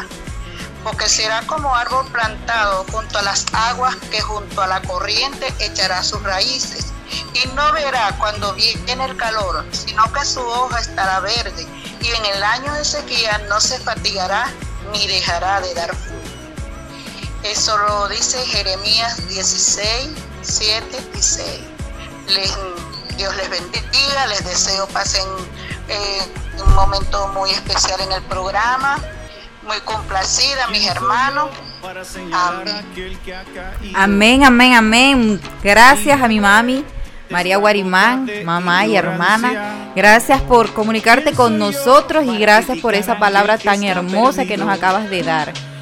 porque 0.83 1.09
será 1.09 1.43
como 1.47 1.75
árbol 1.75 2.07
plantado 2.13 2.85
junto 2.93 3.19
a 3.19 3.23
las 3.23 3.47
aguas 3.53 3.97
que 4.11 4.21
junto 4.21 4.63
a 4.63 4.67
la 4.67 4.83
corriente 4.83 5.53
echará 5.59 6.03
sus 6.03 6.23
raíces 6.23 6.93
y 7.33 7.47
no 7.49 7.73
verá 7.73 8.17
cuando 8.19 8.55
viene 8.55 9.05
el 9.05 9.17
calor, 9.17 9.65
sino 9.73 10.13
que 10.13 10.25
su 10.25 10.41
hoja 10.41 10.81
estará 10.81 11.21
verde 11.21 11.67
y 12.01 12.09
en 12.09 12.25
el 12.27 12.43
año 12.43 12.73
de 12.75 12.85
sequía 12.85 13.39
no 13.49 13.61
se 13.61 13.79
fatigará 13.79 14.53
ni 14.93 15.07
dejará 15.07 15.61
de 15.61 15.75
dar 15.75 15.95
fruto. 15.95 16.14
Eso 17.45 17.77
lo 17.77 18.09
dice 18.09 18.39
Jeremías 18.47 19.29
16, 19.29 20.11
7 20.43 20.87
y 21.15 21.23
6. 21.23 21.47
Les, 22.29 22.59
Dios 23.19 23.37
les 23.37 23.51
bendiga, 23.51 24.27
les 24.29 24.45
deseo 24.47 24.87
pasen 24.89 25.27
eh, 25.89 26.23
un 26.67 26.75
momento 26.75 27.29
muy 27.29 27.51
especial 27.51 28.01
en 28.01 28.13
el 28.13 28.23
programa. 28.23 28.99
Muy 29.67 29.79
complacida, 29.81 30.69
mis 30.69 30.87
hermanos. 30.87 31.51
Amén. 32.33 32.87
Amén, 33.95 34.45
amén, 34.45 34.75
amén. 34.75 35.41
Gracias 35.63 36.21
a 36.21 36.29
mi 36.29 36.41
mami. 36.41 36.85
María 37.31 37.57
Guarimán, 37.57 38.31
mamá 38.45 38.87
y 38.87 38.97
hermana, 38.97 39.91
gracias 39.97 40.41
por 40.43 40.73
comunicarte 40.73 41.33
con 41.33 41.59
nosotros 41.59 42.25
y 42.27 42.39
gracias 42.39 42.79
por 42.79 42.95
esa 42.95 43.19
palabra 43.19 43.59
tan 43.59 43.83
hermosa 43.83 44.45
que 44.45 44.57
nos 44.57 44.69
acabas 44.69 45.11
de 45.11 45.23
dar. 45.23 45.74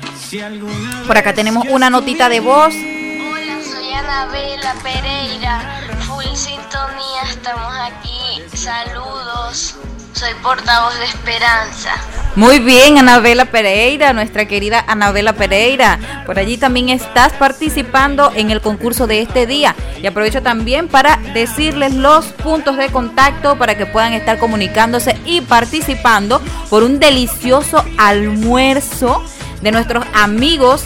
Por 1.06 1.18
acá 1.18 1.34
tenemos 1.34 1.66
una 1.68 1.90
notita 1.90 2.30
de 2.30 2.40
voz. 2.40 2.74
Hola, 2.74 3.58
soy 3.62 3.92
Anabela 3.92 4.74
Pereira. 4.82 5.82
Full 6.06 6.24
sintonía, 6.34 7.22
estamos 7.28 7.74
aquí. 7.78 8.40
Saludos. 8.56 9.76
Soy 10.14 10.32
portavoz 10.42 10.98
de 10.98 11.04
Esperanza. 11.04 11.90
Muy 12.34 12.60
bien, 12.60 12.96
Anabela 12.96 13.44
Pereira, 13.44 14.14
nuestra 14.14 14.46
querida 14.46 14.82
Anabela 14.88 15.34
Pereira. 15.34 15.98
Por 16.24 16.38
allí 16.38 16.56
también 16.56 16.88
estás 16.88 17.34
participando 17.34 18.32
en 18.34 18.50
el 18.50 18.62
concurso 18.62 19.06
de 19.06 19.20
este 19.20 19.46
día. 19.46 19.76
Y 20.00 20.06
aprovecho 20.06 20.42
también 20.42 20.88
para 20.88 21.18
decirles 21.34 21.92
los 21.92 22.24
puntos 22.26 22.78
de 22.78 22.88
contacto 22.88 23.58
para 23.58 23.76
que 23.76 23.84
puedan 23.84 24.14
estar 24.14 24.38
comunicándose 24.38 25.14
y 25.26 25.42
participando 25.42 26.40
por 26.70 26.84
un 26.84 27.00
delicioso 27.00 27.84
almuerzo 27.98 29.22
de 29.62 29.72
nuestros 29.72 30.04
amigos. 30.14 30.84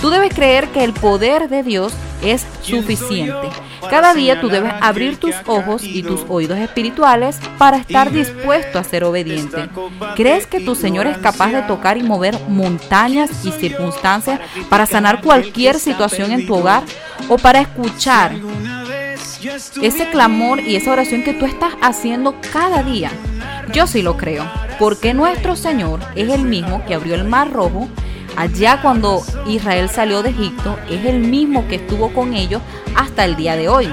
Tú 0.00 0.10
debes 0.10 0.32
creer 0.32 0.68
que 0.68 0.84
el 0.84 0.92
poder 0.92 1.48
de 1.48 1.62
Dios 1.62 1.92
es 2.22 2.46
suficiente. 2.62 3.48
Cada 3.90 4.14
día 4.14 4.40
tú 4.40 4.48
debes 4.48 4.72
abrir 4.80 5.16
tus 5.16 5.34
ojos 5.46 5.82
y 5.82 6.02
tus 6.02 6.24
oídos 6.28 6.58
espirituales 6.58 7.40
para 7.58 7.78
estar 7.78 8.12
dispuesto 8.12 8.78
a 8.78 8.84
ser 8.84 9.04
obediente. 9.04 9.68
¿Crees 10.14 10.46
que 10.46 10.60
tu 10.60 10.74
Señor 10.74 11.06
es 11.06 11.18
capaz 11.18 11.50
de 11.50 11.62
tocar 11.62 11.96
y 11.96 12.02
mover 12.02 12.38
montañas 12.48 13.44
y 13.44 13.50
circunstancias 13.50 14.40
para 14.68 14.86
sanar 14.86 15.20
cualquier 15.20 15.78
situación 15.78 16.32
en 16.32 16.46
tu 16.46 16.54
hogar 16.54 16.84
o 17.28 17.36
para 17.36 17.60
escuchar 17.60 18.32
ese 19.82 20.10
clamor 20.10 20.60
y 20.60 20.76
esa 20.76 20.92
oración 20.92 21.22
que 21.22 21.34
tú 21.34 21.44
estás 21.44 21.74
haciendo 21.82 22.36
cada 22.52 22.82
día? 22.82 23.10
Yo 23.72 23.86
sí 23.86 24.02
lo 24.02 24.16
creo, 24.16 24.50
porque 24.78 25.12
nuestro 25.12 25.56
Señor 25.56 26.00
es 26.14 26.30
el 26.30 26.42
mismo 26.42 26.84
que 26.86 26.94
abrió 26.94 27.14
el 27.14 27.24
mar 27.24 27.52
rojo 27.52 27.88
allá 28.36 28.80
cuando 28.82 29.22
Israel 29.46 29.88
salió 29.88 30.22
de 30.22 30.30
Egipto, 30.30 30.78
es 30.88 31.04
el 31.04 31.20
mismo 31.20 31.66
que 31.68 31.76
estuvo 31.76 32.12
con 32.12 32.34
ellos 32.34 32.62
hasta 32.94 33.24
el 33.24 33.36
día 33.36 33.56
de 33.56 33.68
hoy. 33.68 33.92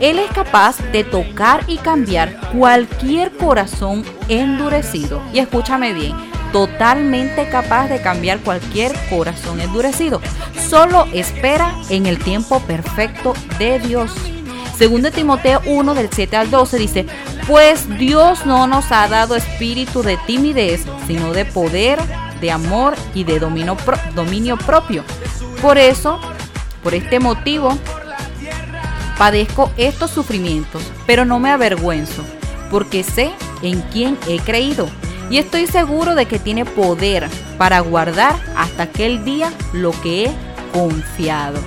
Él 0.00 0.18
es 0.18 0.30
capaz 0.32 0.78
de 0.92 1.04
tocar 1.04 1.64
y 1.66 1.76
cambiar 1.76 2.52
cualquier 2.52 3.32
corazón 3.36 4.02
endurecido. 4.28 5.20
Y 5.34 5.40
escúchame 5.40 5.92
bien, 5.92 6.14
totalmente 6.52 7.48
capaz 7.50 7.88
de 7.88 8.00
cambiar 8.00 8.40
cualquier 8.40 8.92
corazón 9.10 9.60
endurecido. 9.60 10.20
Solo 10.68 11.06
espera 11.12 11.74
en 11.90 12.06
el 12.06 12.18
tiempo 12.18 12.60
perfecto 12.60 13.34
de 13.58 13.78
Dios. 13.78 14.12
De 14.80 15.10
Timoteo 15.10 15.60
1 15.66 15.94
del 15.94 16.08
7 16.10 16.36
al 16.36 16.50
12 16.50 16.78
dice, 16.78 17.06
pues 17.46 17.86
Dios 17.98 18.46
no 18.46 18.66
nos 18.66 18.90
ha 18.92 19.08
dado 19.08 19.36
espíritu 19.36 20.02
de 20.02 20.16
timidez, 20.26 20.86
sino 21.06 21.34
de 21.34 21.44
poder, 21.44 21.98
de 22.40 22.50
amor 22.50 22.94
y 23.14 23.24
de 23.24 23.38
dominio, 23.38 24.56
propio. 24.56 25.04
Por 25.60 25.78
eso, 25.78 26.20
por 26.82 26.94
este 26.94 27.20
motivo, 27.20 27.76
padezco 29.18 29.70
estos 29.76 30.10
sufrimientos, 30.10 30.82
pero 31.06 31.24
no 31.24 31.38
me 31.38 31.50
avergüenzo, 31.50 32.24
porque 32.70 33.02
sé 33.02 33.32
en 33.62 33.82
quién 33.92 34.16
he 34.26 34.38
creído 34.38 34.88
y 35.30 35.38
estoy 35.38 35.66
seguro 35.68 36.14
de 36.14 36.26
que 36.26 36.38
tiene 36.38 36.64
poder 36.64 37.28
para 37.56 37.80
guardar 37.80 38.34
hasta 38.56 38.82
aquel 38.82 39.24
día 39.24 39.52
lo 39.72 39.92
que 40.02 40.24
he 40.24 40.30
confiado. 40.72 41.58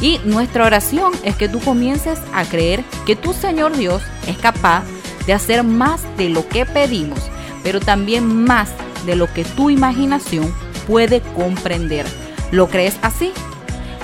Y 0.00 0.20
nuestra 0.24 0.66
oración 0.66 1.12
es 1.24 1.34
que 1.34 1.48
tú 1.48 1.58
comiences 1.60 2.20
a 2.32 2.44
creer 2.44 2.84
que 3.06 3.16
tu 3.16 3.32
Señor 3.32 3.76
Dios 3.76 4.02
es 4.26 4.36
capaz 4.36 4.84
de 5.26 5.32
hacer 5.32 5.64
más 5.64 6.02
de 6.16 6.28
lo 6.28 6.46
que 6.48 6.66
pedimos, 6.66 7.18
pero 7.64 7.80
también 7.80 8.44
más 8.44 8.70
de 9.06 9.16
lo 9.16 9.32
que 9.32 9.44
tu 9.44 9.70
imaginación 9.70 10.54
puede 10.86 11.20
comprender. 11.20 12.06
¿Lo 12.50 12.68
crees 12.68 12.96
así? 13.02 13.32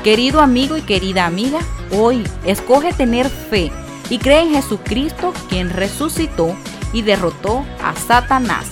Querido 0.03 0.41
amigo 0.41 0.77
y 0.77 0.83
querida 0.83 1.25
amiga, 1.25 1.61
hoy 1.91 2.23
escoge 2.45 2.93
tener 2.93 3.29
fe 3.29 3.73
y 4.11 4.19
cree 4.19 4.43
en 4.43 4.51
Jesucristo 4.51 5.33
quien 5.49 5.71
resucitó 5.71 6.55
y 6.93 7.03
derrotó 7.03 7.65
a 7.83 7.95
Satanás. 7.97 8.67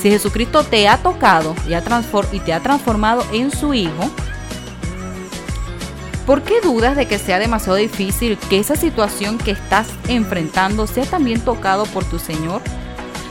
Si 0.00 0.10
Jesucristo 0.10 0.64
te 0.64 0.88
ha 0.88 0.98
tocado 0.98 1.54
y, 1.66 1.74
y 2.36 2.40
te 2.40 2.52
ha 2.52 2.60
transformado 2.60 3.24
en 3.32 3.50
su 3.50 3.74
Hijo, 3.74 4.10
¿por 6.24 6.42
qué 6.42 6.60
dudas 6.60 6.96
de 6.96 7.06
que 7.06 7.18
sea 7.18 7.38
demasiado 7.38 7.76
difícil 7.76 8.38
que 8.48 8.58
esa 8.58 8.76
situación 8.76 9.38
que 9.38 9.50
estás 9.50 9.88
enfrentando 10.08 10.86
sea 10.86 11.04
también 11.04 11.40
tocado 11.40 11.84
por 11.86 12.04
tu 12.04 12.18
Señor? 12.18 12.62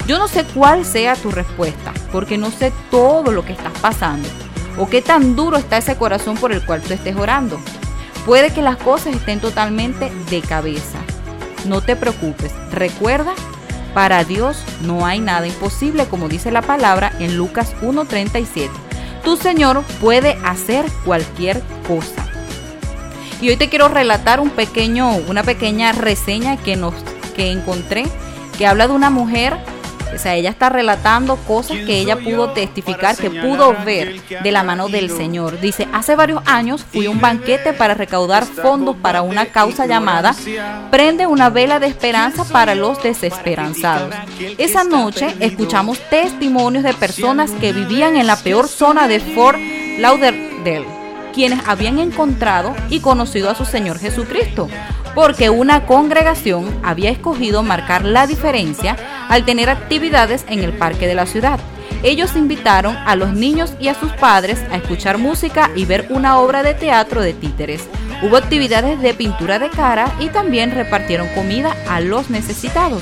Yo 0.07 0.17
no 0.17 0.29
sé 0.29 0.45
cuál 0.45 0.85
sea 0.85 1.15
tu 1.17 1.31
respuesta, 1.31 1.93
porque 2.13 2.37
no 2.37 2.49
sé 2.49 2.71
todo 2.89 3.33
lo 3.33 3.43
que 3.43 3.51
estás 3.51 3.73
pasando 3.81 4.29
o 4.77 4.87
qué 4.87 5.01
tan 5.01 5.35
duro 5.35 5.57
está 5.57 5.77
ese 5.77 5.97
corazón 5.97 6.37
por 6.37 6.53
el 6.53 6.65
cual 6.65 6.81
tú 6.81 6.93
estés 6.93 7.15
orando. 7.15 7.59
Puede 8.25 8.51
que 8.53 8.61
las 8.61 8.77
cosas 8.77 9.15
estén 9.15 9.41
totalmente 9.41 10.09
de 10.29 10.41
cabeza. 10.41 10.99
No 11.65 11.81
te 11.81 11.95
preocupes, 11.95 12.53
recuerda, 12.71 13.33
para 13.93 14.23
Dios 14.23 14.63
no 14.81 15.05
hay 15.05 15.19
nada 15.19 15.47
imposible, 15.47 16.05
como 16.05 16.29
dice 16.29 16.51
la 16.51 16.61
palabra 16.61 17.11
en 17.19 17.35
Lucas 17.35 17.75
1.37. 17.81 18.69
Tu 19.23 19.35
Señor 19.35 19.83
puede 19.99 20.37
hacer 20.45 20.85
cualquier 21.03 21.61
cosa. 21.87 22.25
Y 23.41 23.49
hoy 23.49 23.57
te 23.57 23.69
quiero 23.69 23.89
relatar 23.89 24.39
un 24.39 24.51
pequeño, 24.51 25.15
una 25.27 25.43
pequeña 25.43 25.91
reseña 25.91 26.55
que 26.57 26.75
nos 26.75 26.93
que 27.35 27.51
encontré 27.51 28.05
que 28.57 28.65
habla 28.65 28.87
de 28.87 28.93
una 28.93 29.09
mujer 29.09 29.57
o 30.17 30.19
sea, 30.19 30.33
ella 30.33 30.49
está 30.49 30.69
relatando 30.69 31.35
cosas 31.35 31.77
que 31.85 31.99
ella 31.99 32.15
pudo 32.15 32.49
testificar, 32.49 33.15
que 33.15 33.29
pudo 33.29 33.75
ver 33.85 34.19
de 34.41 34.51
la 34.51 34.63
mano 34.63 34.89
del 34.89 35.11
Señor. 35.11 35.59
Dice, 35.59 35.87
hace 35.93 36.15
varios 36.15 36.41
años 36.47 36.83
fui 36.83 37.05
a 37.05 37.11
un 37.11 37.21
banquete 37.21 37.71
para 37.73 37.93
recaudar 37.93 38.43
fondos 38.43 38.95
para 38.95 39.21
una 39.21 39.45
causa 39.45 39.85
llamada 39.85 40.35
Prende 40.89 41.27
una 41.27 41.51
vela 41.51 41.79
de 41.79 41.85
esperanza 41.85 42.45
para 42.45 42.73
los 42.73 43.01
desesperanzados. 43.03 44.15
Esa 44.57 44.83
noche 44.83 45.35
escuchamos 45.39 45.99
testimonios 46.09 46.83
de 46.83 46.95
personas 46.95 47.51
que 47.51 47.73
vivían 47.73 48.15
en 48.15 48.25
la 48.25 48.37
peor 48.37 48.67
zona 48.67 49.07
de 49.07 49.19
Fort 49.19 49.59
Lauderdale, 49.99 50.87
quienes 51.31 51.59
habían 51.67 51.99
encontrado 51.99 52.75
y 52.89 53.01
conocido 53.01 53.51
a 53.51 53.55
su 53.55 53.65
Señor 53.65 53.99
Jesucristo 53.99 54.67
porque 55.17 55.49
una 55.49 55.87
congregación 55.87 56.79
había 56.83 57.09
escogido 57.09 57.63
marcar 57.63 58.05
la 58.05 58.27
diferencia 58.27 58.95
al 59.29 59.45
tener 59.45 59.67
actividades 59.67 60.45
en 60.47 60.59
el 60.59 60.73
parque 60.73 61.07
de 61.07 61.15
la 61.15 61.25
ciudad. 61.25 61.59
Ellos 62.03 62.35
invitaron 62.35 62.95
a 62.95 63.15
los 63.15 63.33
niños 63.33 63.73
y 63.79 63.87
a 63.87 63.95
sus 63.95 64.11
padres 64.11 64.63
a 64.69 64.75
escuchar 64.75 65.17
música 65.17 65.71
y 65.75 65.85
ver 65.85 66.05
una 66.11 66.37
obra 66.37 66.61
de 66.61 66.75
teatro 66.75 67.21
de 67.21 67.33
títeres. 67.33 67.87
Hubo 68.21 68.37
actividades 68.37 69.01
de 69.01 69.15
pintura 69.15 69.57
de 69.57 69.71
cara 69.71 70.13
y 70.19 70.27
también 70.27 70.69
repartieron 70.69 71.27
comida 71.29 71.75
a 71.89 71.99
los 71.99 72.29
necesitados. 72.29 73.01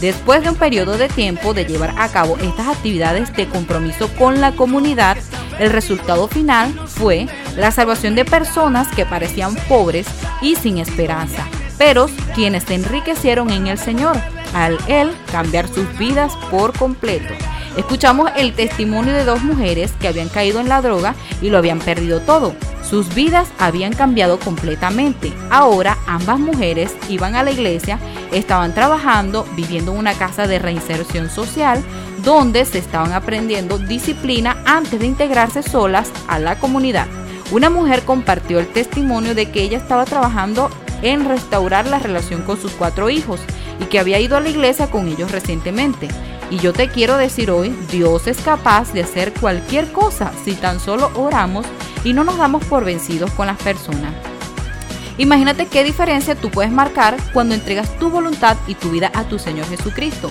Después 0.00 0.42
de 0.42 0.50
un 0.50 0.56
periodo 0.56 0.98
de 0.98 1.08
tiempo 1.08 1.54
de 1.54 1.64
llevar 1.64 1.94
a 1.98 2.08
cabo 2.08 2.36
estas 2.38 2.68
actividades 2.68 3.34
de 3.34 3.48
compromiso 3.48 4.08
con 4.16 4.40
la 4.40 4.52
comunidad, 4.52 5.16
el 5.58 5.70
resultado 5.70 6.28
final 6.28 6.72
fue 6.86 7.26
la 7.56 7.70
salvación 7.70 8.14
de 8.14 8.24
personas 8.24 8.88
que 8.94 9.06
parecían 9.06 9.54
pobres 9.68 10.06
y 10.42 10.56
sin 10.56 10.78
esperanza, 10.78 11.46
pero 11.78 12.08
quienes 12.34 12.64
se 12.64 12.74
enriquecieron 12.74 13.50
en 13.50 13.68
el 13.68 13.78
Señor 13.78 14.16
al 14.52 14.78
Él 14.88 15.12
cambiar 15.30 15.68
sus 15.68 15.96
vidas 15.98 16.32
por 16.50 16.76
completo. 16.76 17.34
Escuchamos 17.76 18.30
el 18.36 18.54
testimonio 18.54 19.12
de 19.12 19.24
dos 19.24 19.42
mujeres 19.42 19.92
que 20.00 20.06
habían 20.06 20.28
caído 20.28 20.60
en 20.60 20.68
la 20.68 20.80
droga 20.80 21.16
y 21.42 21.50
lo 21.50 21.58
habían 21.58 21.80
perdido 21.80 22.20
todo. 22.20 22.54
Sus 22.88 23.12
vidas 23.14 23.48
habían 23.58 23.92
cambiado 23.92 24.38
completamente. 24.38 25.32
Ahora 25.50 25.98
ambas 26.06 26.38
mujeres 26.38 26.94
iban 27.08 27.34
a 27.34 27.42
la 27.42 27.50
iglesia, 27.50 27.98
estaban 28.30 28.74
trabajando, 28.74 29.44
viviendo 29.56 29.92
en 29.92 29.98
una 29.98 30.14
casa 30.14 30.46
de 30.46 30.60
reinserción 30.60 31.28
social, 31.30 31.82
donde 32.22 32.64
se 32.64 32.78
estaban 32.78 33.12
aprendiendo 33.12 33.78
disciplina 33.78 34.56
antes 34.64 35.00
de 35.00 35.06
integrarse 35.06 35.64
solas 35.64 36.10
a 36.28 36.38
la 36.38 36.58
comunidad. 36.58 37.08
Una 37.50 37.70
mujer 37.70 38.02
compartió 38.04 38.60
el 38.60 38.68
testimonio 38.68 39.34
de 39.34 39.50
que 39.50 39.62
ella 39.62 39.78
estaba 39.78 40.04
trabajando 40.04 40.70
en 41.02 41.28
restaurar 41.28 41.86
la 41.86 41.98
relación 41.98 42.42
con 42.42 42.60
sus 42.60 42.72
cuatro 42.72 43.10
hijos 43.10 43.40
y 43.80 43.84
que 43.86 43.98
había 43.98 44.20
ido 44.20 44.36
a 44.36 44.40
la 44.40 44.48
iglesia 44.48 44.90
con 44.90 45.08
ellos 45.08 45.32
recientemente. 45.32 46.08
Y 46.50 46.58
yo 46.58 46.72
te 46.72 46.88
quiero 46.88 47.16
decir 47.16 47.50
hoy, 47.50 47.74
Dios 47.90 48.26
es 48.26 48.40
capaz 48.40 48.92
de 48.92 49.02
hacer 49.02 49.32
cualquier 49.32 49.90
cosa 49.92 50.32
si 50.44 50.52
tan 50.54 50.78
solo 50.78 51.10
oramos 51.14 51.66
y 52.04 52.12
no 52.12 52.24
nos 52.24 52.36
damos 52.36 52.64
por 52.64 52.84
vencidos 52.84 53.30
con 53.32 53.46
las 53.46 53.60
personas. 53.60 54.14
Imagínate 55.16 55.66
qué 55.66 55.84
diferencia 55.84 56.34
tú 56.34 56.50
puedes 56.50 56.72
marcar 56.72 57.16
cuando 57.32 57.54
entregas 57.54 57.98
tu 57.98 58.10
voluntad 58.10 58.56
y 58.66 58.74
tu 58.74 58.90
vida 58.90 59.12
a 59.14 59.24
tu 59.24 59.38
Señor 59.38 59.66
Jesucristo. 59.68 60.30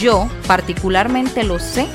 Yo 0.00 0.28
particularmente 0.46 1.44
lo 1.44 1.58
sé 1.58 1.86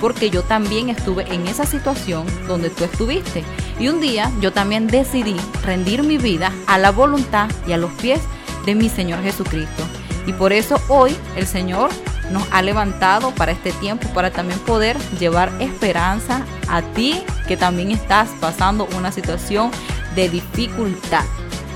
porque 0.00 0.30
yo 0.30 0.42
también 0.42 0.88
estuve 0.88 1.32
en 1.32 1.46
esa 1.46 1.64
situación 1.64 2.26
donde 2.46 2.70
tú 2.70 2.84
estuviste. 2.84 3.44
Y 3.78 3.88
un 3.88 4.00
día 4.00 4.30
yo 4.40 4.52
también 4.52 4.86
decidí 4.86 5.36
rendir 5.64 6.02
mi 6.02 6.18
vida 6.18 6.52
a 6.66 6.78
la 6.78 6.90
voluntad 6.90 7.50
y 7.66 7.72
a 7.72 7.76
los 7.76 7.92
pies 7.92 8.20
de 8.64 8.74
mi 8.74 8.88
Señor 8.88 9.22
Jesucristo. 9.22 9.84
Y 10.26 10.32
por 10.32 10.52
eso 10.52 10.80
hoy 10.88 11.16
el 11.36 11.46
Señor 11.46 11.90
nos 12.30 12.44
ha 12.50 12.62
levantado 12.62 13.30
para 13.32 13.52
este 13.52 13.72
tiempo, 13.72 14.08
para 14.10 14.30
también 14.30 14.58
poder 14.60 14.96
llevar 15.18 15.50
esperanza 15.60 16.44
a 16.68 16.82
ti 16.82 17.22
que 17.46 17.56
también 17.56 17.90
estás 17.90 18.28
pasando 18.40 18.88
una 18.96 19.12
situación 19.12 19.70
de 20.14 20.28
dificultad. 20.28 21.24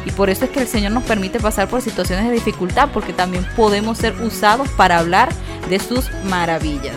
Y 0.07 0.11
por 0.13 0.31
eso 0.31 0.47
es 0.47 0.51
que 0.51 0.61
el 0.61 0.67
Señor 0.67 0.93
nos 0.93 1.05
permite 1.05 1.41
pasar 1.41 1.69
por 1.69 1.83
situaciones 1.83 2.27
de 2.27 2.33
dificultad, 2.33 2.89
porque 2.93 3.13
también 3.13 3.47
podemos 3.57 3.99
ser 3.99 4.15
usados 4.23 4.69
para 4.71 4.99
hablar 4.99 5.29
de 5.69 5.79
sus 5.79 6.11
maravillas. 6.25 6.97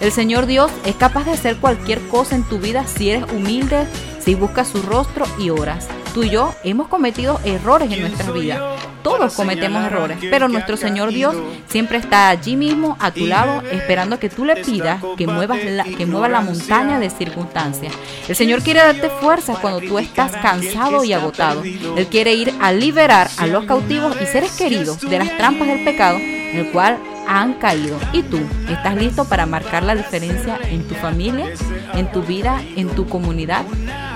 El 0.00 0.12
Señor 0.12 0.46
Dios 0.46 0.70
es 0.84 0.94
capaz 0.96 1.24
de 1.24 1.32
hacer 1.32 1.56
cualquier 1.56 2.00
cosa 2.08 2.34
en 2.34 2.42
tu 2.44 2.58
vida 2.58 2.86
si 2.86 3.10
eres 3.10 3.24
humilde, 3.32 3.86
si 4.20 4.34
buscas 4.34 4.68
su 4.68 4.82
rostro 4.82 5.26
y 5.38 5.50
oras. 5.50 5.88
Tú 6.14 6.22
y 6.22 6.30
yo 6.30 6.54
hemos 6.62 6.86
cometido 6.86 7.40
errores 7.44 7.90
en 7.90 8.02
nuestra 8.02 8.30
vida. 8.30 8.76
Todos 9.02 9.34
cometemos 9.34 9.84
errores, 9.84 10.16
pero 10.30 10.46
nuestro 10.48 10.76
Señor 10.76 11.10
Dios 11.10 11.34
siempre 11.66 11.98
está 11.98 12.28
allí 12.28 12.54
mismo 12.54 12.96
a 13.00 13.10
tu 13.10 13.26
lado 13.26 13.62
esperando 13.72 14.20
que 14.20 14.30
tú 14.30 14.44
le 14.44 14.62
pidas 14.62 15.02
que 15.18 15.26
muevas 15.26 15.58
la, 15.64 15.82
que 15.82 16.06
mueva 16.06 16.28
la 16.28 16.40
montaña 16.40 17.00
de 17.00 17.10
circunstancias. 17.10 17.92
El 18.28 18.36
Señor 18.36 18.62
quiere 18.62 18.78
darte 18.78 19.10
fuerza 19.10 19.56
cuando 19.60 19.80
tú 19.80 19.98
estás 19.98 20.30
cansado 20.36 21.02
y 21.02 21.12
agotado. 21.12 21.64
Él 21.64 22.06
quiere 22.06 22.32
ir 22.32 22.54
a 22.60 22.70
liberar 22.70 23.28
a 23.36 23.48
los 23.48 23.64
cautivos 23.64 24.16
y 24.22 24.26
seres 24.26 24.52
queridos 24.52 25.00
de 25.00 25.18
las 25.18 25.36
trampas 25.36 25.66
del 25.66 25.82
pecado, 25.82 26.18
el 26.18 26.70
cual 26.70 26.96
han 27.28 27.54
caído. 27.54 27.98
¿Y 28.12 28.22
tú 28.22 28.38
estás 28.68 28.96
listo 28.96 29.24
para 29.24 29.46
marcar 29.46 29.82
la 29.82 29.94
diferencia 29.94 30.58
en 30.64 30.86
tu 30.86 30.94
familia, 30.94 31.46
en 31.94 32.10
tu 32.10 32.22
vida, 32.22 32.60
en 32.76 32.88
tu 32.88 33.06
comunidad? 33.08 33.64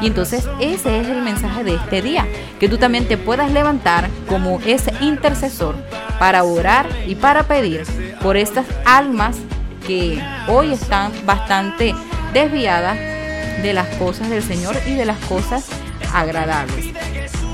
Y 0.00 0.06
entonces 0.06 0.46
ese 0.60 1.00
es 1.00 1.08
el 1.08 1.22
mensaje 1.22 1.64
de 1.64 1.74
este 1.74 2.02
día, 2.02 2.26
que 2.60 2.68
tú 2.68 2.78
también 2.78 3.06
te 3.08 3.16
puedas 3.16 3.50
levantar 3.50 4.08
como 4.28 4.60
ese 4.64 4.92
intercesor 5.00 5.74
para 6.18 6.44
orar 6.44 6.86
y 7.06 7.14
para 7.14 7.44
pedir 7.44 7.84
por 8.22 8.36
estas 8.36 8.66
almas 8.84 9.36
que 9.86 10.22
hoy 10.48 10.72
están 10.72 11.12
bastante 11.24 11.94
desviadas 12.32 12.96
de 13.62 13.72
las 13.72 13.88
cosas 13.96 14.30
del 14.30 14.42
Señor 14.42 14.76
y 14.86 14.94
de 14.94 15.04
las 15.04 15.18
cosas 15.24 15.66
agradables. 16.12 16.92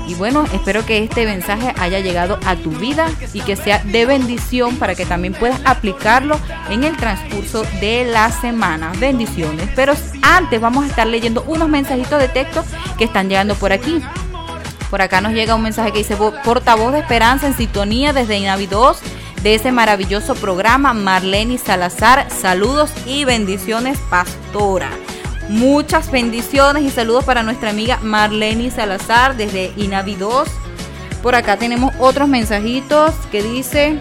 Y 0.07 0.13
bueno, 0.15 0.45
espero 0.53 0.85
que 0.85 1.03
este 1.03 1.25
mensaje 1.25 1.73
haya 1.79 1.99
llegado 1.99 2.39
a 2.45 2.55
tu 2.55 2.71
vida 2.71 3.09
y 3.33 3.41
que 3.41 3.55
sea 3.55 3.79
de 3.83 4.05
bendición 4.05 4.77
para 4.77 4.95
que 4.95 5.05
también 5.05 5.33
puedas 5.33 5.59
aplicarlo 5.65 6.39
en 6.69 6.83
el 6.83 6.95
transcurso 6.95 7.63
de 7.79 8.05
la 8.05 8.31
semana. 8.31 8.91
Bendiciones. 8.99 9.69
Pero 9.75 9.93
antes 10.21 10.61
vamos 10.61 10.85
a 10.85 10.87
estar 10.87 11.07
leyendo 11.07 11.43
unos 11.47 11.69
mensajitos 11.69 12.19
de 12.19 12.27
texto 12.27 12.63
que 12.97 13.05
están 13.05 13.29
llegando 13.29 13.55
por 13.55 13.71
aquí. 13.71 14.01
Por 14.89 15.01
acá 15.01 15.21
nos 15.21 15.33
llega 15.33 15.55
un 15.55 15.63
mensaje 15.63 15.91
que 15.91 15.99
dice 15.99 16.15
portavoz 16.15 16.93
de 16.93 16.99
esperanza 16.99 17.47
en 17.47 17.57
sintonía 17.57 18.13
desde 18.13 18.37
Inavi 18.37 18.67
2 18.67 18.99
de 19.41 19.55
ese 19.55 19.71
maravilloso 19.71 20.35
programa 20.35 20.93
Marlene 20.93 21.57
Salazar. 21.57 22.27
Saludos 22.31 22.91
y 23.05 23.25
bendiciones, 23.25 23.97
pastora. 24.09 24.89
Muchas 25.49 26.09
bendiciones 26.09 26.83
y 26.83 26.89
saludos 26.89 27.23
para 27.23 27.43
nuestra 27.43 27.69
amiga 27.69 27.99
Marlene 28.01 28.71
Salazar 28.71 29.37
desde 29.37 29.71
Inavi 29.77 30.15
2. 30.15 30.49
Por 31.21 31.35
acá 31.35 31.57
tenemos 31.57 31.93
otros 31.99 32.27
mensajitos 32.27 33.13
que 33.31 33.43
dice... 33.43 33.99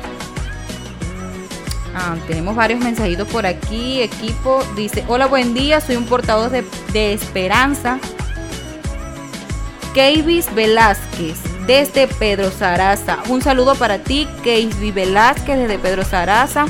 Ah, 1.95 2.17
tenemos 2.27 2.57
varios 2.57 2.81
mensajitos 2.81 3.29
por 3.29 3.47
aquí. 3.47 4.01
Equipo 4.01 4.65
dice, 4.75 5.05
hola, 5.07 5.27
buen 5.27 5.55
día, 5.55 5.81
soy 5.81 5.97
un 5.97 6.07
portador 6.07 6.51
de, 6.51 6.65
de 6.93 7.13
esperanza. 7.13 7.99
Keivis 9.93 10.53
Velázquez 10.55 11.39
desde 11.67 12.09
Pedro 12.09 12.51
Saraza. 12.51 13.19
Un 13.29 13.43
saludo 13.43 13.75
para 13.75 13.99
ti, 13.99 14.27
Keivis 14.43 14.95
Velázquez 14.95 15.59
desde 15.59 15.79
Pedro 15.79 16.05
Saraza. 16.05 16.65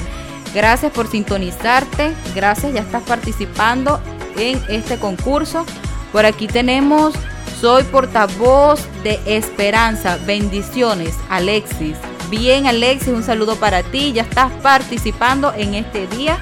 Gracias 0.52 0.92
por 0.92 1.08
sintonizarte. 1.08 2.12
Gracias, 2.34 2.74
ya 2.74 2.80
estás 2.80 3.02
participando 3.02 4.00
en 4.36 4.62
este 4.68 4.98
concurso. 4.98 5.64
Por 6.12 6.26
aquí 6.26 6.46
tenemos, 6.46 7.14
soy 7.60 7.82
portavoz 7.84 8.80
de 9.02 9.18
Esperanza. 9.26 10.18
Bendiciones, 10.26 11.14
Alexis. 11.28 11.96
Bien, 12.30 12.66
Alexis, 12.66 13.08
un 13.08 13.22
saludo 13.22 13.56
para 13.56 13.82
ti. 13.82 14.12
Ya 14.12 14.22
estás 14.22 14.50
participando 14.62 15.52
en 15.56 15.74
este 15.74 16.06
día. 16.08 16.38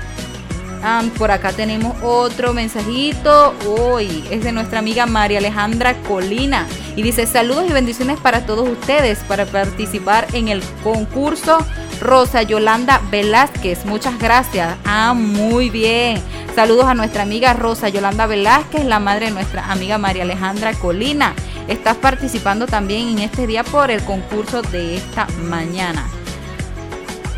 Por 1.16 1.30
acá 1.30 1.52
tenemos 1.52 1.96
otro 2.02 2.52
mensajito. 2.52 3.54
Hoy 3.66 4.24
es 4.30 4.42
de 4.42 4.52
nuestra 4.52 4.80
amiga 4.80 5.06
María 5.06 5.38
Alejandra 5.38 5.94
Colina. 6.02 6.66
Y 6.96 7.02
dice 7.02 7.26
saludos 7.26 7.66
y 7.68 7.72
bendiciones 7.72 8.18
para 8.18 8.46
todos 8.46 8.68
ustedes 8.68 9.20
para 9.20 9.46
participar 9.46 10.26
en 10.32 10.48
el 10.48 10.62
concurso 10.82 11.58
Rosa 12.00 12.42
Yolanda 12.42 13.00
Velázquez. 13.10 13.84
Muchas 13.84 14.18
gracias. 14.18 14.76
Ah, 14.84 15.14
muy 15.14 15.70
bien. 15.70 16.20
Saludos 16.54 16.86
a 16.86 16.94
nuestra 16.94 17.22
amiga 17.22 17.54
Rosa 17.54 17.88
Yolanda 17.88 18.26
Velázquez, 18.26 18.84
la 18.84 18.98
madre 18.98 19.26
de 19.26 19.32
nuestra 19.32 19.70
amiga 19.70 19.98
María 19.98 20.24
Alejandra 20.24 20.74
Colina. 20.74 21.34
Estás 21.68 21.96
participando 21.96 22.66
también 22.66 23.08
en 23.08 23.18
este 23.20 23.46
día 23.46 23.62
por 23.62 23.90
el 23.90 24.02
concurso 24.04 24.62
de 24.62 24.96
esta 24.96 25.28
mañana. 25.44 26.08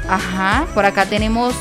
Ajá, 0.08 0.66
por 0.74 0.84
acá 0.84 1.06
tenemos 1.06 1.54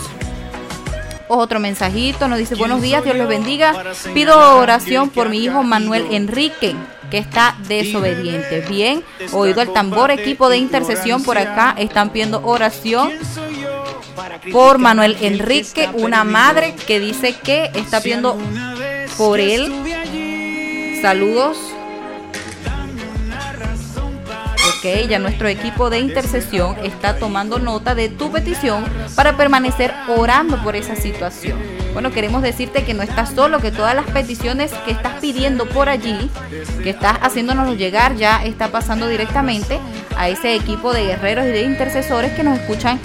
otro 1.38 1.60
mensajito. 1.60 2.28
Nos 2.28 2.38
dice, 2.38 2.56
buenos 2.56 2.82
días, 2.82 3.04
Dios 3.04 3.18
los 3.18 3.28
bendiga. 3.28 3.74
Pido 4.14 4.58
oración 4.58 5.10
por 5.10 5.30
mi 5.30 5.44
hijo 5.44 5.64
Manuel 5.64 6.08
Enrique, 6.12 6.76
que 7.10 7.18
está 7.18 7.56
desobediente. 7.68 8.62
Bien, 8.70 9.04
oído 9.32 9.62
el 9.62 9.74
tambor, 9.74 10.12
equipo 10.12 10.50
de 10.50 10.58
intercesión 10.58 11.24
por 11.24 11.38
acá, 11.38 11.76
están 11.78 12.10
pidiendo 12.10 12.42
oración 12.44 13.12
por 14.52 14.78
Manuel 14.78 15.18
Enrique, 15.22 15.90
una 15.94 16.24
madre 16.24 16.76
que 16.88 17.00
dice 17.00 17.34
que 17.34 17.72
está 17.74 18.02
pidiendo 18.02 18.38
por 19.18 19.40
él. 19.40 19.72
Saludos. 21.02 21.73
Ok, 24.84 25.08
ya 25.08 25.18
nuestro 25.18 25.48
equipo 25.48 25.90
de 25.90 26.00
intercesión 26.00 26.76
está 26.84 27.18
tomando 27.18 27.58
nota 27.58 27.96
de 27.96 28.10
tu 28.10 28.34
petición 28.34 28.84
para 29.16 29.38
permanecer 29.38 29.94
orando 30.10 30.62
por 30.62 30.76
esa 30.76 30.98
situación. 30.98 31.58
Bueno, 31.94 32.12
queremos 32.12 32.42
decirte 32.42 32.84
que 32.84 32.94
no 32.94 33.02
estás 33.02 33.30
solo, 33.30 33.62
que 33.62 33.72
todas 33.72 33.96
las 33.96 34.06
peticiones 34.08 34.74
que 34.86 34.92
estás 34.92 35.22
pidiendo 35.22 35.70
por 35.70 35.88
allí, 35.88 36.30
que 36.84 36.90
estás 36.90 37.18
haciéndonos 37.22 37.78
llegar, 37.78 38.18
ya 38.18 38.44
está 38.44 38.74
pasando 38.74 39.08
directamente 39.08 39.80
a 40.18 40.28
ese 40.28 40.54
equipo 40.54 40.92
de 40.92 41.06
guerreros 41.06 41.46
y 41.46 41.52
de 41.52 41.62
intercesores 41.62 42.34
que 42.34 42.44
nos 42.44 42.60
escuchan 42.60 43.00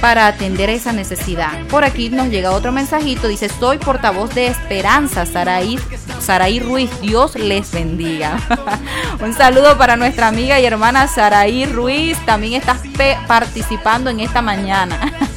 para 0.00 0.26
atender 0.26 0.70
esa 0.70 0.92
necesidad. 0.92 1.66
Por 1.68 1.84
aquí 1.84 2.10
nos 2.10 2.28
llega 2.28 2.52
otro 2.52 2.72
mensajito, 2.72 3.28
dice, 3.28 3.48
soy 3.48 3.78
portavoz 3.78 4.34
de 4.34 4.46
Esperanza, 4.46 5.26
Saraí, 5.26 5.78
Saraí 6.20 6.60
Ruiz, 6.60 6.90
Dios 7.00 7.34
les 7.36 7.70
bendiga. 7.70 8.38
Un 9.20 9.34
saludo 9.34 9.76
para 9.78 9.96
nuestra 9.96 10.28
amiga 10.28 10.60
y 10.60 10.66
hermana 10.66 11.08
Saraí 11.08 11.66
Ruiz, 11.66 12.18
también 12.26 12.60
estás 12.60 12.78
participando 13.26 14.10
en 14.10 14.20
esta 14.20 14.42
mañana. 14.42 14.98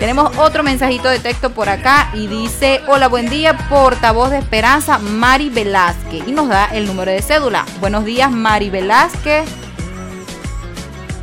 Tenemos 0.00 0.34
otro 0.38 0.62
mensajito 0.62 1.08
de 1.08 1.18
texto 1.18 1.50
por 1.50 1.68
acá 1.68 2.10
y 2.14 2.26
dice, 2.26 2.80
hola, 2.88 3.08
buen 3.08 3.28
día, 3.28 3.68
portavoz 3.68 4.30
de 4.30 4.38
Esperanza, 4.38 4.96
Mari 4.98 5.50
Velázquez. 5.50 6.26
Y 6.26 6.32
nos 6.32 6.48
da 6.48 6.64
el 6.72 6.86
número 6.86 7.10
de 7.10 7.20
cédula. 7.20 7.66
Buenos 7.80 8.06
días, 8.06 8.30
Mari 8.30 8.70
Velázquez. 8.70 9.44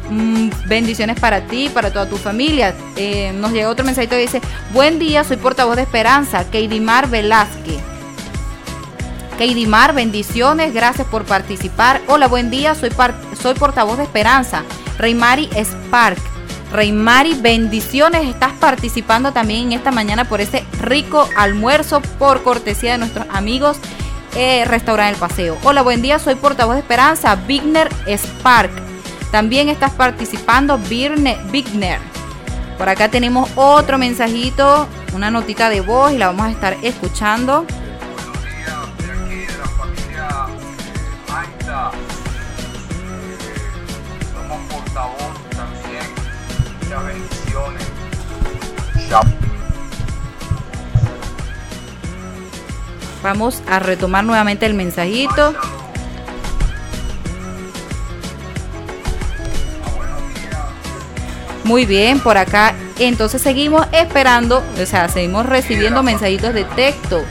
Mm, 0.10 0.50
bendiciones 0.68 1.20
para 1.20 1.42
ti, 1.42 1.70
para 1.74 1.92
toda 1.92 2.08
tu 2.08 2.18
familia. 2.18 2.74
Eh, 2.96 3.34
nos 3.36 3.52
llega 3.52 3.70
otro 3.70 3.86
mensajito 3.86 4.16
que 4.16 4.22
dice, 4.22 4.42
buen 4.72 5.00
día, 5.00 5.24
soy 5.24 5.38
portavoz 5.38 5.76
de 5.76 5.82
Esperanza, 5.82 6.50
Keidimar 6.50 7.10
Velázquez. 7.10 7.82
Keidimar, 9.38 9.94
bendiciones, 9.94 10.74
gracias 10.74 11.08
por 11.08 11.26
participar. 11.26 12.02
Hola, 12.08 12.28
buen 12.28 12.50
día, 12.50 12.74
soy, 12.74 12.90
soy 13.40 13.54
portavoz 13.54 13.98
de 13.98 14.04
Esperanza, 14.04 14.64
Reymari 14.98 15.50
Spark. 15.56 16.18
Reymari, 16.72 17.34
bendiciones, 17.36 18.28
estás 18.28 18.52
participando 18.54 19.32
también 19.32 19.68
en 19.68 19.74
esta 19.74 19.92
mañana 19.92 20.26
por 20.26 20.42
ese 20.42 20.66
rico 20.82 21.30
almuerzo 21.38 22.02
por 22.20 22.44
cortesía 22.44 22.94
de 22.94 22.98
nuestros 22.98 23.26
amigos 23.30 23.78
eh, 24.36 24.66
Restaurante 24.66 25.14
El 25.14 25.20
Paseo. 25.20 25.58
Hola, 25.64 25.82
buen 25.82 26.02
día, 26.02 26.20
soy 26.20 26.36
portavoz 26.36 26.76
de 26.76 26.82
Esperanza, 26.82 27.36
Bigner 27.36 27.90
Spark. 28.08 28.87
También 29.32 29.70
estás 29.70 29.92
participando 29.92 30.78
Bigner. 30.78 32.00
Por 32.78 32.90
acá 32.90 33.10
tenemos 33.10 33.50
otro 33.56 33.98
mensajito, 33.98 34.88
una 35.14 35.32
notita 35.32 35.70
de 35.70 35.82
voz 35.82 36.14
y 36.14 36.18
la 36.18 36.28
vamos 36.28 36.46
a 36.46 36.52
estar 36.52 36.78
escuchando. 36.84 37.66
Vamos 53.24 53.62
a 53.68 53.80
retomar 53.80 54.24
nuevamente 54.24 54.66
el 54.66 54.74
mensajito. 54.74 55.54
Muy 61.68 61.86
bien, 61.86 62.22
por 62.22 62.38
acá. 62.38 62.74
Entonces 62.98 63.42
seguimos 63.42 63.86
esperando, 63.92 64.64
o 64.82 64.86
sea, 64.86 65.10
seguimos 65.10 65.46
recibiendo 65.46 66.02
mensajitos 66.02 66.54
de 66.54 66.64
texto. 66.64 67.26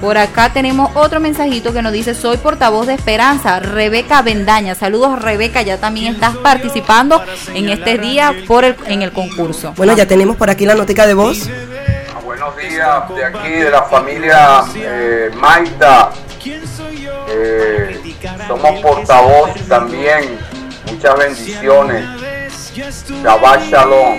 Por 0.00 0.18
acá 0.18 0.52
tenemos 0.52 0.90
otro 0.94 1.20
mensajito 1.20 1.72
que 1.72 1.80
nos 1.80 1.92
dice, 1.92 2.14
soy 2.14 2.38
portavoz 2.38 2.88
de 2.88 2.94
Esperanza, 2.94 3.60
Rebeca 3.60 4.22
Bendaña. 4.22 4.74
Saludos 4.74 5.22
Rebeca, 5.22 5.62
ya 5.62 5.78
también 5.78 6.14
estás 6.14 6.36
participando 6.38 7.22
en 7.54 7.68
este 7.68 7.96
día 7.98 8.34
por 8.48 8.64
el, 8.64 8.74
en 8.86 9.02
el 9.02 9.12
concurso. 9.12 9.72
Bueno, 9.76 9.94
ya 9.94 10.06
tenemos 10.06 10.36
por 10.36 10.50
aquí 10.50 10.66
la 10.66 10.74
notica 10.74 11.06
de 11.06 11.14
voz. 11.14 11.48
Buenos 12.24 12.56
días 12.56 13.08
de 13.14 13.24
aquí, 13.24 13.52
de 13.52 13.70
la 13.70 13.82
familia 13.82 14.64
eh, 14.74 15.30
Maita. 15.34 16.10
Eh, 17.28 18.00
somos 18.48 18.80
portavoz 18.80 19.54
también. 19.68 20.38
Muchas 20.90 21.18
bendiciones. 21.18 22.19
Shabbat 22.72 23.68
Shalom. 23.68 24.18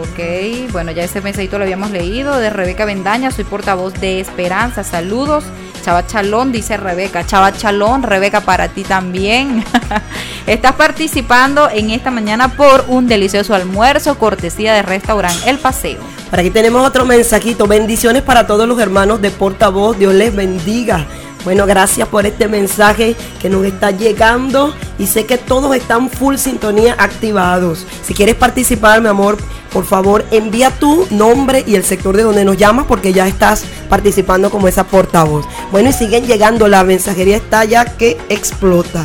Ok, 0.00 0.72
bueno, 0.72 0.90
ya 0.92 1.04
ese 1.04 1.20
mensajito 1.20 1.58
lo 1.58 1.64
habíamos 1.64 1.90
leído 1.90 2.38
de 2.38 2.50
Rebeca 2.50 2.84
Bendaña, 2.84 3.30
soy 3.30 3.44
portavoz 3.44 3.94
de 4.00 4.20
Esperanza, 4.20 4.82
saludos. 4.82 5.44
Chava 5.84 6.06
Chalón, 6.06 6.50
dice 6.50 6.78
Rebeca. 6.78 7.26
Chava 7.26 7.52
Chalón, 7.52 8.02
Rebeca, 8.02 8.40
para 8.40 8.68
ti 8.68 8.84
también. 8.84 9.62
Estás 10.46 10.72
participando 10.72 11.68
en 11.68 11.90
esta 11.90 12.10
mañana 12.10 12.56
por 12.56 12.86
un 12.88 13.06
delicioso 13.06 13.54
almuerzo, 13.54 14.18
cortesía 14.18 14.72
de 14.72 14.80
restaurante 14.80 15.50
El 15.50 15.58
Paseo. 15.58 16.00
Por 16.30 16.40
aquí 16.40 16.48
tenemos 16.48 16.86
otro 16.86 17.04
mensajito. 17.04 17.66
Bendiciones 17.66 18.22
para 18.22 18.46
todos 18.46 18.66
los 18.66 18.78
hermanos 18.80 19.20
de 19.20 19.30
portavoz. 19.30 19.98
Dios 19.98 20.14
les 20.14 20.34
bendiga. 20.34 21.06
Bueno, 21.44 21.66
gracias 21.66 22.08
por 22.08 22.24
este 22.24 22.48
mensaje 22.48 23.14
que 23.40 23.50
nos 23.50 23.66
está 23.66 23.90
llegando 23.90 24.74
y 24.98 25.06
sé 25.06 25.26
que 25.26 25.36
todos 25.36 25.76
están 25.76 26.08
full 26.08 26.36
sintonía 26.36 26.96
activados. 26.98 27.86
Si 28.02 28.14
quieres 28.14 28.34
participar, 28.34 29.02
mi 29.02 29.08
amor, 29.08 29.36
por 29.70 29.84
favor 29.84 30.24
envía 30.30 30.70
tu 30.70 31.06
nombre 31.10 31.62
y 31.66 31.74
el 31.74 31.84
sector 31.84 32.16
de 32.16 32.22
donde 32.22 32.46
nos 32.46 32.56
llamas 32.56 32.86
porque 32.86 33.12
ya 33.12 33.28
estás 33.28 33.64
participando 33.90 34.50
como 34.50 34.68
esa 34.68 34.84
portavoz. 34.84 35.44
Bueno, 35.70 35.90
y 35.90 35.92
siguen 35.92 36.26
llegando, 36.26 36.66
la 36.66 36.82
mensajería 36.82 37.36
está 37.36 37.64
ya 37.66 37.84
que 37.84 38.16
explota. 38.30 39.04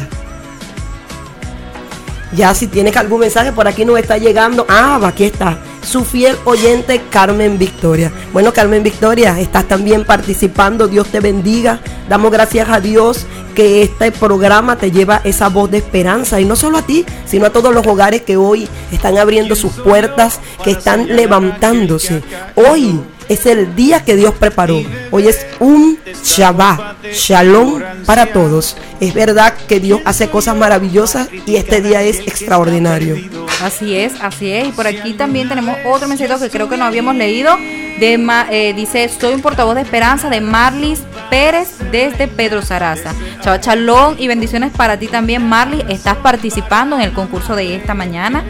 Ya 2.34 2.54
si 2.54 2.68
tienes 2.68 2.96
algún 2.96 3.20
mensaje 3.20 3.52
por 3.52 3.68
aquí 3.68 3.84
nos 3.84 4.00
está 4.00 4.18
llegando. 4.18 4.66
Ah, 4.70 5.00
aquí 5.04 5.26
está. 5.26 5.58
Su 5.82 6.04
fiel 6.04 6.38
oyente 6.46 7.02
Carmen 7.10 7.58
Victoria. 7.58 8.12
Bueno, 8.32 8.54
Carmen 8.54 8.84
Victoria, 8.84 9.40
estás 9.40 9.68
también 9.68 10.06
participando. 10.06 10.88
Dios 10.88 11.08
te 11.08 11.20
bendiga. 11.20 11.80
Damos 12.08 12.32
gracias 12.32 12.70
a 12.70 12.80
Dios 12.80 13.26
que 13.56 13.82
este 13.82 14.12
programa 14.12 14.76
te 14.76 14.92
lleva 14.92 15.22
esa 15.24 15.50
voz 15.50 15.72
de 15.72 15.80
esperanza. 15.80 16.40
Y 16.40 16.46
no 16.46 16.56
solo 16.56 16.78
a 16.78 16.82
ti, 16.84 17.06
sino 17.26 17.46
a 17.46 17.50
todos 17.50 17.74
los 17.74 17.86
hogares 17.88 18.22
que 18.22 18.38
hoy 18.38 18.68
están 18.92 19.18
abriendo 19.18 19.56
sus 19.56 19.74
puertas, 19.74 20.40
que 20.64 20.72
están 20.72 21.16
levantándose. 21.16 22.22
Hoy 22.56 23.00
es 23.30 23.46
el 23.46 23.76
día 23.76 24.04
que 24.04 24.16
Dios 24.16 24.34
preparó. 24.34 24.82
Hoy 25.12 25.28
es 25.28 25.46
un 25.60 25.98
Shabbat, 26.24 27.06
Shalom 27.14 27.82
para 28.06 28.26
todos. 28.26 28.76
Es 29.00 29.14
verdad 29.14 29.54
que 29.68 29.80
Dios 29.80 30.02
hace 30.04 30.30
cosas 30.30 30.58
maravillosas 30.58 31.30
y 31.46 31.56
este 31.56 31.82
día 31.82 32.02
es 32.02 32.20
extraordinario. 32.20 33.18
Así 33.62 33.96
es, 33.96 34.14
así 34.22 34.52
es. 34.52 34.70
Y 34.70 34.72
por 34.72 34.88
aquí 34.88 35.14
también 35.14 35.48
tenemos 35.48 35.78
otro 35.86 36.08
mensaje 36.08 36.34
que 36.40 36.50
creo 36.50 36.68
que 36.68 36.78
no 36.78 36.86
habíamos 36.86 37.16
leído 37.16 37.56
De 38.00 38.14
eh, 38.52 38.74
dice, 38.74 39.10
soy 39.10 39.34
un 39.34 39.42
portavoz 39.42 39.76
de 39.76 39.82
esperanza 39.82 40.30
de 40.30 40.42
Marlis 40.42 41.02
Pérez 41.30 41.76
desde 41.92 42.28
Pedro 42.28 42.62
Saraza. 42.62 43.14
Chao, 43.42 43.58
chalón 43.60 44.16
y 44.18 44.28
bendiciones 44.28 44.72
para 44.72 44.98
ti 44.98 45.08
también, 45.08 45.48
Marlis. 45.48 45.84
Estás 45.88 46.18
participando 46.18 46.96
en 46.96 47.04
el 47.04 47.14
concurso 47.14 47.56
de 47.56 47.76
esta 47.76 47.94
mañana. 47.94 48.44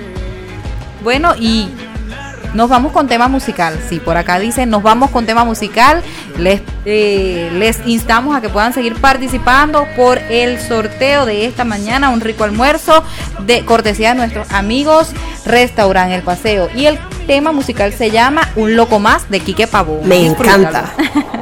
Bueno, 1.04 1.34
y 1.38 1.70
nos 2.54 2.70
vamos 2.70 2.92
con 2.92 3.08
tema 3.08 3.28
musical. 3.28 3.80
Sí, 3.90 4.00
por 4.00 4.18
acá 4.18 4.40
dice, 4.40 4.66
nos 4.66 4.84
vamos 4.84 5.10
con 5.12 5.26
tema 5.26 5.44
musical. 5.46 6.02
Les, 6.38 6.62
eh, 6.86 7.50
les 7.54 7.80
instamos 7.86 8.36
a 8.36 8.42
que 8.42 8.50
puedan 8.50 8.74
seguir 8.74 8.96
participando 9.00 9.86
por 9.96 10.18
el 10.30 10.60
sorteo 10.60 11.26
de 11.26 11.46
esta 11.46 11.64
mañana, 11.64 12.10
un 12.10 12.22
rico 12.22 12.44
almuerzo 12.44 13.04
de 13.46 13.64
cortesía 13.66 14.10
de 14.10 14.16
nuestros 14.16 14.52
amigos 14.52 15.12
Restaurant 15.46 16.12
El 16.12 16.24
Paseo. 16.24 16.70
Y 16.76 16.86
el 16.86 17.00
tema 17.28 17.52
musical 17.52 17.94
se 17.94 18.12
llama 18.12 18.50
Un 18.56 18.76
Loco 18.76 19.00
Más 19.00 19.30
de 19.30 19.40
Quique 19.40 19.68
Pavón. 19.68 20.08
Me 20.08 20.20
Disfrútalo. 20.20 20.70
encanta. 20.70 20.92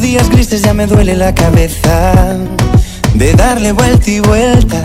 Días 0.00 0.30
grises, 0.30 0.62
ya 0.62 0.72
me 0.72 0.86
duele 0.86 1.14
la 1.14 1.34
cabeza. 1.34 2.36
De 3.14 3.34
darle 3.34 3.72
vuelta 3.72 4.10
y 4.10 4.20
vuelta, 4.20 4.80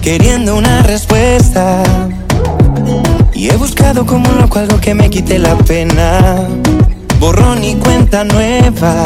queriendo 0.00 0.56
una 0.56 0.82
respuesta. 0.82 1.82
Y 3.34 3.50
he 3.50 3.56
buscado 3.56 4.06
como 4.06 4.30
loco 4.32 4.60
algo 4.60 4.80
que 4.80 4.94
me 4.94 5.10
quite 5.10 5.38
la 5.38 5.56
pena. 5.56 6.46
Borrón 7.18 7.64
y 7.64 7.74
cuenta 7.74 8.24
nueva, 8.24 9.02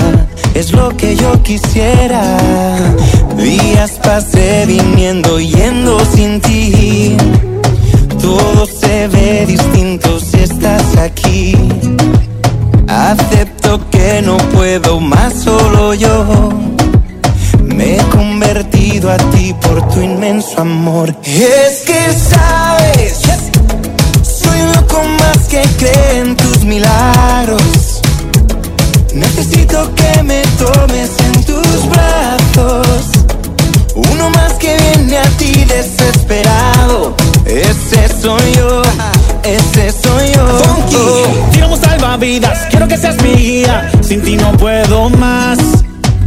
es 0.54 0.72
lo 0.72 0.94
que 0.96 1.16
yo 1.16 1.42
quisiera. 1.42 2.36
Días 3.36 3.92
pasé 4.02 4.66
viniendo, 4.66 5.40
yendo 5.40 5.98
sin 6.14 6.40
ti. 6.42 7.16
Todo 8.20 8.66
se 8.66 9.08
ve 9.08 9.46
distinto 9.46 10.20
si 10.20 10.40
estás 10.40 10.96
aquí. 10.98 11.56
Acepto 12.92 13.80
que 13.90 14.20
no 14.20 14.36
puedo 14.52 15.00
más 15.00 15.32
solo 15.32 15.94
yo. 15.94 16.50
Me 17.64 17.96
he 17.96 18.02
convertido 18.08 19.10
a 19.10 19.16
ti 19.16 19.54
por 19.62 19.88
tu 19.88 20.02
inmenso 20.02 20.60
amor. 20.60 21.16
Es 21.24 21.84
que 21.86 22.12
sabes, 22.12 23.22
soy 24.22 24.60
loco 24.74 25.02
más 25.20 25.38
que 25.48 25.62
cree 25.78 26.18
en 26.20 26.36
tus 26.36 26.64
milagros. 26.64 28.02
Necesito 29.14 29.90
que 29.94 30.22
me 30.22 30.42
tomes 30.58 31.10
en 31.18 31.44
tus 31.44 31.88
brazos. 31.88 33.06
Uno 33.94 34.28
más 34.30 34.52
que 34.54 34.76
viene 34.76 35.16
a 35.16 35.28
ti 35.38 35.64
desesperado. 35.64 37.14
Ese 37.46 38.08
soy 38.20 38.52
yo, 38.54 38.82
ese 39.44 39.92
soy 39.92 40.32
yo. 40.34 40.46
Funky, 40.46 41.52
tiramos 41.52 41.80
salvavidas, 41.80 42.66
quiero 42.70 42.88
que 42.88 42.96
seas 42.96 43.20
mi 43.22 43.34
guía. 43.34 43.90
Sin 44.00 44.22
ti 44.22 44.36
no 44.36 44.52
puedo 44.52 45.10
más. 45.10 45.58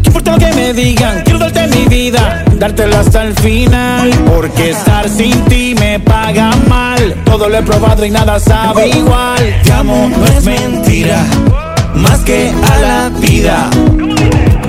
¿Qué 0.01 0.07
importa 0.07 0.31
lo 0.31 0.37
que 0.37 0.53
me 0.53 0.73
digan? 0.73 1.21
Quiero 1.23 1.39
darte 1.39 1.67
mi 1.67 1.87
vida, 1.87 2.43
dártela 2.57 2.99
hasta 2.99 3.23
el 3.23 3.33
final. 3.35 4.09
Porque 4.25 4.71
estar 4.71 5.09
sin 5.09 5.43
ti 5.45 5.75
me 5.79 5.99
paga 5.99 6.51
mal. 6.67 7.15
Todo 7.25 7.49
lo 7.49 7.57
he 7.57 7.63
probado 7.63 8.05
y 8.05 8.11
nada 8.11 8.39
sabe 8.39 8.89
igual. 8.89 9.61
Te 9.63 9.71
amo, 9.71 10.09
no 10.09 10.25
es 10.25 10.43
mentira, 10.43 11.25
más 11.95 12.19
que 12.21 12.51
a 12.51 12.79
la 12.79 13.09
vida. 13.19 13.69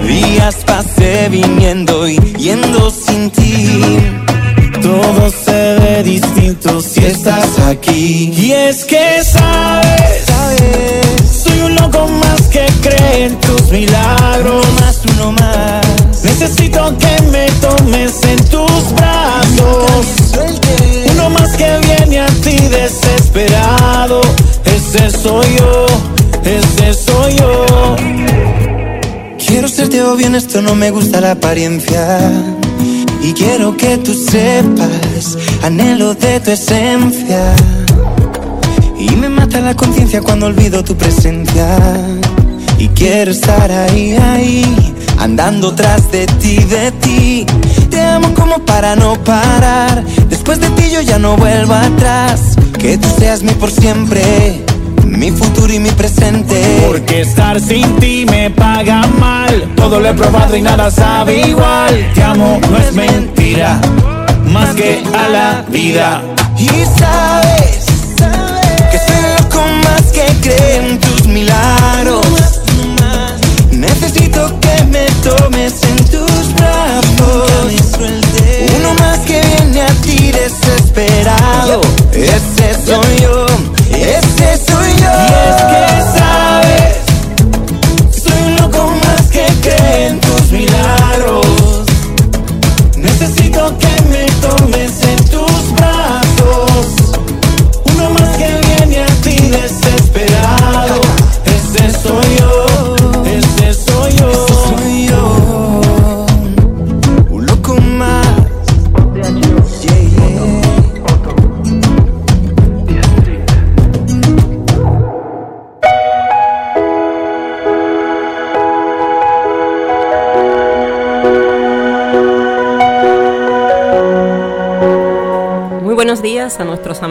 Días 0.07 0.57
pasé 0.64 1.28
viniendo 1.30 2.09
y 2.09 2.16
yendo 2.38 2.90
sin 2.90 3.30
ti. 3.30 3.82
Todo 4.80 5.30
se 5.30 5.78
ve 5.80 6.03
distinto 6.05 6.80
si 6.80 7.05
estás 7.05 7.45
Y 7.99 8.53
es 8.53 8.84
que 8.84 9.24
sabes, 9.24 10.26
soy 11.42 11.61
un 11.62 11.76
loco 11.76 12.07
más 12.07 12.42
que 12.42 12.66
cree 12.82 13.24
en 13.24 13.40
tus 13.40 13.72
milagros. 13.72 14.66
más, 14.80 15.01
uno 15.14 15.32
más. 15.32 15.86
Necesito 16.22 16.94
que 16.99 17.22
me 17.32 17.47
tomes 17.62 18.22
en 18.24 18.44
tus 18.51 18.92
brazos. 18.92 20.07
Uno 21.11 21.30
más 21.30 21.57
que 21.57 21.78
viene 21.86 22.20
a 22.20 22.26
ti 22.26 22.59
desesperado. 22.68 24.20
Ese 24.66 25.11
soy 25.11 25.57
yo, 25.57 25.86
ese 26.44 26.92
soy 26.92 27.34
yo. 27.36 27.97
Quiero 29.38 29.68
serte 29.68 30.03
obvio 30.03 30.26
en 30.26 30.34
esto, 30.34 30.61
no 30.61 30.74
me 30.74 30.90
gusta 30.90 31.22
la 31.22 31.30
apariencia. 31.30 32.18
Y 33.27 33.33
quiero 33.33 33.77
que 33.77 33.99
tú 33.99 34.14
sepas, 34.14 35.37
anhelo 35.64 36.14
de 36.14 36.39
tu 36.39 36.53
esencia. 36.53 37.57
Y 38.97 39.16
me 39.16 39.29
mata 39.29 39.61
la 39.61 39.74
conciencia 39.74 40.22
cuando 40.22 40.47
olvido 40.47 40.85
tu 40.85 40.97
presencia. 40.97 41.77
Y 42.79 42.87
quiero 42.91 43.33
estar 43.33 43.68
ahí, 43.72 44.12
ahí, 44.12 44.95
andando 45.18 45.74
tras 45.74 46.09
de 46.12 46.29
ti, 46.39 46.59
de 46.59 46.93
ti. 46.93 47.47
Te 47.91 48.01
amo 48.01 48.33
como 48.33 48.61
para 48.61 48.95
no 48.95 49.14
parar. 49.24 50.05
Después 50.31 50.61
de 50.61 50.68
ti 50.70 50.85
yo 50.93 51.01
ya 51.01 51.18
no 51.18 51.37
vuelvo 51.37 51.74
atrás. 51.74 52.55
Que 52.79 52.97
tú 52.97 53.09
seas 53.18 53.43
mi 53.43 53.51
por 53.55 53.72
siempre, 53.72 54.64
mi 55.07 55.31
futuro 55.31 55.73
y 55.73 55.79
mi 55.79 55.91
presente. 55.91 56.63
Porque 56.87 57.23
estar 57.23 57.61
sin 57.61 57.97
ti 57.97 58.27
me 58.29 58.51
paga 58.51 59.07
mal. 59.19 59.73
Todo 59.77 60.01
lo 60.01 60.09
he 60.09 60.15
probado 60.15 60.57
y 60.57 60.63
nada 60.63 60.91
sabe 60.91 61.49
igual. 61.49 62.13
Te 62.15 62.23
amo, 62.23 62.61
no 62.71 62.79
es 62.79 62.93
mentira, 62.95 63.81
más 64.45 64.75
que 64.75 65.03
a 65.15 65.29
la 65.29 65.65
vida. 65.69 66.23
Y 66.59 66.69
sabes 66.99 67.87
que 68.91 68.99
soy 68.99 69.21
loco 69.39 69.63
más 69.85 70.03
que 70.13 70.27
cree 70.41 70.77
en 70.77 71.01
tus 71.01 71.27
milagros. 71.27 72.27
Necesito 73.71 74.59
que 74.61 74.85
me 74.85 75.07
tomes 75.23 75.75
en 75.83 76.05
tus 76.07 76.55
brazos. 76.55 77.51
Uno 78.79 78.95
más 78.95 79.19
que 79.21 79.41
viene 79.41 79.83
a 79.83 79.93
ti 80.03 80.33
desesperado. 80.33 81.81
Ese 82.13 82.75
soy 82.87 83.21
yo, 83.21 83.47
ese 83.91 84.57
soy 84.57 84.66
yo. 84.66 84.66
Y 85.17 85.49
es 85.49 85.62
que 85.62 85.95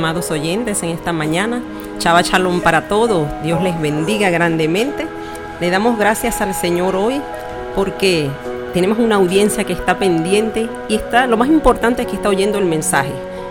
amados 0.05 0.29
oyentes 0.29 0.83
en 0.83 0.89
esta 0.89 1.11
mañana. 1.11 1.63
Chava 1.97 2.21
Shalom 2.21 2.61
para 2.61 2.87
todos. 2.87 3.27
Dios 3.41 3.63
les 3.63 3.79
bendiga 3.81 4.29
grandemente. 4.29 5.07
Le 5.59 5.71
damos 5.71 5.97
gracias 5.97 6.41
al 6.41 6.53
Señor 6.53 6.95
hoy 6.95 7.19
porque 7.73 8.29
tenemos 8.71 8.99
una 8.99 9.15
audiencia 9.15 9.63
que 9.63 9.73
está 9.73 9.97
pendiente 9.97 10.69
y 10.89 10.93
está, 10.95 11.25
lo 11.25 11.37
más 11.37 11.47
importante 11.47 12.03
es 12.03 12.07
que 12.07 12.17
está 12.17 12.29
oyendo 12.29 12.59
el 12.59 12.65
mensaje. 12.65 13.09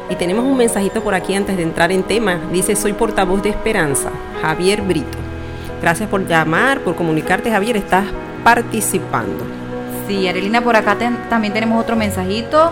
Y 0.08 0.14
tenemos 0.14 0.44
un 0.44 0.56
mensajito 0.56 1.02
por 1.02 1.14
aquí 1.16 1.34
antes 1.34 1.56
de 1.56 1.64
entrar 1.64 1.90
en 1.90 2.04
tema. 2.04 2.38
Dice, 2.52 2.76
soy 2.76 2.92
portavoz 2.92 3.42
de 3.42 3.48
Esperanza, 3.48 4.10
Javier 4.40 4.80
Brito. 4.82 5.18
Gracias 5.82 6.08
por 6.08 6.24
llamar, 6.24 6.78
por 6.82 6.94
comunicarte, 6.94 7.50
Javier. 7.50 7.78
Estás 7.78 8.04
participando. 8.44 9.42
Sí, 10.06 10.28
Arelina, 10.28 10.60
por 10.62 10.76
acá 10.76 10.94
ten- 10.94 11.18
también 11.28 11.52
tenemos 11.52 11.82
otro 11.82 11.96
mensajito. 11.96 12.70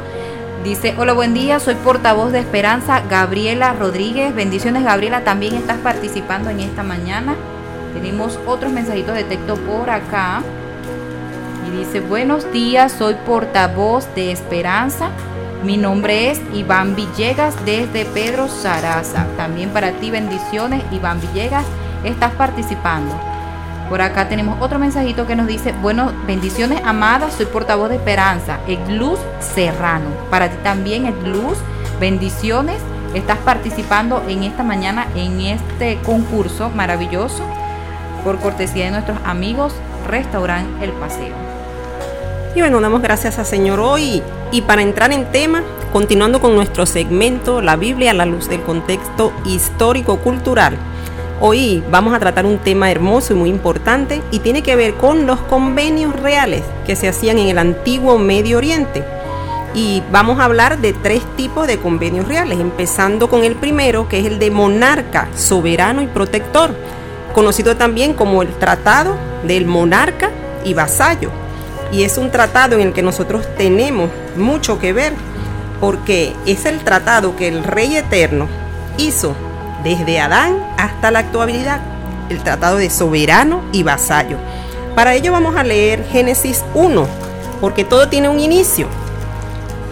Dice, 0.64 0.94
hola, 0.96 1.12
buen 1.12 1.34
día, 1.34 1.58
soy 1.58 1.74
portavoz 1.74 2.30
de 2.30 2.38
Esperanza, 2.38 3.02
Gabriela 3.10 3.72
Rodríguez. 3.72 4.32
Bendiciones, 4.32 4.84
Gabriela, 4.84 5.24
también 5.24 5.56
estás 5.56 5.78
participando 5.78 6.50
en 6.50 6.60
esta 6.60 6.84
mañana. 6.84 7.34
Tenemos 7.94 8.38
otros 8.46 8.70
mensajitos 8.70 9.16
de 9.16 9.24
texto 9.24 9.56
por 9.56 9.90
acá. 9.90 10.40
Y 11.66 11.76
dice, 11.78 11.98
buenos 11.98 12.52
días, 12.52 12.92
soy 12.92 13.14
portavoz 13.26 14.06
de 14.14 14.30
Esperanza. 14.30 15.10
Mi 15.64 15.76
nombre 15.76 16.30
es 16.30 16.40
Iván 16.54 16.94
Villegas 16.94 17.56
desde 17.64 18.04
Pedro 18.04 18.46
Saraza. 18.46 19.26
También 19.36 19.70
para 19.70 19.90
ti 19.90 20.12
bendiciones, 20.12 20.84
Iván 20.92 21.20
Villegas, 21.20 21.66
estás 22.04 22.34
participando. 22.34 23.12
Por 23.88 24.00
acá 24.00 24.28
tenemos 24.28 24.62
otro 24.62 24.78
mensajito 24.78 25.26
que 25.26 25.34
nos 25.34 25.48
dice, 25.48 25.74
bueno, 25.82 26.12
bendiciones 26.24 26.80
amadas, 26.84 27.34
soy 27.34 27.46
portavoz 27.46 27.88
de 27.88 27.96
Esperanza, 27.96 28.60
Luz 28.88 29.18
Serrano. 29.42 30.06
Para 30.30 30.48
ti 30.48 30.56
también 30.62 31.06
es 31.06 31.14
luz, 31.22 31.58
bendiciones. 32.00 32.78
Estás 33.14 33.38
participando 33.38 34.22
en 34.28 34.42
esta 34.42 34.62
mañana 34.62 35.06
en 35.14 35.40
este 35.40 35.98
concurso 36.04 36.70
maravilloso 36.70 37.44
por 38.24 38.38
cortesía 38.38 38.86
de 38.86 38.92
nuestros 38.92 39.18
amigos 39.24 39.74
Restaurant 40.08 40.82
El 40.82 40.92
Paseo. 40.92 41.34
Y 42.54 42.60
bueno, 42.60 42.80
damos 42.80 43.02
gracias 43.02 43.38
al 43.38 43.46
Señor 43.46 43.80
hoy. 43.80 44.22
Y 44.50 44.62
para 44.62 44.82
entrar 44.82 45.12
en 45.12 45.24
tema, 45.32 45.62
continuando 45.92 46.40
con 46.40 46.54
nuestro 46.54 46.84
segmento, 46.84 47.62
la 47.62 47.76
Biblia 47.76 48.10
a 48.10 48.14
la 48.14 48.26
luz 48.26 48.48
del 48.48 48.62
contexto 48.62 49.32
histórico-cultural. 49.46 50.76
Hoy 51.40 51.82
vamos 51.90 52.14
a 52.14 52.20
tratar 52.20 52.46
un 52.46 52.58
tema 52.58 52.90
hermoso 52.90 53.32
y 53.32 53.36
muy 53.36 53.48
importante 53.48 54.22
y 54.30 54.38
tiene 54.40 54.62
que 54.62 54.76
ver 54.76 54.94
con 54.94 55.26
los 55.26 55.40
convenios 55.40 56.14
reales 56.20 56.62
que 56.86 56.94
se 56.94 57.08
hacían 57.08 57.38
en 57.38 57.48
el 57.48 57.58
antiguo 57.58 58.18
Medio 58.18 58.58
Oriente. 58.58 59.02
Y 59.74 60.02
vamos 60.12 60.38
a 60.38 60.44
hablar 60.44 60.78
de 60.78 60.92
tres 60.92 61.22
tipos 61.36 61.66
de 61.66 61.78
convenios 61.78 62.28
reales, 62.28 62.60
empezando 62.60 63.30
con 63.30 63.42
el 63.42 63.56
primero, 63.56 64.06
que 64.08 64.20
es 64.20 64.26
el 64.26 64.38
de 64.38 64.50
monarca, 64.50 65.28
soberano 65.34 66.02
y 66.02 66.06
protector, 66.06 66.74
conocido 67.32 67.76
también 67.76 68.12
como 68.12 68.42
el 68.42 68.50
Tratado 68.50 69.16
del 69.44 69.64
Monarca 69.64 70.30
y 70.64 70.74
Vasallo. 70.74 71.30
Y 71.90 72.04
es 72.04 72.18
un 72.18 72.30
tratado 72.30 72.74
en 72.74 72.88
el 72.88 72.92
que 72.92 73.02
nosotros 73.02 73.46
tenemos 73.56 74.10
mucho 74.36 74.78
que 74.78 74.92
ver, 74.92 75.14
porque 75.80 76.34
es 76.44 76.66
el 76.66 76.80
tratado 76.80 77.34
que 77.36 77.48
el 77.48 77.64
Rey 77.64 77.96
Eterno 77.96 78.48
hizo 78.98 79.34
desde 79.82 80.20
Adán 80.20 80.58
hasta 80.76 81.10
la 81.10 81.20
actualidad, 81.20 81.80
el 82.28 82.42
tratado 82.42 82.76
de 82.76 82.90
soberano 82.90 83.62
y 83.72 83.82
vasallo. 83.82 84.36
Para 84.94 85.14
ello 85.14 85.32
vamos 85.32 85.56
a 85.56 85.64
leer 85.64 86.04
Génesis 86.04 86.62
1, 86.74 87.06
porque 87.60 87.84
todo 87.84 88.08
tiene 88.08 88.28
un 88.28 88.38
inicio. 88.38 88.86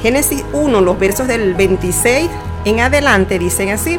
Génesis 0.02 0.44
1, 0.52 0.80
los 0.80 0.98
versos 0.98 1.28
del 1.28 1.54
26 1.54 2.30
en 2.64 2.80
adelante 2.80 3.38
dicen 3.38 3.68
así. 3.68 3.98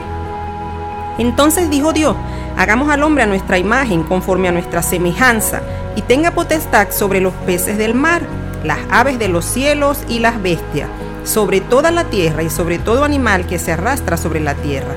Entonces 1.19 1.69
dijo 1.69 1.93
Dios, 1.93 2.15
hagamos 2.57 2.89
al 2.89 3.03
hombre 3.03 3.23
a 3.23 3.27
nuestra 3.27 3.59
imagen, 3.59 4.03
conforme 4.03 4.47
a 4.47 4.51
nuestra 4.51 4.81
semejanza, 4.81 5.61
y 5.95 6.01
tenga 6.01 6.31
potestad 6.31 6.87
sobre 6.91 7.19
los 7.19 7.33
peces 7.45 7.77
del 7.77 7.93
mar, 7.93 8.23
las 8.63 8.79
aves 8.89 9.19
de 9.19 9.27
los 9.27 9.45
cielos 9.45 9.99
y 10.07 10.19
las 10.19 10.41
bestias, 10.41 10.89
sobre 11.23 11.61
toda 11.61 11.91
la 11.91 12.05
tierra 12.05 12.41
y 12.41 12.49
sobre 12.49 12.79
todo 12.79 13.03
animal 13.03 13.45
que 13.45 13.59
se 13.59 13.71
arrastra 13.71 14.17
sobre 14.17 14.39
la 14.39 14.55
tierra. 14.55 14.95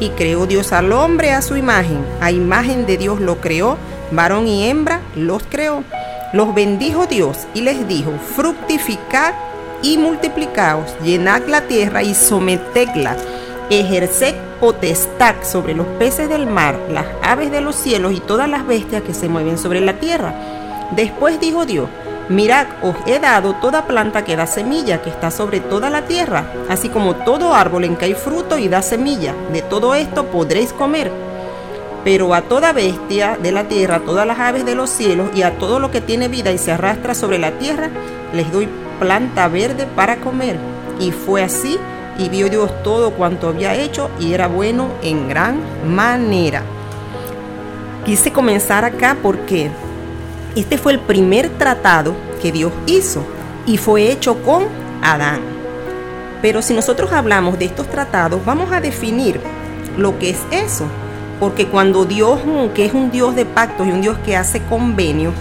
Y 0.00 0.08
creó 0.10 0.46
Dios 0.46 0.72
al 0.72 0.92
hombre 0.92 1.32
a 1.32 1.42
su 1.42 1.56
imagen, 1.56 2.04
a 2.20 2.32
imagen 2.32 2.86
de 2.86 2.96
Dios 2.96 3.20
lo 3.20 3.40
creó, 3.40 3.76
varón 4.10 4.48
y 4.48 4.68
hembra 4.68 5.00
los 5.14 5.44
creó. 5.44 5.84
Los 6.32 6.52
bendijo 6.52 7.06
Dios 7.06 7.46
y 7.54 7.60
les 7.60 7.86
dijo, 7.86 8.10
fructificad 8.34 9.34
y 9.82 9.98
multiplicaos, 9.98 10.96
llenad 11.02 11.42
la 11.46 11.62
tierra 11.62 12.02
y 12.02 12.14
sometedla, 12.14 13.16
ejerced 13.70 14.34
potestad 14.60 15.34
sobre 15.42 15.74
los 15.74 15.86
peces 15.98 16.28
del 16.28 16.46
mar, 16.46 16.78
las 16.88 17.06
aves 17.20 17.50
de 17.50 17.60
los 17.60 17.74
cielos 17.74 18.12
y 18.12 18.20
todas 18.20 18.48
las 18.48 18.64
bestias 18.64 19.02
que 19.02 19.12
se 19.12 19.28
mueven 19.28 19.58
sobre 19.58 19.80
la 19.80 19.94
tierra. 19.94 20.34
Después 20.92 21.40
dijo 21.40 21.66
Dios, 21.66 21.88
mirad, 22.28 22.66
os 22.82 22.94
he 23.06 23.18
dado 23.18 23.54
toda 23.54 23.86
planta 23.86 24.24
que 24.24 24.36
da 24.36 24.46
semilla, 24.46 25.02
que 25.02 25.10
está 25.10 25.30
sobre 25.30 25.58
toda 25.58 25.90
la 25.90 26.02
tierra, 26.02 26.44
así 26.68 26.90
como 26.90 27.16
todo 27.16 27.54
árbol 27.54 27.84
en 27.84 27.96
que 27.96 28.04
hay 28.04 28.14
fruto 28.14 28.56
y 28.56 28.68
da 28.68 28.82
semilla. 28.82 29.34
De 29.52 29.62
todo 29.62 29.94
esto 29.94 30.26
podréis 30.26 30.72
comer. 30.72 31.10
Pero 32.04 32.34
a 32.34 32.42
toda 32.42 32.72
bestia 32.72 33.38
de 33.40 33.52
la 33.52 33.64
tierra, 33.64 33.96
a 33.96 34.00
todas 34.00 34.26
las 34.26 34.38
aves 34.38 34.64
de 34.64 34.74
los 34.74 34.90
cielos 34.90 35.30
y 35.34 35.42
a 35.42 35.58
todo 35.58 35.78
lo 35.78 35.90
que 35.90 36.00
tiene 36.00 36.28
vida 36.28 36.52
y 36.52 36.58
se 36.58 36.72
arrastra 36.72 37.14
sobre 37.14 37.38
la 37.38 37.52
tierra, 37.52 37.90
les 38.32 38.50
doy 38.52 38.68
planta 39.02 39.48
verde 39.48 39.88
para 39.96 40.16
comer. 40.18 40.56
Y 41.00 41.10
fue 41.10 41.42
así, 41.42 41.76
y 42.18 42.28
vio 42.28 42.48
Dios 42.48 42.70
todo 42.84 43.10
cuanto 43.10 43.48
había 43.48 43.74
hecho, 43.74 44.10
y 44.20 44.32
era 44.32 44.46
bueno 44.46 44.86
en 45.02 45.28
gran 45.28 45.60
manera. 45.84 46.62
Quise 48.06 48.32
comenzar 48.32 48.84
acá 48.84 49.16
porque 49.20 49.70
este 50.54 50.78
fue 50.78 50.92
el 50.92 51.00
primer 51.00 51.48
tratado 51.50 52.14
que 52.40 52.52
Dios 52.52 52.72
hizo 52.86 53.24
y 53.66 53.76
fue 53.76 54.12
hecho 54.12 54.40
con 54.42 54.66
Adán. 55.02 55.40
Pero 56.40 56.62
si 56.62 56.72
nosotros 56.72 57.12
hablamos 57.12 57.58
de 57.58 57.64
estos 57.64 57.88
tratados, 57.88 58.44
vamos 58.44 58.70
a 58.72 58.80
definir 58.80 59.40
lo 59.96 60.16
que 60.18 60.30
es 60.30 60.38
eso. 60.52 60.84
Porque 61.40 61.66
cuando 61.66 62.04
Dios, 62.04 62.38
que 62.74 62.86
es 62.86 62.92
un 62.92 63.10
Dios 63.10 63.34
de 63.34 63.46
pactos 63.46 63.86
y 63.86 63.90
un 63.90 64.00
Dios 64.00 64.18
que 64.24 64.36
hace 64.36 64.62
convenios, 64.62 65.34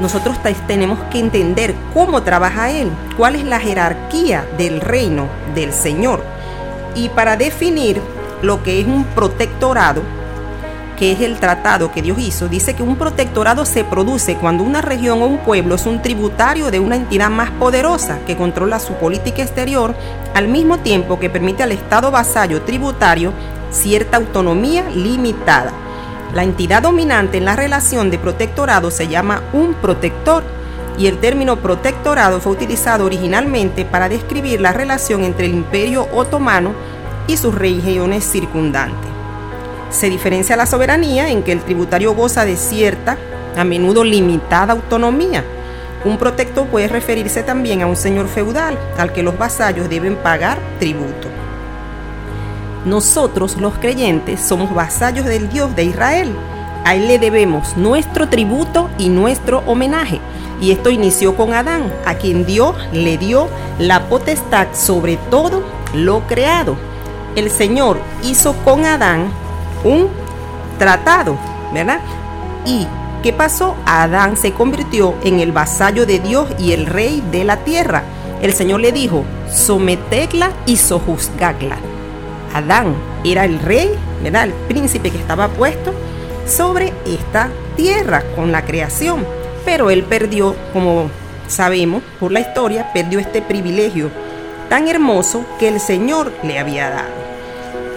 nosotros 0.00 0.36
tenemos 0.66 0.98
que 1.10 1.18
entender 1.18 1.74
cómo 1.92 2.22
trabaja 2.22 2.70
Él, 2.70 2.90
cuál 3.16 3.36
es 3.36 3.44
la 3.44 3.60
jerarquía 3.60 4.46
del 4.56 4.80
reino 4.80 5.26
del 5.54 5.72
Señor. 5.72 6.24
Y 6.94 7.08
para 7.10 7.36
definir 7.36 8.00
lo 8.42 8.62
que 8.62 8.80
es 8.80 8.86
un 8.86 9.04
protectorado, 9.04 10.02
que 10.96 11.12
es 11.12 11.20
el 11.20 11.38
tratado 11.38 11.90
que 11.90 12.02
Dios 12.02 12.18
hizo, 12.18 12.48
dice 12.48 12.74
que 12.74 12.82
un 12.82 12.96
protectorado 12.96 13.64
se 13.64 13.84
produce 13.84 14.36
cuando 14.36 14.62
una 14.62 14.82
región 14.82 15.22
o 15.22 15.26
un 15.26 15.38
pueblo 15.38 15.74
es 15.74 15.86
un 15.86 16.02
tributario 16.02 16.70
de 16.70 16.80
una 16.80 16.96
entidad 16.96 17.30
más 17.30 17.50
poderosa 17.50 18.18
que 18.26 18.36
controla 18.36 18.78
su 18.78 18.94
política 18.94 19.42
exterior, 19.42 19.94
al 20.34 20.48
mismo 20.48 20.78
tiempo 20.78 21.18
que 21.18 21.30
permite 21.30 21.62
al 21.62 21.72
Estado 21.72 22.10
vasallo 22.10 22.62
tributario 22.62 23.32
cierta 23.70 24.18
autonomía 24.18 24.88
limitada. 24.90 25.72
La 26.34 26.44
entidad 26.44 26.80
dominante 26.80 27.36
en 27.36 27.44
la 27.44 27.56
relación 27.56 28.10
de 28.10 28.18
protectorado 28.18 28.90
se 28.90 29.06
llama 29.06 29.42
un 29.52 29.74
protector 29.74 30.42
y 30.96 31.06
el 31.06 31.18
término 31.18 31.56
protectorado 31.56 32.40
fue 32.40 32.52
utilizado 32.52 33.04
originalmente 33.04 33.84
para 33.84 34.08
describir 34.08 34.60
la 34.60 34.72
relación 34.72 35.24
entre 35.24 35.44
el 35.46 35.54
imperio 35.54 36.08
otomano 36.14 36.72
y 37.26 37.36
sus 37.36 37.54
regiones 37.54 38.24
circundantes. 38.24 39.10
Se 39.90 40.08
diferencia 40.08 40.56
la 40.56 40.64
soberanía 40.64 41.28
en 41.28 41.42
que 41.42 41.52
el 41.52 41.60
tributario 41.60 42.14
goza 42.14 42.46
de 42.46 42.56
cierta, 42.56 43.18
a 43.54 43.64
menudo 43.64 44.02
limitada 44.02 44.72
autonomía. 44.72 45.44
Un 46.06 46.16
protector 46.16 46.66
puede 46.66 46.88
referirse 46.88 47.42
también 47.42 47.82
a 47.82 47.86
un 47.86 47.96
señor 47.96 48.26
feudal 48.28 48.78
al 48.96 49.12
que 49.12 49.22
los 49.22 49.36
vasallos 49.36 49.90
deben 49.90 50.16
pagar 50.16 50.58
tributo. 50.78 51.41
Nosotros 52.84 53.56
los 53.58 53.74
creyentes 53.74 54.40
somos 54.40 54.74
vasallos 54.74 55.24
del 55.24 55.48
Dios 55.48 55.74
de 55.76 55.84
Israel. 55.84 56.34
A 56.84 56.96
Él 56.96 57.06
le 57.06 57.20
debemos 57.20 57.76
nuestro 57.76 58.28
tributo 58.28 58.90
y 58.98 59.08
nuestro 59.08 59.62
homenaje. 59.66 60.20
Y 60.60 60.72
esto 60.72 60.90
inició 60.90 61.36
con 61.36 61.54
Adán, 61.54 61.92
a 62.04 62.14
quien 62.14 62.44
Dios 62.44 62.74
le 62.92 63.18
dio 63.18 63.48
la 63.78 64.08
potestad 64.08 64.68
sobre 64.74 65.16
todo 65.30 65.62
lo 65.94 66.26
creado. 66.26 66.76
El 67.36 67.50
Señor 67.50 67.98
hizo 68.24 68.54
con 68.64 68.84
Adán 68.84 69.30
un 69.84 70.08
tratado, 70.78 71.36
¿verdad? 71.72 72.00
¿Y 72.66 72.86
qué 73.22 73.32
pasó? 73.32 73.76
Adán 73.86 74.36
se 74.36 74.52
convirtió 74.52 75.14
en 75.22 75.40
el 75.40 75.52
vasallo 75.52 76.04
de 76.04 76.18
Dios 76.18 76.48
y 76.58 76.72
el 76.72 76.86
rey 76.86 77.22
de 77.30 77.44
la 77.44 77.58
tierra. 77.58 78.02
El 78.40 78.52
Señor 78.52 78.80
le 78.80 78.90
dijo, 78.90 79.24
sometedla 79.48 80.50
y 80.66 80.76
sojuzgadla. 80.76 81.91
Adán 82.54 82.94
era 83.24 83.44
el 83.44 83.58
rey, 83.58 83.90
¿verdad? 84.22 84.44
El 84.44 84.52
príncipe 84.68 85.10
que 85.10 85.18
estaba 85.18 85.48
puesto 85.48 85.92
sobre 86.46 86.92
esta 87.06 87.50
tierra 87.76 88.22
con 88.36 88.52
la 88.52 88.64
creación. 88.64 89.24
Pero 89.64 89.90
él 89.90 90.02
perdió, 90.04 90.56
como 90.72 91.10
sabemos 91.46 92.02
por 92.18 92.32
la 92.32 92.40
historia, 92.40 92.92
perdió 92.92 93.18
este 93.18 93.42
privilegio 93.42 94.10
tan 94.68 94.88
hermoso 94.88 95.44
que 95.58 95.68
el 95.68 95.80
Señor 95.80 96.32
le 96.42 96.58
había 96.58 96.90
dado. 96.90 97.22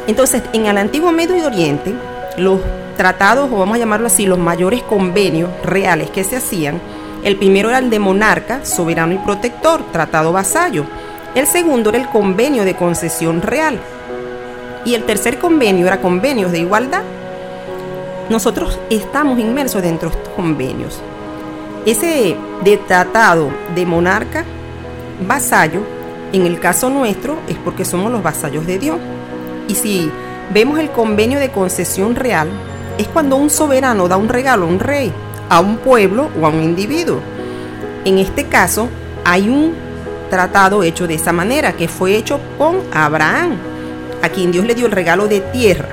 Entonces, 0.08 0.44
en 0.54 0.68
el 0.68 0.78
antiguo 0.78 1.12
Medio 1.12 1.48
Oriente, 1.48 1.96
los 2.38 2.60
tratados, 2.98 3.50
o 3.52 3.58
vamos 3.58 3.76
a 3.76 3.80
llamarlo 3.80 4.08
así, 4.08 4.26
los 4.26 4.38
mayores 4.38 4.84
convenios 4.84 5.50
reales 5.64 6.10
que 6.12 6.24
se 6.24 6.36
hacían, 6.36 6.80
el 7.24 7.38
primero 7.38 7.70
era 7.70 7.80
el 7.80 7.90
de 7.90 7.98
monarca, 7.98 8.64
soberano 8.66 9.14
y 9.14 9.18
protector, 9.18 9.84
tratado 9.92 10.32
vasallo. 10.32 10.86
El 11.34 11.48
segundo 11.48 11.90
era 11.90 11.98
el 11.98 12.08
convenio 12.10 12.64
de 12.66 12.76
concesión 12.76 13.42
real, 13.42 13.80
y 14.86 14.94
el 14.94 15.04
tercer 15.04 15.40
convenio 15.40 15.88
era 15.88 16.00
convenios 16.00 16.52
de 16.52 16.60
igualdad. 16.60 17.02
Nosotros 18.30 18.80
estamos 18.90 19.40
inmersos 19.40 19.82
dentro 19.82 20.10
de 20.10 20.16
estos 20.16 20.34
convenios. 20.34 21.02
Ese 21.86 22.38
de 22.64 22.78
tratado 22.78 23.50
de 23.74 23.86
monarca, 23.86 24.46
vasallo, 25.28 25.82
en 26.32 26.46
el 26.46 26.60
caso 26.60 26.90
nuestro 26.90 27.38
es 27.48 27.58
porque 27.58 27.86
somos 27.86 28.12
los 28.12 28.24
vasallos 28.24 28.66
de 28.66 28.80
Dios. 28.80 28.98
Y 29.68 29.76
si 29.76 30.12
vemos 30.54 30.80
el 30.80 30.92
convenio 30.92 31.40
de 31.40 31.50
concesión 31.50 32.16
real, 32.16 32.48
es 32.98 33.08
cuando 33.08 33.36
un 33.36 33.50
soberano 33.50 34.08
da 34.08 34.18
un 34.18 34.30
regalo 34.30 34.66
a 34.66 34.70
un 34.70 34.80
rey, 34.80 35.12
a 35.50 35.60
un 35.60 35.78
pueblo 35.78 36.30
o 36.40 36.46
a 36.46 36.50
un 36.50 36.64
individuo. 36.64 37.20
En 38.06 38.20
este 38.20 38.46
caso, 38.46 38.88
hay 39.24 39.50
un 39.50 39.74
tratado 40.30 40.84
hecho 40.84 41.08
de 41.08 41.16
esa 41.16 41.32
manera, 41.32 41.74
que 41.74 41.88
fue 41.88 42.16
hecho 42.16 42.40
con 42.58 42.78
Abraham 42.94 43.58
a 44.26 44.30
quien 44.30 44.52
Dios 44.52 44.66
le 44.66 44.76
dio 44.76 44.88
el 44.88 44.92
regalo 44.92 45.28
de 45.28 45.40
tierra. 45.40 45.90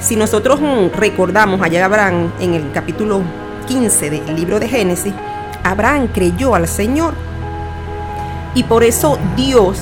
Si 0.00 0.16
nosotros 0.16 0.60
mm, 0.60 0.96
recordamos 0.96 1.60
allá 1.60 1.84
Abraham 1.84 2.32
en 2.40 2.54
el 2.54 2.72
capítulo 2.72 3.22
15 3.66 4.10
del 4.10 4.36
libro 4.36 4.58
de 4.58 4.68
Génesis, 4.68 5.12
Abraham 5.62 6.08
creyó 6.12 6.54
al 6.54 6.66
Señor. 6.66 7.14
Y 8.54 8.62
por 8.62 8.82
eso 8.82 9.18
Dios 9.36 9.78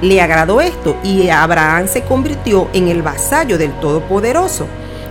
le 0.00 0.22
agradó 0.22 0.60
esto 0.60 0.96
y 1.02 1.28
Abraham 1.28 1.86
se 1.86 2.02
convirtió 2.02 2.68
en 2.72 2.88
el 2.88 3.02
vasallo 3.02 3.58
del 3.58 3.72
Todopoderoso. 3.80 4.66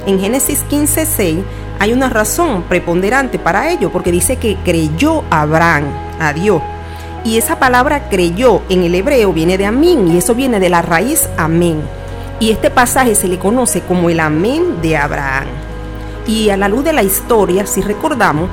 En 0.05 0.19
Génesis 0.19 0.63
15:6 0.69 1.43
hay 1.79 1.93
una 1.93 2.09
razón 2.09 2.63
preponderante 2.63 3.37
para 3.37 3.69
ello, 3.69 3.91
porque 3.91 4.11
dice 4.11 4.37
que 4.37 4.57
creyó 4.65 5.23
Abraham 5.29 5.83
a 6.19 6.33
Dios. 6.33 6.61
Y 7.27 7.37
esa 7.37 7.59
palabra 7.59 8.07
creyó 8.07 8.61
en 8.69 8.83
el 8.83 8.95
hebreo 8.95 9.33
viene 9.33 9.57
de 9.57 9.65
amén 9.65 10.07
y 10.07 10.17
eso 10.17 10.33
viene 10.33 10.61
de 10.61 10.69
la 10.69 10.81
raíz 10.81 11.27
amén. 11.35 11.81
Y 12.39 12.51
este 12.51 12.69
pasaje 12.69 13.15
se 13.15 13.27
le 13.27 13.37
conoce 13.37 13.81
como 13.81 14.09
el 14.09 14.21
amén 14.21 14.81
de 14.81 14.95
Abraham. 14.95 15.47
Y 16.25 16.51
a 16.51 16.55
la 16.55 16.69
luz 16.69 16.85
de 16.85 16.93
la 16.93 17.03
historia, 17.03 17.67
si 17.67 17.81
recordamos, 17.81 18.49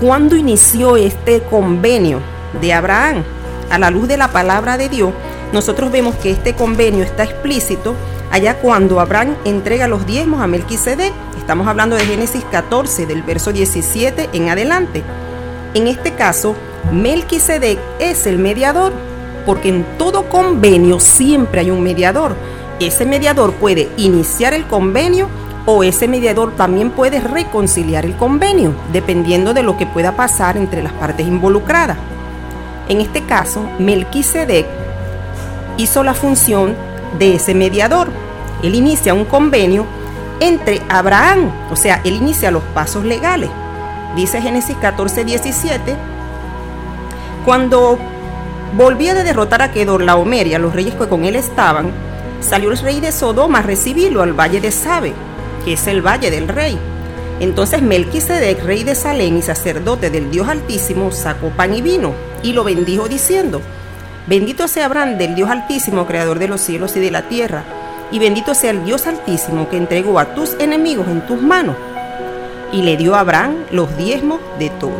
¿cuándo 0.00 0.34
inició 0.34 0.96
este 0.96 1.42
convenio 1.42 2.18
de 2.60 2.72
Abraham? 2.72 3.22
A 3.70 3.78
la 3.78 3.92
luz 3.92 4.08
de 4.08 4.16
la 4.16 4.32
palabra 4.32 4.76
de 4.76 4.88
Dios, 4.88 5.12
nosotros 5.52 5.92
vemos 5.92 6.16
que 6.16 6.32
este 6.32 6.56
convenio 6.56 7.04
está 7.04 7.22
explícito 7.22 7.94
allá 8.32 8.58
cuando 8.58 8.98
Abraham 8.98 9.36
entrega 9.44 9.86
los 9.86 10.04
diezmos 10.06 10.40
a 10.40 10.48
Melquisedec. 10.48 11.12
Estamos 11.38 11.68
hablando 11.68 11.94
de 11.94 12.04
Génesis 12.04 12.42
14, 12.50 13.06
del 13.06 13.22
verso 13.22 13.52
17 13.52 14.30
en 14.32 14.48
adelante. 14.48 15.04
En 15.76 15.88
este 15.88 16.12
caso, 16.12 16.56
Melquisedec 16.90 17.78
es 17.98 18.26
el 18.26 18.38
mediador, 18.38 18.94
porque 19.44 19.68
en 19.68 19.84
todo 19.98 20.26
convenio 20.30 21.00
siempre 21.00 21.60
hay 21.60 21.70
un 21.70 21.82
mediador. 21.82 22.34
Ese 22.80 23.04
mediador 23.04 23.52
puede 23.52 23.90
iniciar 23.98 24.54
el 24.54 24.66
convenio 24.66 25.28
o 25.66 25.84
ese 25.84 26.08
mediador 26.08 26.56
también 26.56 26.92
puede 26.92 27.20
reconciliar 27.20 28.06
el 28.06 28.16
convenio, 28.16 28.72
dependiendo 28.90 29.52
de 29.52 29.64
lo 29.64 29.76
que 29.76 29.84
pueda 29.84 30.16
pasar 30.16 30.56
entre 30.56 30.82
las 30.82 30.94
partes 30.94 31.26
involucradas. 31.26 31.98
En 32.88 33.02
este 33.02 33.20
caso, 33.24 33.68
Melquisedec 33.78 34.64
hizo 35.76 36.02
la 36.02 36.14
función 36.14 36.74
de 37.18 37.34
ese 37.34 37.54
mediador. 37.54 38.08
Él 38.62 38.74
inicia 38.74 39.12
un 39.12 39.26
convenio 39.26 39.84
entre 40.40 40.80
Abraham, 40.88 41.50
o 41.70 41.76
sea, 41.76 42.00
él 42.02 42.14
inicia 42.14 42.50
los 42.50 42.62
pasos 42.62 43.04
legales. 43.04 43.50
Dice 44.16 44.40
Génesis 44.40 44.76
14, 44.78 45.26
17, 45.26 45.94
cuando 47.44 47.98
volvía 48.74 49.12
de 49.12 49.22
derrotar 49.22 49.60
a 49.60 49.70
Kedor, 49.70 50.02
Laomer 50.02 50.46
y 50.46 50.54
a 50.54 50.58
los 50.58 50.72
reyes 50.72 50.94
que 50.94 51.06
con 51.06 51.26
él 51.26 51.36
estaban, 51.36 51.92
salió 52.40 52.70
el 52.72 52.78
rey 52.78 53.00
de 53.00 53.12
Sodoma 53.12 53.58
a 53.58 53.62
recibirlo 53.62 54.22
al 54.22 54.32
valle 54.32 54.62
de 54.62 54.70
Sabe, 54.70 55.12
que 55.66 55.74
es 55.74 55.86
el 55.86 56.00
valle 56.00 56.30
del 56.30 56.48
rey. 56.48 56.78
Entonces 57.40 57.82
Melquisedec, 57.82 58.64
rey 58.64 58.84
de 58.84 58.94
Salem 58.94 59.36
y 59.36 59.42
sacerdote 59.42 60.08
del 60.08 60.30
Dios 60.30 60.48
Altísimo, 60.48 61.12
sacó 61.12 61.50
pan 61.50 61.74
y 61.74 61.82
vino 61.82 62.14
y 62.42 62.54
lo 62.54 62.64
bendijo 62.64 63.08
diciendo, 63.08 63.60
Bendito 64.26 64.66
sea 64.66 64.86
Abraham 64.86 65.18
del 65.18 65.34
Dios 65.34 65.50
Altísimo, 65.50 66.06
creador 66.06 66.38
de 66.38 66.48
los 66.48 66.62
cielos 66.62 66.96
y 66.96 67.00
de 67.00 67.10
la 67.10 67.28
tierra, 67.28 67.64
y 68.10 68.18
bendito 68.18 68.54
sea 68.54 68.70
el 68.70 68.82
Dios 68.82 69.06
Altísimo 69.06 69.68
que 69.68 69.76
entregó 69.76 70.18
a 70.18 70.34
tus 70.34 70.54
enemigos 70.58 71.06
en 71.06 71.20
tus 71.26 71.42
manos. 71.42 71.76
Y 72.76 72.82
le 72.82 72.98
dio 72.98 73.14
a 73.14 73.20
Abraham 73.20 73.64
los 73.70 73.96
diezmos 73.96 74.38
de 74.58 74.68
todo. 74.68 74.92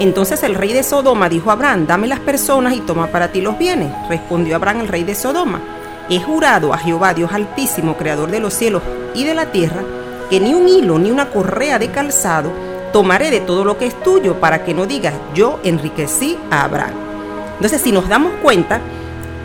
Entonces 0.00 0.42
el 0.42 0.56
rey 0.56 0.72
de 0.72 0.82
Sodoma 0.82 1.28
dijo 1.28 1.50
a 1.50 1.52
Abraham, 1.52 1.86
dame 1.86 2.08
las 2.08 2.18
personas 2.18 2.72
y 2.74 2.80
toma 2.80 3.06
para 3.06 3.28
ti 3.28 3.40
los 3.40 3.56
bienes. 3.56 3.92
Respondió 4.08 4.56
Abraham 4.56 4.80
el 4.80 4.88
rey 4.88 5.04
de 5.04 5.14
Sodoma, 5.14 5.60
he 6.08 6.20
jurado 6.20 6.74
a 6.74 6.78
Jehová, 6.78 7.14
Dios 7.14 7.32
Altísimo, 7.32 7.96
creador 7.96 8.32
de 8.32 8.40
los 8.40 8.54
cielos 8.54 8.82
y 9.14 9.22
de 9.22 9.34
la 9.34 9.46
tierra, 9.52 9.84
que 10.30 10.40
ni 10.40 10.52
un 10.52 10.66
hilo 10.66 10.98
ni 10.98 11.12
una 11.12 11.30
correa 11.30 11.78
de 11.78 11.92
calzado 11.92 12.50
tomaré 12.92 13.30
de 13.30 13.38
todo 13.38 13.64
lo 13.64 13.78
que 13.78 13.86
es 13.86 14.02
tuyo 14.02 14.40
para 14.40 14.64
que 14.64 14.74
no 14.74 14.84
digas, 14.84 15.14
yo 15.32 15.60
enriquecí 15.62 16.36
a 16.50 16.64
Abraham. 16.64 16.94
Entonces, 17.54 17.80
si 17.80 17.92
nos 17.92 18.08
damos 18.08 18.32
cuenta, 18.42 18.80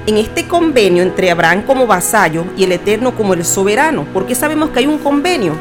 en 0.07 0.17
este 0.17 0.47
convenio 0.47 1.03
entre 1.03 1.29
Abraham 1.29 1.61
como 1.61 1.85
vasallo 1.85 2.45
y 2.57 2.63
el 2.63 2.71
Eterno 2.71 3.15
como 3.15 3.35
el 3.35 3.45
soberano, 3.45 4.05
¿por 4.05 4.25
qué 4.25 4.33
sabemos 4.33 4.71
que 4.71 4.79
hay 4.79 4.87
un 4.87 4.97
convenio? 4.97 5.53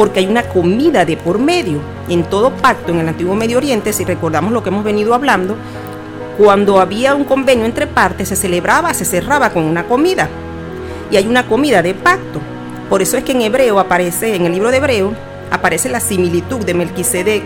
Porque 0.00 0.20
hay 0.20 0.26
una 0.28 0.44
comida 0.44 1.04
de 1.04 1.18
por 1.18 1.38
medio. 1.38 1.78
En 2.08 2.24
todo 2.24 2.52
pacto 2.56 2.90
en 2.90 3.00
el 3.00 3.08
antiguo 3.08 3.34
Medio 3.34 3.58
Oriente, 3.58 3.92
si 3.92 4.02
recordamos 4.02 4.50
lo 4.50 4.62
que 4.62 4.70
hemos 4.70 4.82
venido 4.82 5.12
hablando, 5.12 5.56
cuando 6.38 6.80
había 6.80 7.14
un 7.14 7.24
convenio 7.24 7.66
entre 7.66 7.86
partes, 7.86 8.30
se 8.30 8.34
celebraba, 8.34 8.94
se 8.94 9.04
cerraba 9.04 9.50
con 9.50 9.62
una 9.64 9.84
comida. 9.84 10.26
Y 11.10 11.18
hay 11.18 11.26
una 11.26 11.46
comida 11.46 11.82
de 11.82 11.92
pacto. 11.92 12.40
Por 12.88 13.02
eso 13.02 13.18
es 13.18 13.24
que 13.24 13.32
en 13.32 13.42
hebreo 13.42 13.78
aparece, 13.78 14.34
en 14.34 14.46
el 14.46 14.52
libro 14.52 14.70
de 14.70 14.78
hebreo, 14.78 15.12
aparece 15.50 15.90
la 15.90 16.00
similitud 16.00 16.64
de 16.64 16.72
Melquisedec 16.72 17.42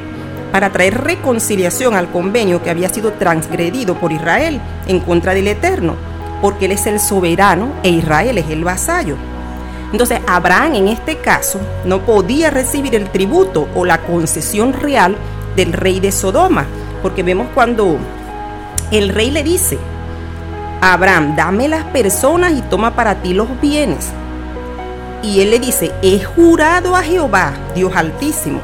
para 0.52 0.70
traer 0.70 1.02
reconciliación 1.02 1.96
al 1.96 2.08
convenio 2.08 2.62
que 2.62 2.70
había 2.70 2.88
sido 2.88 3.14
transgredido 3.14 3.96
por 3.96 4.12
Israel 4.12 4.60
en 4.86 5.00
contra 5.00 5.34
del 5.34 5.48
Eterno, 5.48 5.96
porque 6.40 6.66
Él 6.66 6.70
es 6.70 6.86
el 6.86 7.00
soberano 7.00 7.72
e 7.82 7.88
Israel 7.88 8.38
es 8.38 8.48
el 8.48 8.62
vasallo. 8.62 9.33
Entonces 9.94 10.18
Abraham 10.26 10.74
en 10.74 10.88
este 10.88 11.18
caso 11.18 11.60
no 11.84 12.00
podía 12.00 12.50
recibir 12.50 12.96
el 12.96 13.10
tributo 13.10 13.68
o 13.76 13.84
la 13.84 13.98
concesión 13.98 14.72
real 14.72 15.16
del 15.54 15.72
rey 15.72 16.00
de 16.00 16.10
Sodoma, 16.10 16.66
porque 17.00 17.22
vemos 17.22 17.46
cuando 17.54 17.98
el 18.90 19.10
rey 19.10 19.30
le 19.30 19.44
dice, 19.44 19.78
Abraham, 20.80 21.36
dame 21.36 21.68
las 21.68 21.84
personas 21.84 22.54
y 22.54 22.62
toma 22.62 22.96
para 22.96 23.22
ti 23.22 23.34
los 23.34 23.46
bienes. 23.60 24.08
Y 25.22 25.42
él 25.42 25.52
le 25.52 25.60
dice, 25.60 25.92
he 26.02 26.24
jurado 26.24 26.96
a 26.96 27.02
Jehová, 27.04 27.52
Dios 27.76 27.94
altísimo, 27.94 28.58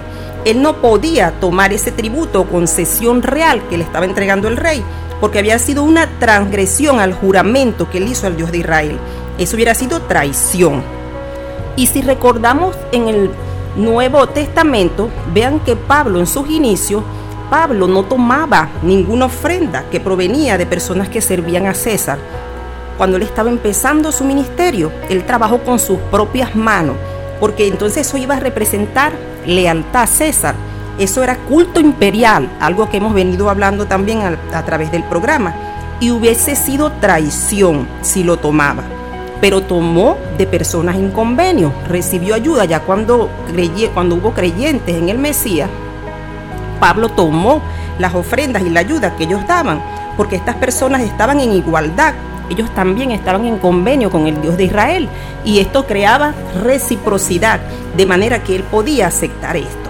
él 0.44 0.60
no 0.60 0.78
podía 0.78 1.30
tomar 1.38 1.72
ese 1.72 1.92
tributo 1.92 2.40
o 2.40 2.48
concesión 2.48 3.22
real 3.22 3.62
que 3.68 3.78
le 3.78 3.84
estaba 3.84 4.04
entregando 4.04 4.48
el 4.48 4.56
rey, 4.56 4.82
porque 5.20 5.38
había 5.38 5.60
sido 5.60 5.84
una 5.84 6.08
transgresión 6.18 6.98
al 6.98 7.12
juramento 7.12 7.88
que 7.88 7.98
él 7.98 8.08
hizo 8.08 8.26
al 8.26 8.36
Dios 8.36 8.50
de 8.50 8.58
Israel. 8.58 8.98
Eso 9.38 9.54
hubiera 9.54 9.76
sido 9.76 10.02
traición. 10.02 10.98
Y 11.80 11.86
si 11.86 12.02
recordamos 12.02 12.76
en 12.92 13.08
el 13.08 13.30
Nuevo 13.74 14.26
Testamento, 14.26 15.08
vean 15.32 15.60
que 15.60 15.76
Pablo 15.76 16.20
en 16.20 16.26
sus 16.26 16.50
inicios, 16.50 17.02
Pablo 17.48 17.88
no 17.88 18.02
tomaba 18.02 18.68
ninguna 18.82 19.24
ofrenda 19.24 19.84
que 19.90 19.98
provenía 19.98 20.58
de 20.58 20.66
personas 20.66 21.08
que 21.08 21.22
servían 21.22 21.64
a 21.64 21.72
César. 21.72 22.18
Cuando 22.98 23.16
él 23.16 23.22
estaba 23.22 23.48
empezando 23.48 24.12
su 24.12 24.24
ministerio, 24.24 24.92
él 25.08 25.24
trabajó 25.24 25.60
con 25.60 25.78
sus 25.78 25.96
propias 26.10 26.54
manos, 26.54 26.96
porque 27.40 27.66
entonces 27.66 28.06
eso 28.06 28.18
iba 28.18 28.36
a 28.36 28.40
representar 28.40 29.14
lealtad 29.46 30.02
a 30.02 30.06
César. 30.06 30.54
Eso 30.98 31.24
era 31.24 31.38
culto 31.38 31.80
imperial, 31.80 32.50
algo 32.60 32.90
que 32.90 32.98
hemos 32.98 33.14
venido 33.14 33.48
hablando 33.48 33.86
también 33.86 34.20
a, 34.52 34.64
través 34.66 34.92
del 34.92 35.04
programa. 35.04 35.54
Y 35.98 36.10
hubiese 36.10 36.56
sido 36.56 36.92
traición 37.00 37.88
si 38.02 38.22
lo 38.22 38.36
tomaba. 38.36 38.99
Pero 39.40 39.62
tomó 39.62 40.18
de 40.36 40.46
personas 40.46 40.96
en 40.96 41.10
convenio, 41.10 41.72
recibió 41.88 42.34
ayuda 42.34 42.64
ya 42.64 42.80
cuando, 42.80 43.30
cuando 43.94 44.16
hubo 44.16 44.32
creyentes 44.32 44.94
en 44.94 45.08
el 45.08 45.18
Mesías. 45.18 45.70
Pablo 46.78 47.08
tomó 47.08 47.62
las 47.98 48.14
ofrendas 48.14 48.62
y 48.62 48.70
la 48.70 48.80
ayuda 48.80 49.16
que 49.16 49.24
ellos 49.24 49.46
daban, 49.46 49.82
porque 50.16 50.36
estas 50.36 50.56
personas 50.56 51.02
estaban 51.02 51.40
en 51.40 51.52
igualdad 51.52 52.14
ellos 52.50 52.68
también 52.74 53.12
estaban 53.12 53.46
en 53.46 53.58
convenio 53.58 54.10
con 54.10 54.26
el 54.26 54.42
Dios 54.42 54.56
de 54.56 54.64
Israel 54.64 55.08
y 55.44 55.60
esto 55.60 55.86
creaba 55.86 56.34
reciprocidad, 56.62 57.60
de 57.96 58.06
manera 58.06 58.42
que 58.42 58.56
él 58.56 58.64
podía 58.64 59.06
aceptar 59.06 59.56
esto. 59.56 59.88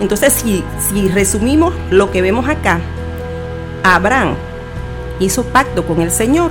Entonces, 0.00 0.32
si, 0.32 0.64
si 0.90 1.08
resumimos 1.08 1.72
lo 1.90 2.10
que 2.10 2.20
vemos 2.20 2.48
acá, 2.48 2.80
Abraham 3.84 4.34
hizo 5.20 5.44
pacto 5.44 5.86
con 5.86 6.02
el 6.02 6.10
Señor 6.10 6.50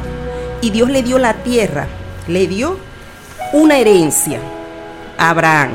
y 0.61 0.69
Dios 0.69 0.89
le 0.89 1.03
dio 1.03 1.19
la 1.19 1.33
tierra, 1.33 1.87
le 2.27 2.47
dio 2.47 2.77
una 3.53 3.77
herencia 3.77 4.39
a 5.17 5.29
Abraham. 5.29 5.71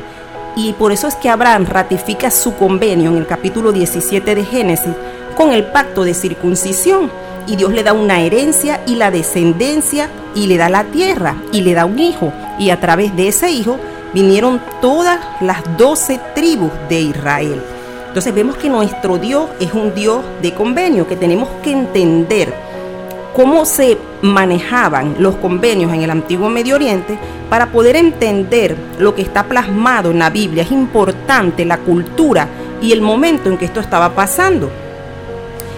Y 0.57 0.73
por 0.73 0.93
eso 0.93 1.07
es 1.07 1.15
que 1.15 1.29
Abraham 1.29 1.67
ratifica 1.67 2.31
su 2.31 2.55
convenio 2.57 3.11
en 3.11 3.17
el 3.17 3.27
capítulo 3.27 3.73
17 3.73 4.35
de 4.35 4.45
Génesis 4.45 4.93
con 5.37 5.53
el 5.53 5.65
pacto 5.65 6.05
de 6.05 6.15
circuncisión 6.15 7.11
y 7.47 7.57
Dios 7.57 7.73
le 7.73 7.83
da 7.83 7.93
una 7.93 8.21
herencia 8.21 8.81
y 8.87 8.97
la 8.97 9.11
descendencia 9.11 10.11
y 10.35 10.47
le 10.47 10.57
da 10.57 10.69
la 10.69 10.85
tierra 10.85 11.37
y 11.53 11.63
le 11.63 11.75
da 11.75 11.87
un 11.87 11.99
hijo 11.99 12.33
y 12.59 12.71
a 12.71 12.81
través 12.81 13.15
de 13.17 13.29
ese 13.29 13.51
hijo 13.51 13.79
vinieron 14.13 14.61
todas 14.81 15.19
las 15.41 15.63
doce 15.77 16.21
tribus 16.35 16.73
de 16.89 17.01
Israel. 17.01 17.63
Entonces 18.09 18.35
vemos 18.35 18.57
que 18.57 18.69
nuestro 18.69 19.19
Dios 19.19 19.49
es 19.61 19.73
un 19.73 19.95
Dios 19.95 20.23
de 20.43 20.55
convenio, 20.55 21.07
que 21.07 21.17
tenemos 21.17 21.49
que 21.63 21.71
entender 21.71 22.53
cómo 23.39 23.65
se 23.67 23.97
manejaban 24.21 25.15
los 25.21 25.37
convenios 25.37 25.93
en 25.93 26.03
el 26.03 26.11
antiguo 26.11 26.49
Medio 26.49 26.75
Oriente 26.75 27.17
para 27.49 27.71
poder 27.71 27.95
entender 27.95 28.77
lo 28.99 29.15
que 29.15 29.23
está 29.23 29.45
plasmado 29.45 30.11
en 30.11 30.19
la 30.19 30.29
Biblia. 30.29 30.65
Es 30.65 30.73
importante 30.73 31.65
la 31.65 31.79
cultura 31.79 32.49
y 32.83 32.91
el 32.91 33.01
momento 33.01 33.49
en 33.49 33.57
que 33.57 33.67
esto 33.67 33.79
estaba 33.79 34.13
pasando. 34.13 34.69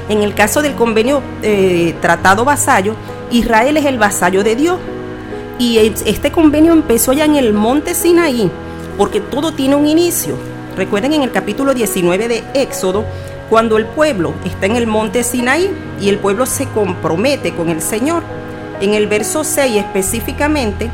En 0.09 0.23
el 0.23 0.33
caso 0.33 0.63
del 0.63 0.73
convenio 0.73 1.21
eh, 1.43 1.95
tratado 2.01 2.47
vasallo, 2.47 2.95
Israel 3.31 3.77
es 3.77 3.85
el 3.85 3.99
vasallo 3.99 4.43
de 4.43 4.57
Dios. 4.57 4.79
Y 5.59 5.77
este 6.07 6.33
convenio 6.33 6.73
empezó 6.73 7.13
ya 7.13 7.27
en 7.27 7.37
el 7.37 7.53
monte 7.53 7.95
Sinaí, 7.95 8.51
porque 8.97 9.21
todo 9.21 9.53
tiene 9.53 9.77
un 9.77 9.87
inicio. 9.87 10.35
Recuerden 10.79 11.13
en 11.13 11.23
el 11.25 11.31
capítulo 11.31 11.75
19 11.75 12.27
de 12.27 12.43
Éxodo, 12.55 13.05
Cuando 13.51 13.79
el 13.79 13.87
pueblo 13.87 14.33
está 14.45 14.67
en 14.67 14.77
el 14.77 14.87
monte 14.87 15.25
Sinaí 15.25 15.77
y 16.01 16.09
el 16.09 16.21
pueblo 16.21 16.47
se 16.47 16.69
compromete 16.69 17.53
con 17.53 17.69
el 17.69 17.83
Señor, 17.83 18.23
en 18.81 18.95
el 18.95 19.09
verso 19.09 19.43
6 19.43 19.77
específicamente, 19.77 20.89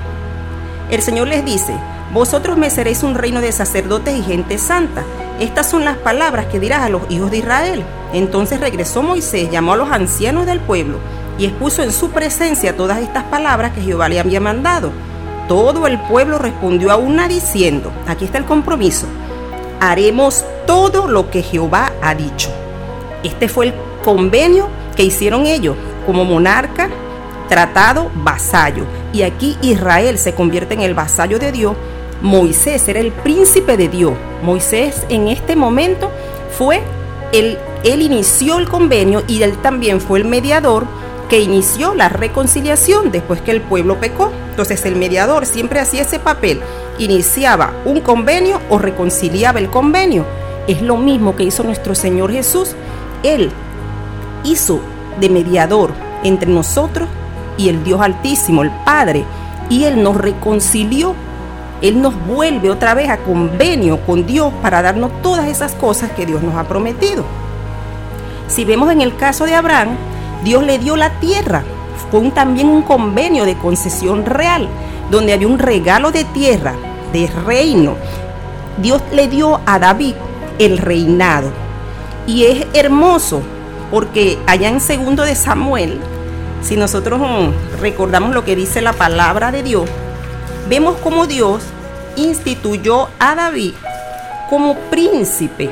el 0.91 1.03
Señor 1.03 1.29
les 1.29 1.45
dice, 1.45 1.77
vosotros 2.15 2.57
me 2.57 2.71
seréis 2.71 3.03
un 3.03 3.15
reino 3.15 3.43
de 3.43 3.53
sacerdotes 3.53 4.17
y 4.17 4.23
gente 4.23 4.57
santa. 4.57 5.05
Estas 5.39 5.69
son 5.69 5.85
las 5.85 5.99
palabras 5.99 6.47
que 6.47 6.59
dirás 6.59 6.81
a 6.81 6.89
los 6.89 7.03
hijos 7.11 7.31
de 7.31 7.39
Israel. 7.39 7.85
Entonces 8.15 8.59
regresó 8.59 9.03
Moisés, 9.03 9.51
llamó 9.51 9.75
a 9.75 9.77
los 9.77 9.91
ancianos 9.91 10.47
del 10.47 10.61
pueblo 10.61 10.97
y 11.37 11.45
expuso 11.45 11.83
en 11.83 11.93
su 11.93 12.09
presencia 12.09 12.75
todas 12.75 13.03
estas 13.03 13.25
palabras 13.25 13.73
que 13.73 13.83
Jehová 13.83 14.09
le 14.09 14.19
había 14.19 14.41
mandado. 14.41 14.93
Todo 15.47 15.87
el 15.87 16.01
pueblo 16.01 16.39
respondió 16.39 16.91
a 16.91 16.97
una 16.97 17.29
diciendo, 17.29 17.93
aquí 18.07 18.25
está 18.25 18.39
el 18.39 18.47
compromiso, 18.47 19.07
haremos 19.81 20.45
todo 20.67 21.07
lo 21.07 21.31
que 21.31 21.43
Jehová 21.43 21.93
ha 22.03 22.15
dicho. 22.15 22.49
Este 23.23 23.49
fue 23.49 23.67
el 23.67 23.75
convenio 24.05 24.69
que 24.97 25.03
hicieron 25.03 25.47
ellos 25.47 25.77
como 26.05 26.25
monarca, 26.25 26.89
tratado, 27.49 28.11
vasallo. 28.15 28.85
Y 29.13 29.23
aquí 29.23 29.57
Israel 29.63 30.19
se 30.19 30.35
convierte 30.35 30.75
en 30.75 30.83
el 30.83 30.95
vasallo 30.95 31.39
de 31.39 31.53
Dios. 31.53 31.77
Moisés 32.23 32.89
era 32.89 33.01
el 33.01 33.13
príncipe 33.13 33.77
de 33.77 33.89
Dios. 33.89 34.15
Moisés 34.43 35.05
en 35.09 35.29
este 35.29 35.57
momento 35.57 36.11
fue 36.57 36.83
el, 37.33 37.59
él 37.85 38.03
inició 38.03 38.59
el 38.59 38.69
convenio 38.69 39.23
y 39.27 39.43
él 39.43 39.59
también 39.59 40.01
fue 40.01 40.21
el 40.21 40.25
mediador 40.25 40.87
que 41.29 41.41
inició 41.41 41.95
la 41.95 42.09
reconciliación 42.09 43.11
después 43.11 43.41
que 43.41 43.51
el 43.51 43.61
pueblo 43.61 43.99
pecó. 43.99 44.33
Entonces 44.51 44.85
el 44.87 44.97
mediador 44.97 45.47
siempre 45.47 45.81
hacía 45.81 46.03
ese 46.03 46.19
papel, 46.19 46.61
iniciaba 46.99 47.73
un 47.85 48.01
convenio 48.01 48.61
o 48.71 48.79
reconciliaba 48.79 49.59
el 49.59 49.71
convenio. 49.71 50.25
Es 50.67 50.83
lo 50.83 50.97
mismo 50.97 51.37
que 51.37 51.45
hizo 51.45 51.63
nuestro 51.63 51.95
Señor 51.95 52.33
Jesús. 52.33 52.75
Él 53.23 53.51
hizo 54.45 54.81
de 55.21 55.29
mediador 55.29 55.93
entre 56.25 56.51
nosotros 56.51 57.09
y 57.57 57.69
el 57.69 57.85
Dios 57.85 58.01
Altísimo, 58.01 58.63
el 58.63 58.71
Padre, 58.85 59.25
y 59.69 59.85
Él 59.85 60.03
nos 60.03 60.17
reconcilió. 60.17 61.15
Él 61.83 62.01
nos 62.01 62.15
vuelve 62.27 62.71
otra 62.71 62.95
vez 62.95 63.11
a 63.11 63.19
convenio 63.19 64.01
con 64.01 64.27
Dios 64.27 64.53
para 64.63 64.83
darnos 64.83 65.11
todas 65.23 65.47
esas 65.49 65.75
cosas 65.75 66.11
que 66.13 66.25
Dios 66.27 66.43
nos 66.43 66.55
ha 66.55 66.65
prometido. 66.65 67.25
Si 68.49 68.65
vemos 68.65 68.91
en 68.91 69.03
el 69.03 69.17
caso 69.17 69.45
de 69.45 69.55
Abraham, 69.55 69.97
Dios 70.43 70.65
le 70.65 70.79
dio 70.79 70.97
la 70.97 71.11
tierra. 71.21 71.65
Fue 72.11 72.31
también 72.31 72.69
un 72.69 72.83
convenio 72.83 73.45
de 73.45 73.57
concesión 73.57 74.25
real, 74.25 74.69
donde 75.11 75.33
había 75.33 75.49
un 75.49 75.59
regalo 75.59 76.11
de 76.11 76.25
tierra, 76.25 76.75
de 77.13 77.29
reino. 77.45 77.97
Dios 78.83 79.03
le 79.13 79.29
dio 79.29 79.61
a 79.67 79.79
David 79.79 80.15
el 80.59 80.79
reinado. 80.79 81.51
Y 82.27 82.45
es 82.45 82.67
hermoso, 82.75 83.43
porque 83.91 84.39
allá 84.47 84.69
en 84.69 84.81
segundo 84.81 85.23
de 85.23 85.35
Samuel, 85.35 86.01
si 86.63 86.77
nosotros 86.77 87.21
mm, 87.21 87.81
recordamos 87.81 88.35
lo 88.35 88.45
que 88.45 88.57
dice 88.57 88.83
la 88.83 88.93
palabra 88.93 89.53
de 89.53 89.63
Dios, 89.63 89.89
vemos 90.69 90.97
cómo 91.03 91.27
Dios 91.27 91.63
instituyó 92.17 93.09
a 93.19 93.35
David 93.35 93.75
como 94.51 94.75
príncipe 94.91 95.71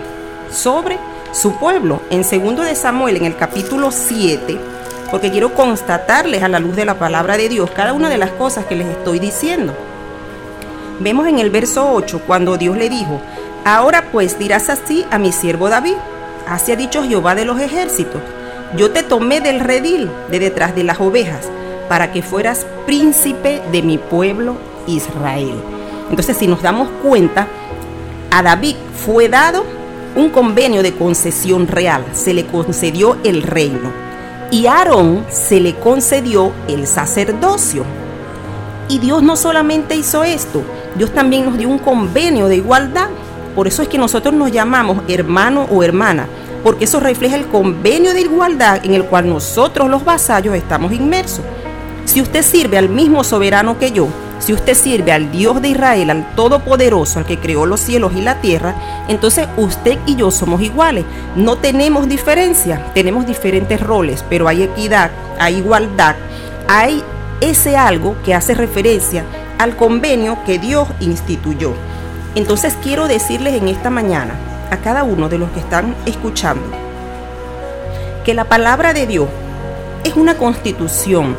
sobre 0.50 0.98
su 1.32 1.58
pueblo. 1.58 2.00
En 2.10 2.22
segundo 2.22 2.62
de 2.62 2.76
Samuel, 2.76 3.16
en 3.16 3.24
el 3.24 3.36
capítulo 3.36 3.90
7, 3.90 4.58
porque 5.10 5.30
quiero 5.30 5.54
constatarles 5.54 6.42
a 6.42 6.48
la 6.48 6.58
luz 6.58 6.76
de 6.76 6.84
la 6.84 6.98
palabra 6.98 7.36
de 7.36 7.48
Dios 7.48 7.70
cada 7.70 7.92
una 7.92 8.08
de 8.08 8.18
las 8.18 8.30
cosas 8.32 8.64
que 8.66 8.76
les 8.76 8.86
estoy 8.86 9.18
diciendo. 9.18 9.74
Vemos 11.00 11.26
en 11.26 11.38
el 11.38 11.50
verso 11.50 11.92
8 11.92 12.22
cuando 12.26 12.56
Dios 12.56 12.76
le 12.76 12.88
dijo, 12.88 13.20
ahora 13.64 14.04
pues 14.12 14.38
dirás 14.38 14.70
así 14.70 15.04
a 15.10 15.18
mi 15.18 15.32
siervo 15.32 15.68
David, 15.68 15.96
así 16.48 16.72
ha 16.72 16.76
dicho 16.76 17.02
Jehová 17.02 17.34
de 17.34 17.44
los 17.44 17.60
ejércitos, 17.60 18.22
yo 18.76 18.90
te 18.90 19.02
tomé 19.02 19.40
del 19.40 19.60
redil 19.60 20.10
de 20.30 20.38
detrás 20.38 20.74
de 20.74 20.84
las 20.84 21.00
ovejas 21.00 21.48
para 21.88 22.12
que 22.12 22.22
fueras 22.22 22.66
príncipe 22.86 23.62
de 23.72 23.82
mi 23.82 23.98
pueblo 23.98 24.56
Israel. 24.86 25.54
Entonces 26.10 26.36
si 26.36 26.46
nos 26.46 26.62
damos 26.62 26.88
cuenta, 27.02 27.46
a 28.30 28.42
David 28.42 28.76
fue 29.04 29.28
dado 29.28 29.64
un 30.16 30.30
convenio 30.30 30.82
de 30.82 30.94
concesión 30.94 31.66
real, 31.66 32.04
se 32.12 32.34
le 32.34 32.46
concedió 32.46 33.16
el 33.24 33.42
reino. 33.42 33.92
Y 34.54 34.68
Aarón 34.68 35.26
se 35.30 35.58
le 35.58 35.74
concedió 35.74 36.52
el 36.68 36.86
sacerdocio. 36.86 37.84
Y 38.88 39.00
Dios 39.00 39.20
no 39.20 39.34
solamente 39.34 39.96
hizo 39.96 40.22
esto, 40.22 40.62
Dios 40.94 41.10
también 41.10 41.44
nos 41.44 41.58
dio 41.58 41.68
un 41.68 41.80
convenio 41.80 42.46
de 42.46 42.54
igualdad. 42.54 43.08
Por 43.56 43.66
eso 43.66 43.82
es 43.82 43.88
que 43.88 43.98
nosotros 43.98 44.32
nos 44.32 44.52
llamamos 44.52 45.02
hermano 45.08 45.66
o 45.72 45.82
hermana, 45.82 46.28
porque 46.62 46.84
eso 46.84 47.00
refleja 47.00 47.34
el 47.34 47.48
convenio 47.48 48.14
de 48.14 48.20
igualdad 48.20 48.78
en 48.84 48.94
el 48.94 49.04
cual 49.06 49.28
nosotros 49.28 49.90
los 49.90 50.04
vasallos 50.04 50.54
estamos 50.54 50.92
inmersos. 50.92 51.44
Si 52.04 52.22
usted 52.22 52.44
sirve 52.44 52.78
al 52.78 52.88
mismo 52.88 53.24
soberano 53.24 53.76
que 53.80 53.90
yo, 53.90 54.06
si 54.44 54.52
usted 54.52 54.74
sirve 54.74 55.10
al 55.10 55.32
Dios 55.32 55.62
de 55.62 55.68
Israel, 55.68 56.10
al 56.10 56.34
Todopoderoso, 56.34 57.18
al 57.18 57.24
que 57.24 57.38
creó 57.38 57.64
los 57.64 57.80
cielos 57.80 58.12
y 58.14 58.20
la 58.20 58.42
tierra, 58.42 58.74
entonces 59.08 59.48
usted 59.56 59.98
y 60.04 60.16
yo 60.16 60.30
somos 60.30 60.60
iguales. 60.60 61.06
No 61.34 61.56
tenemos 61.56 62.08
diferencia, 62.08 62.84
tenemos 62.92 63.24
diferentes 63.26 63.80
roles, 63.80 64.22
pero 64.28 64.46
hay 64.46 64.64
equidad, 64.64 65.10
hay 65.38 65.56
igualdad, 65.56 66.16
hay 66.68 67.02
ese 67.40 67.78
algo 67.78 68.16
que 68.22 68.34
hace 68.34 68.54
referencia 68.54 69.24
al 69.58 69.76
convenio 69.76 70.36
que 70.44 70.58
Dios 70.58 70.88
instituyó. 71.00 71.72
Entonces 72.34 72.76
quiero 72.82 73.08
decirles 73.08 73.54
en 73.54 73.68
esta 73.68 73.88
mañana 73.88 74.34
a 74.70 74.76
cada 74.76 75.04
uno 75.04 75.30
de 75.30 75.38
los 75.38 75.50
que 75.52 75.60
están 75.60 75.94
escuchando 76.04 76.66
que 78.26 78.34
la 78.34 78.44
palabra 78.44 78.92
de 78.92 79.06
Dios 79.06 79.28
es 80.04 80.16
una 80.16 80.36
constitución 80.36 81.34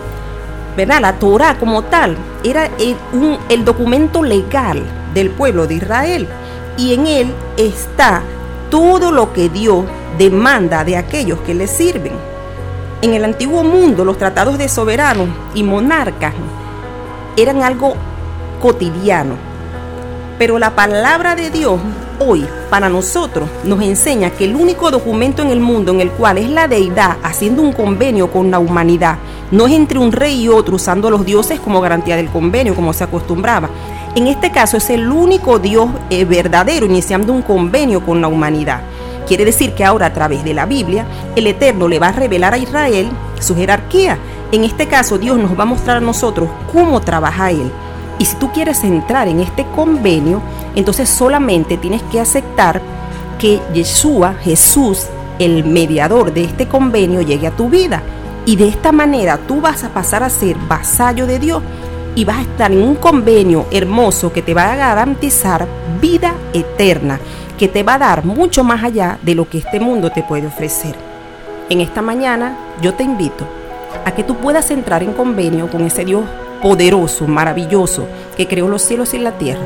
La 0.77 1.13
Torah 1.13 1.57
como 1.57 1.83
tal 1.83 2.17
era 2.43 2.65
el, 2.79 2.97
el 3.49 3.63
documento 3.63 4.21
legal 4.21 4.83
del 5.13 5.29
pueblo 5.29 5.67
de 5.67 5.75
Israel. 5.75 6.27
Y 6.77 6.93
en 6.93 7.07
él 7.07 7.33
está 7.55 8.21
todo 8.69 9.11
lo 9.11 9.31
que 9.31 9.47
Dios 9.47 9.85
demanda 10.17 10.83
de 10.83 10.97
aquellos 10.97 11.39
que 11.39 11.53
le 11.53 11.67
sirven. 11.67 12.13
En 13.01 13.13
el 13.13 13.23
antiguo 13.23 13.63
mundo 13.63 14.03
los 14.03 14.17
tratados 14.17 14.57
de 14.57 14.67
soberanos 14.67 15.29
y 15.53 15.63
monarcas 15.63 16.33
eran 17.37 17.63
algo 17.63 17.95
cotidiano, 18.61 19.35
pero 20.37 20.57
la 20.57 20.75
palabra 20.75 21.35
de 21.35 21.49
Dios 21.49 21.79
hoy 22.19 22.47
para 22.69 22.89
nosotros 22.89 23.49
nos 23.63 23.81
enseña 23.81 24.29
que 24.29 24.45
el 24.45 24.55
único 24.55 24.89
documento 24.89 25.41
en 25.41 25.49
el 25.49 25.59
mundo 25.59 25.91
en 25.91 26.01
el 26.01 26.11
cual 26.11 26.37
es 26.37 26.49
la 26.49 26.67
deidad 26.67 27.17
haciendo 27.23 27.61
un 27.61 27.73
convenio 27.73 28.31
con 28.31 28.49
la 28.51 28.59
humanidad 28.59 29.17
no 29.51 29.67
es 29.67 29.73
entre 29.73 29.99
un 29.99 30.11
rey 30.11 30.43
y 30.43 30.49
otro 30.49 30.75
usando 30.75 31.09
los 31.09 31.25
dioses 31.25 31.59
como 31.59 31.81
garantía 31.81 32.15
del 32.15 32.29
convenio 32.29 32.75
como 32.75 32.93
se 32.93 33.03
acostumbraba. 33.03 33.69
En 34.15 34.27
este 34.27 34.51
caso 34.51 34.77
es 34.77 34.89
el 34.89 35.11
único 35.11 35.59
Dios 35.59 35.89
eh, 36.09 36.25
verdadero 36.25 36.85
iniciando 36.85 37.33
un 37.33 37.41
convenio 37.41 38.05
con 38.05 38.21
la 38.21 38.27
humanidad. 38.27 38.81
Quiere 39.27 39.45
decir 39.45 39.73
que 39.73 39.83
ahora 39.83 40.07
a 40.07 40.13
través 40.13 40.43
de 40.43 40.53
la 40.53 40.65
Biblia 40.65 41.05
el 41.35 41.47
Eterno 41.47 41.87
le 41.87 41.99
va 41.99 42.09
a 42.09 42.13
revelar 42.13 42.53
a 42.53 42.57
Israel 42.57 43.09
su 43.39 43.55
jerarquía. 43.55 44.17
En 44.51 44.63
este 44.63 44.87
caso 44.87 45.17
Dios 45.17 45.37
nos 45.37 45.57
va 45.57 45.63
a 45.63 45.67
mostrar 45.67 45.97
a 45.97 46.01
nosotros 46.01 46.49
cómo 46.71 47.01
trabaja 47.01 47.51
Él. 47.51 47.71
Y 48.17 48.25
si 48.25 48.35
tú 48.37 48.51
quieres 48.51 48.83
entrar 48.83 49.27
en 49.27 49.41
este 49.41 49.65
convenio, 49.75 50.41
entonces 50.75 51.09
solamente 51.09 51.77
tienes 51.77 52.01
que 52.03 52.19
aceptar 52.19 52.81
que 53.37 53.59
Yeshua, 53.73 54.35
Jesús, 54.35 55.07
el 55.39 55.65
mediador 55.65 56.33
de 56.33 56.45
este 56.45 56.67
convenio, 56.67 57.21
llegue 57.21 57.47
a 57.47 57.51
tu 57.51 57.69
vida. 57.69 58.01
Y 58.45 58.55
de 58.55 58.67
esta 58.67 58.91
manera 58.91 59.39
tú 59.47 59.59
vas 59.59 59.83
a 59.83 59.89
pasar 59.89 60.23
a 60.23 60.29
ser 60.29 60.55
vasallo 60.67 61.25
de 61.25 61.39
Dios 61.39 61.63
y 62.13 62.25
vas 62.25 62.37
a 62.37 62.41
estar 62.41 62.71
en 62.71 62.83
un 62.83 62.95
convenio 62.95 63.65
hermoso 63.71 64.31
que 64.31 64.41
te 64.41 64.53
va 64.53 64.71
a 64.71 64.75
garantizar 64.75 65.67
vida 65.99 66.33
eterna, 66.53 67.19
que 67.57 67.67
te 67.67 67.83
va 67.83 67.95
a 67.95 67.99
dar 67.99 68.23
mucho 68.23 68.63
más 68.63 68.83
allá 68.83 69.17
de 69.23 69.35
lo 69.35 69.49
que 69.49 69.57
este 69.57 69.79
mundo 69.79 70.11
te 70.11 70.23
puede 70.23 70.47
ofrecer. 70.47 70.95
En 71.69 71.81
esta 71.81 72.03
mañana 72.03 72.57
yo 72.81 72.93
te 72.93 73.03
invito 73.03 73.47
a 74.05 74.11
que 74.11 74.23
tú 74.23 74.35
puedas 74.37 74.69
entrar 74.69 75.01
en 75.01 75.13
convenio 75.13 75.69
con 75.69 75.83
ese 75.83 76.05
Dios 76.05 76.23
poderoso, 76.61 77.27
maravilloso, 77.27 78.07
que 78.37 78.47
creó 78.47 78.67
los 78.67 78.83
cielos 78.83 79.13
y 79.13 79.17
la 79.17 79.31
tierra, 79.37 79.65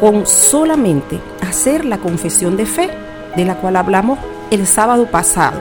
con 0.00 0.26
solamente 0.26 1.20
hacer 1.46 1.84
la 1.84 1.98
confesión 1.98 2.56
de 2.56 2.66
fe, 2.66 2.90
de 3.36 3.44
la 3.44 3.54
cual 3.54 3.76
hablamos 3.76 4.18
el 4.50 4.66
sábado 4.66 5.06
pasado. 5.06 5.60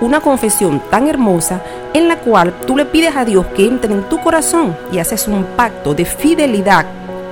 Una 0.00 0.20
confesión 0.20 0.80
tan 0.90 1.08
hermosa 1.08 1.60
en 1.92 2.06
la 2.06 2.18
cual 2.18 2.54
tú 2.66 2.76
le 2.76 2.84
pides 2.84 3.16
a 3.16 3.24
Dios 3.24 3.46
que 3.46 3.66
entre 3.66 3.92
en 3.92 4.08
tu 4.08 4.20
corazón 4.20 4.76
y 4.92 4.98
haces 4.98 5.26
un 5.26 5.44
pacto 5.56 5.92
de 5.92 6.04
fidelidad, 6.04 6.86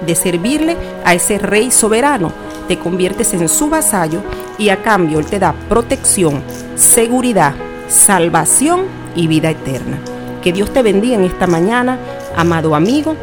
de 0.05 0.15
servirle 0.17 0.77
a 1.05 1.15
ese 1.15 1.39
rey 1.39 1.71
soberano. 1.71 2.33
Te 2.67 2.79
conviertes 2.79 3.33
en 3.35 3.49
su 3.49 3.69
vasallo 3.69 4.21
y 4.59 4.71
a 4.71 4.83
cambio 4.83 5.21
Él 5.21 5.27
te 5.27 5.39
da 5.39 5.55
protección, 5.69 6.43
seguridad, 6.75 7.55
salvación 7.89 8.87
y 9.15 9.29
vida 9.29 9.51
eterna. 9.51 9.99
Que 10.43 10.53
Dios 10.53 10.73
te 10.73 10.83
bendiga 10.83 11.15
en 11.15 11.25
esta 11.25 11.47
mañana, 11.47 11.99
amado 12.37 12.75
amigo. 12.75 13.15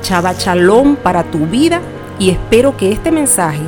Chava 0.00 0.36
chalón 0.36 0.96
para 0.96 1.22
tu 1.24 1.46
vida 1.46 1.80
y 2.18 2.30
espero 2.30 2.76
que 2.76 2.92
este 2.92 3.10
mensaje 3.10 3.62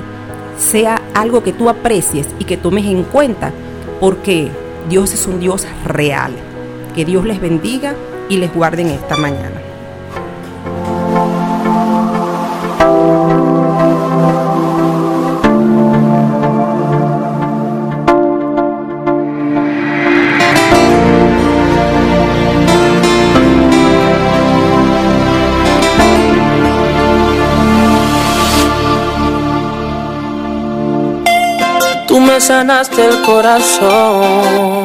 sea 0.58 1.02
algo 1.12 1.42
que 1.42 1.52
tú 1.52 1.68
aprecies 1.68 2.26
y 2.38 2.44
que 2.44 2.56
tomes 2.56 2.86
en 2.86 3.02
cuenta 3.04 3.52
porque 4.00 4.50
Dios 4.88 5.12
es 5.12 5.26
un 5.26 5.38
Dios 5.38 5.66
real. 5.84 6.32
Que 6.94 7.04
Dios 7.04 7.24
les 7.24 7.40
bendiga 7.40 7.94
y 8.28 8.38
les 8.38 8.52
guarde 8.52 8.82
en 8.82 8.88
esta 8.88 9.16
mañana. 9.16 9.60
Tú 32.06 32.20
me 32.20 32.40
sanaste 32.40 33.04
el 33.04 33.22
corazón. 33.22 34.77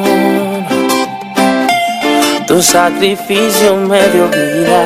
Tu 2.53 2.61
sacrificio 2.61 3.75
me 3.77 3.99
dio 4.09 4.27
vida. 4.27 4.83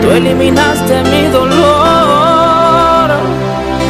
Tú 0.00 0.08
eliminaste 0.12 1.02
mi 1.02 1.22
dolor. 1.32 3.10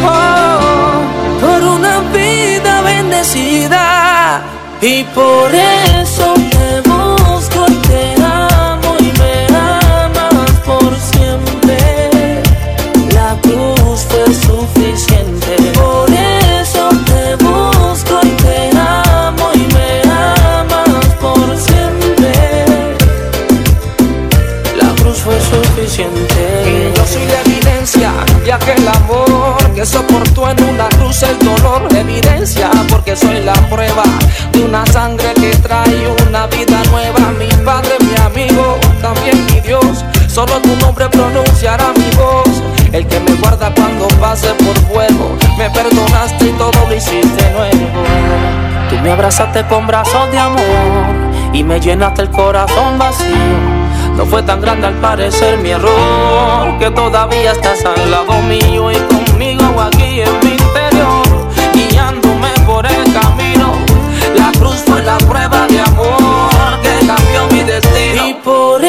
Oh, 0.06 1.40
por 1.42 1.62
una 1.76 2.00
vida 2.10 2.80
bendecida. 2.80 4.40
Y 4.80 5.04
por 5.04 5.54
eso 5.54 6.07
de 28.68 28.72
aquel 28.72 28.88
amor 28.88 29.56
que 29.74 29.86
soportó 29.86 30.50
en 30.50 30.62
una 30.64 30.88
cruz 30.88 31.22
el 31.22 31.38
dolor. 31.38 31.88
Evidencia 31.94 32.70
porque 32.88 33.16
soy 33.16 33.42
la 33.42 33.54
prueba 33.68 34.02
de 34.52 34.64
una 34.64 34.84
sangre 34.86 35.32
que 35.34 35.56
trae 35.56 36.06
una 36.26 36.46
vida 36.46 36.82
nueva. 36.90 37.18
Mi 37.38 37.48
padre, 37.64 37.96
mi 38.00 38.14
amigo, 38.20 38.78
también 39.00 39.44
mi 39.46 39.60
Dios. 39.60 40.04
Solo 40.26 40.60
tu 40.60 40.74
nombre 40.76 41.08
pronunciará 41.08 41.92
mi 41.96 42.10
voz. 42.16 42.62
El 42.92 43.06
que 43.06 43.20
me 43.20 43.32
guarda 43.34 43.72
cuando 43.74 44.08
pase 44.20 44.48
por 44.54 44.76
fuego. 44.90 45.36
Me 45.56 45.70
perdonaste 45.70 46.46
y 46.46 46.52
todo 46.52 46.72
lo 46.88 46.94
hiciste 46.94 47.50
nuevo. 47.52 47.86
Tú 48.90 48.96
me 49.02 49.12
abrazaste 49.12 49.66
con 49.66 49.86
brazos 49.86 50.30
de 50.30 50.38
amor 50.38 50.62
y 51.52 51.62
me 51.62 51.80
llenaste 51.80 52.22
el 52.22 52.30
corazón 52.30 52.98
vacío. 52.98 53.87
No 54.18 54.26
fue 54.26 54.42
tan 54.42 54.60
grande 54.60 54.88
al 54.88 54.94
parecer 54.94 55.58
mi 55.58 55.70
error 55.70 56.76
que 56.80 56.90
todavía 56.90 57.52
estás 57.52 57.84
al 57.84 58.10
lado 58.10 58.42
mío 58.42 58.90
y 58.90 58.96
conmigo 58.96 59.80
aquí 59.80 60.22
en 60.22 60.40
mi 60.42 60.56
interior, 60.56 61.22
guiándome 61.72 62.50
por 62.66 62.84
el 62.84 63.04
camino. 63.12 63.74
La 64.36 64.50
cruz 64.58 64.82
fue 64.84 65.04
la 65.04 65.18
prueba 65.18 65.68
de 65.68 65.78
amor 65.78 66.50
que 66.82 67.06
cambió 67.06 67.46
mi 67.52 67.62
destino. 67.62 68.26
Y 68.26 68.34
por 68.34 68.84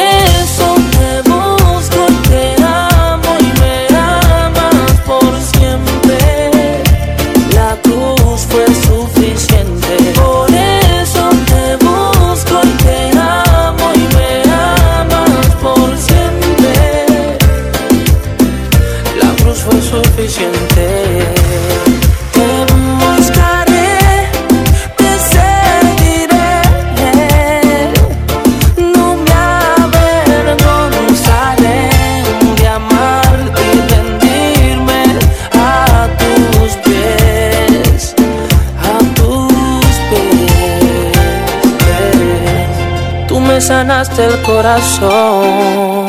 sanaste 43.69 44.25
el 44.25 44.41
corazón, 44.41 46.07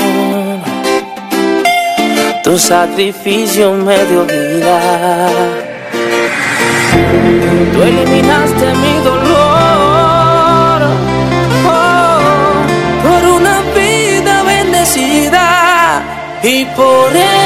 tu 2.42 2.58
sacrificio 2.58 3.74
me 3.74 3.98
dio 4.06 4.24
vida. 4.24 4.78
Tú 7.72 7.78
eliminaste 7.82 8.66
mi 8.84 8.94
dolor 9.10 10.80
oh, 11.68 12.20
por 13.04 13.22
una 13.38 13.56
vida 13.78 14.42
bendecida 14.42 15.46
y 16.42 16.64
por 16.64 17.14
eso 17.14 17.39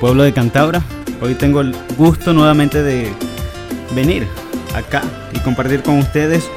Pueblo 0.00 0.22
de 0.22 0.32
Cantabra. 0.32 0.82
Hoy 1.20 1.34
tengo 1.34 1.60
el 1.60 1.74
gusto 1.98 2.32
nuevamente 2.32 2.84
de 2.84 3.12
venir 3.92 4.24
acá 4.72 5.02
y 5.34 5.40
compartir 5.40 5.82
con 5.82 5.98
ustedes 5.98 6.48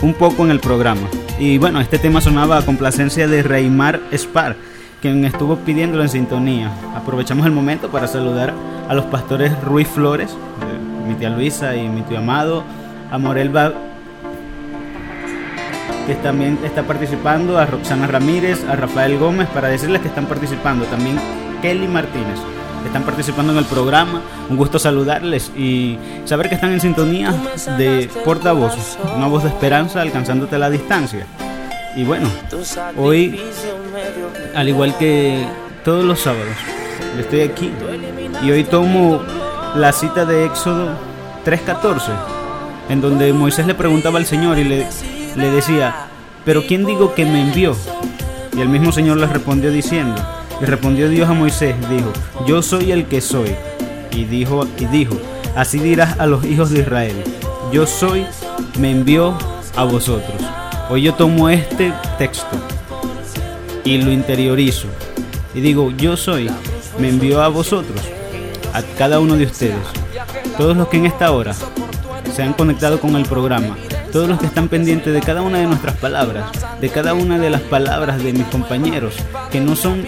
un 0.00 0.14
poco 0.14 0.44
en 0.44 0.52
el 0.52 0.60
programa. 0.60 1.08
Y 1.40 1.58
bueno, 1.58 1.80
este 1.80 1.98
tema 1.98 2.20
sonaba 2.20 2.58
a 2.58 2.64
complacencia 2.64 3.26
de 3.26 3.42
Reymar 3.42 4.00
Spar, 4.12 4.54
quien 5.02 5.24
estuvo 5.24 5.56
pidiéndolo 5.56 6.04
en 6.04 6.10
sintonía. 6.10 6.70
Aprovechamos 6.94 7.44
el 7.44 7.52
momento 7.52 7.90
para 7.90 8.06
saludar 8.06 8.54
a 8.88 8.94
los 8.94 9.06
pastores 9.06 9.60
Ruiz 9.60 9.88
Flores, 9.88 10.30
eh, 10.30 11.08
mi 11.08 11.14
tía 11.14 11.30
Luisa 11.30 11.74
y 11.74 11.88
mi 11.88 12.02
tío 12.02 12.18
Amado, 12.18 12.62
a 13.10 13.18
Morelba 13.18 13.72
que 16.06 16.14
también 16.14 16.56
está 16.64 16.84
participando, 16.84 17.58
a 17.58 17.66
Roxana 17.66 18.06
Ramírez, 18.06 18.64
a 18.68 18.76
Rafael 18.76 19.18
Gómez, 19.18 19.48
para 19.48 19.68
decirles 19.68 20.00
que 20.00 20.08
están 20.08 20.26
participando. 20.26 20.84
También 20.86 21.18
Kelly 21.60 21.88
Martínez, 21.88 22.38
están 22.86 23.04
participando 23.04 23.52
en 23.52 23.58
el 23.58 23.64
programa. 23.64 24.22
Un 24.48 24.56
gusto 24.56 24.78
saludarles 24.78 25.50
y 25.56 25.98
saber 26.24 26.48
que 26.48 26.54
están 26.54 26.72
en 26.72 26.80
sintonía 26.80 27.32
de 27.78 28.10
portavoz, 28.24 28.98
una 29.16 29.26
voz 29.26 29.44
de 29.44 29.50
esperanza 29.50 30.00
alcanzándote 30.00 30.56
a 30.56 30.58
la 30.58 30.70
distancia. 30.70 31.26
Y 31.96 32.04
bueno, 32.04 32.28
hoy, 32.96 33.40
al 34.54 34.68
igual 34.68 34.96
que 34.96 35.44
todos 35.84 36.04
los 36.04 36.20
sábados, 36.20 36.56
estoy 37.18 37.40
aquí 37.40 37.70
y 38.42 38.50
hoy 38.50 38.64
tomo 38.64 39.20
la 39.74 39.92
cita 39.92 40.24
de 40.24 40.46
Éxodo 40.46 40.96
3.14, 41.44 42.12
en 42.88 43.00
donde 43.00 43.32
Moisés 43.32 43.66
le 43.66 43.74
preguntaba 43.74 44.18
al 44.18 44.26
Señor 44.26 44.58
y 44.58 44.64
le, 44.64 44.86
le 45.36 45.50
decía, 45.50 46.06
pero 46.44 46.64
¿quién 46.66 46.86
digo 46.86 47.14
que 47.14 47.24
me 47.24 47.42
envió? 47.42 47.76
Y 48.56 48.60
el 48.60 48.68
mismo 48.68 48.92
Señor 48.92 49.18
le 49.18 49.26
respondió 49.26 49.70
diciendo, 49.70 50.20
y 50.60 50.64
respondió 50.64 51.08
Dios 51.08 51.28
a 51.28 51.32
Moisés, 51.32 51.74
dijo, 51.88 52.12
yo 52.46 52.62
soy 52.62 52.92
el 52.92 53.06
que 53.06 53.20
soy. 53.20 53.54
Y 54.12 54.24
dijo, 54.24 54.66
y 54.78 54.86
dijo, 54.86 55.16
así 55.56 55.78
dirás 55.78 56.18
a 56.18 56.26
los 56.26 56.44
hijos 56.44 56.70
de 56.70 56.80
Israel, 56.80 57.14
yo 57.72 57.86
soy, 57.86 58.26
me 58.78 58.90
envió 58.90 59.36
a 59.76 59.84
vosotros. 59.84 60.36
Hoy 60.90 61.02
yo 61.02 61.14
tomo 61.14 61.48
este 61.48 61.92
texto 62.18 62.56
y 63.84 63.98
lo 63.98 64.10
interiorizo. 64.10 64.88
Y 65.54 65.60
digo, 65.60 65.90
yo 65.92 66.16
soy, 66.16 66.50
me 66.98 67.08
envió 67.08 67.40
a 67.40 67.48
vosotros, 67.48 68.00
a 68.74 68.82
cada 68.98 69.20
uno 69.20 69.36
de 69.36 69.46
ustedes. 69.46 69.86
Todos 70.58 70.76
los 70.76 70.88
que 70.88 70.98
en 70.98 71.06
esta 71.06 71.32
hora 71.32 71.54
se 72.34 72.42
han 72.42 72.52
conectado 72.52 73.00
con 73.00 73.16
el 73.16 73.24
programa, 73.24 73.76
todos 74.12 74.28
los 74.28 74.38
que 74.38 74.46
están 74.46 74.68
pendientes 74.68 75.14
de 75.14 75.20
cada 75.20 75.42
una 75.42 75.58
de 75.58 75.66
nuestras 75.66 75.96
palabras, 75.96 76.50
de 76.80 76.88
cada 76.88 77.14
una 77.14 77.38
de 77.38 77.50
las 77.50 77.62
palabras 77.62 78.22
de 78.22 78.32
mis 78.32 78.46
compañeros, 78.46 79.14
que 79.50 79.60
no 79.60 79.76
son 79.76 80.04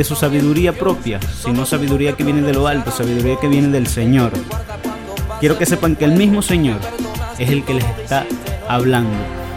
de 0.00 0.04
su 0.04 0.16
sabiduría 0.16 0.72
propia, 0.72 1.20
sino 1.20 1.66
sabiduría 1.66 2.14
que 2.16 2.24
viene 2.24 2.40
de 2.40 2.54
lo 2.54 2.66
alto, 2.66 2.90
sabiduría 2.90 3.36
que 3.38 3.48
viene 3.48 3.68
del 3.68 3.86
Señor. 3.86 4.32
quiero 5.40 5.58
que 5.58 5.66
sepan 5.66 5.94
que 5.94 6.06
el 6.06 6.12
mismo 6.12 6.40
Señor 6.40 6.78
es 7.38 7.50
el 7.50 7.62
que 7.66 7.74
les 7.74 7.84
está 7.84 8.24
hablando. 8.66 9.12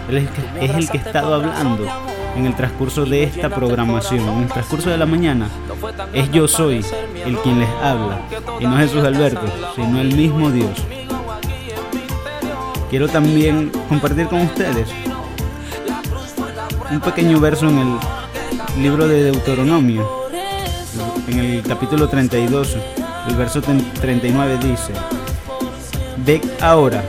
Él 0.09 0.17
es 0.17 0.29
es 0.59 0.75
el 0.75 0.89
que 0.89 0.97
ha 0.97 1.01
estado 1.01 1.35
hablando 1.35 1.87
en 2.35 2.45
el 2.45 2.53
transcurso 2.57 3.05
de 3.05 3.23
esta 3.23 3.47
programación. 3.47 4.27
En 4.27 4.41
el 4.41 4.49
transcurso 4.49 4.89
de 4.89 4.97
la 4.97 5.05
mañana 5.05 5.47
es 6.11 6.29
yo 6.29 6.45
soy 6.49 6.83
el 7.25 7.37
quien 7.37 7.61
les 7.61 7.69
habla. 7.81 8.19
Y 8.59 8.65
no 8.65 8.75
Jesús 8.75 9.01
Alberto, 9.01 9.45
sino 9.77 10.01
el 10.01 10.13
mismo 10.13 10.51
Dios. 10.51 10.77
Quiero 12.89 13.07
también 13.07 13.71
compartir 13.87 14.27
con 14.27 14.41
ustedes 14.41 14.89
un 16.91 16.99
pequeño 16.99 17.39
verso 17.39 17.69
en 17.69 17.79
el 17.79 18.83
libro 18.83 19.07
de 19.07 19.23
Deuteronomio, 19.23 20.22
en 21.39 21.39
el 21.39 21.63
capítulo 21.63 22.07
32, 22.07 22.77
el 23.27 23.35
verso 23.35 23.61
39 23.61 24.57
dice, 24.57 24.93
Ve 26.25 26.41
ahora 26.61 27.03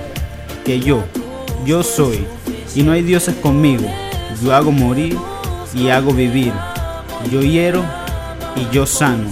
que 0.64 0.80
yo, 0.80 1.04
yo 1.66 1.82
soy, 1.82 2.24
y 2.74 2.82
no 2.82 2.92
hay 2.92 3.02
dioses 3.02 3.34
conmigo, 3.36 3.86
yo 4.42 4.54
hago 4.54 4.72
morir 4.72 5.16
y 5.74 5.88
hago 5.88 6.12
vivir, 6.12 6.52
yo 7.30 7.42
hiero 7.42 7.84
y 8.56 8.74
yo 8.74 8.86
sano, 8.86 9.28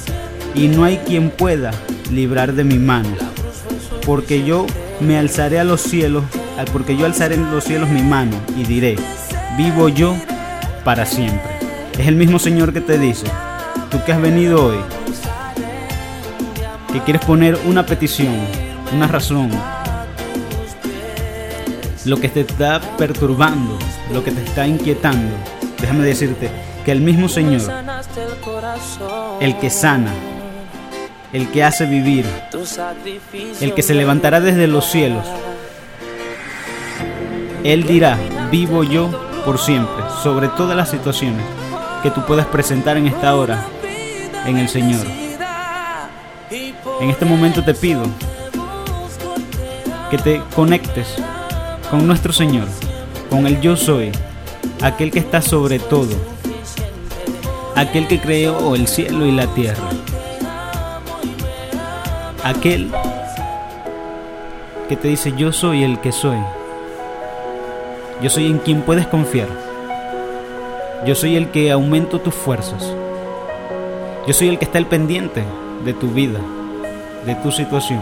y 0.55 0.69
no 0.69 0.85
hay 0.85 0.99
quien 0.99 1.31
pueda 1.31 1.71
librar 2.11 2.53
de 2.53 2.65
mi 2.65 2.79
mano, 2.79 3.17
porque 4.05 4.45
yo 4.45 4.67
me 5.01 5.19
alzaré 5.19 5.59
a 5.59 5.65
los 5.65 5.81
cielos, 5.81 6.25
porque 6.73 6.97
yo 6.97 7.07
alzaré 7.07 7.37
en 7.37 7.51
los 7.51 7.65
cielos 7.65 7.89
mi 7.89 8.03
mano 8.03 8.37
y 8.57 8.65
diré, 8.65 8.97
vivo 9.57 9.89
yo 9.89 10.15
para 10.85 11.07
siempre. 11.07 11.53
Es 11.99 12.07
el 12.07 12.17
mismo 12.17 12.39
Señor 12.39 12.73
que 12.73 12.81
te 12.81 12.99
dice, 12.99 13.27
tú 13.93 14.03
que 14.07 14.13
has 14.13 14.23
venido 14.23 14.69
hoy, 14.69 14.79
que 16.91 17.01
quieres 17.01 17.23
poner 17.27 17.59
una 17.67 17.85
petición, 17.85 18.35
una 18.95 19.07
razón, 19.07 19.51
lo 22.07 22.17
que 22.19 22.31
te 22.31 22.41
está 22.41 22.81
perturbando, 22.97 23.79
lo 24.11 24.25
que 24.25 24.31
te 24.31 24.43
está 24.43 24.67
inquietando, 24.67 25.35
déjame 25.79 26.05
decirte 26.05 26.51
que 26.87 26.91
el 26.91 27.03
mismo 27.03 27.29
Señor, 27.29 27.61
el 29.41 29.59
que 29.59 29.69
sana, 29.69 30.13
el 31.35 31.51
que 31.51 31.63
hace 31.63 31.85
vivir, 31.85 32.25
el 33.61 33.75
que 33.75 33.83
se 33.83 33.95
levantará 33.95 34.41
desde 34.41 34.69
los 34.69 34.87
cielos, 34.87 35.27
Él 37.63 37.87
dirá, 37.87 38.19
vivo 38.51 38.85
yo 38.85 39.11
por 39.45 39.59
siempre, 39.59 40.03
sobre 40.23 40.49
todas 40.49 40.79
las 40.79 40.91
situaciones 40.91 41.45
que 42.03 42.11
tú 42.11 42.23
puedas 42.23 42.47
presentar 42.47 42.97
en 42.97 43.07
esta 43.07 43.37
hora 43.37 43.63
en 44.47 44.59
el 44.59 44.69
Señor. 44.69 45.07
En 47.01 47.11
este 47.11 47.25
momento 47.25 47.65
te 47.65 47.75
pido 47.75 48.03
que 50.11 50.19
te 50.19 50.43
conectes 50.55 51.17
con 51.91 52.07
nuestro 52.07 52.33
Señor, 52.33 52.69
con 53.31 53.47
el 53.47 53.61
yo 53.61 53.77
soy, 53.77 54.13
aquel 54.83 55.11
que 55.11 55.21
está 55.21 55.41
sobre 55.41 55.79
todo, 55.79 56.15
aquel 57.75 58.07
que 58.07 58.21
creó 58.21 58.75
el 58.75 58.87
cielo 58.87 59.27
y 59.27 59.33
la 59.33 59.47
tierra, 59.49 59.89
aquel 62.45 62.91
que 64.89 64.97
te 64.97 65.09
dice 65.09 65.33
yo 65.37 65.53
soy 65.53 65.83
el 65.83 65.99
que 66.01 66.13
soy, 66.13 66.39
yo 68.23 68.29
soy 68.29 68.47
en 68.47 68.59
quien 68.59 68.83
puedes 68.83 69.07
confiar, 69.07 69.49
yo 71.07 71.15
soy 71.15 71.37
el 71.37 71.51
que 71.51 71.71
aumento 71.71 72.21
tus 72.21 72.35
fuerzas, 72.35 72.95
yo 74.27 74.33
soy 74.33 74.49
el 74.49 74.59
que 74.59 74.67
está 74.67 74.79
al 74.79 74.87
pendiente 74.87 75.43
de 75.85 75.93
tu 75.95 76.09
vida, 76.09 76.39
de 77.27 77.35
tu 77.37 77.51
situación, 77.51 78.01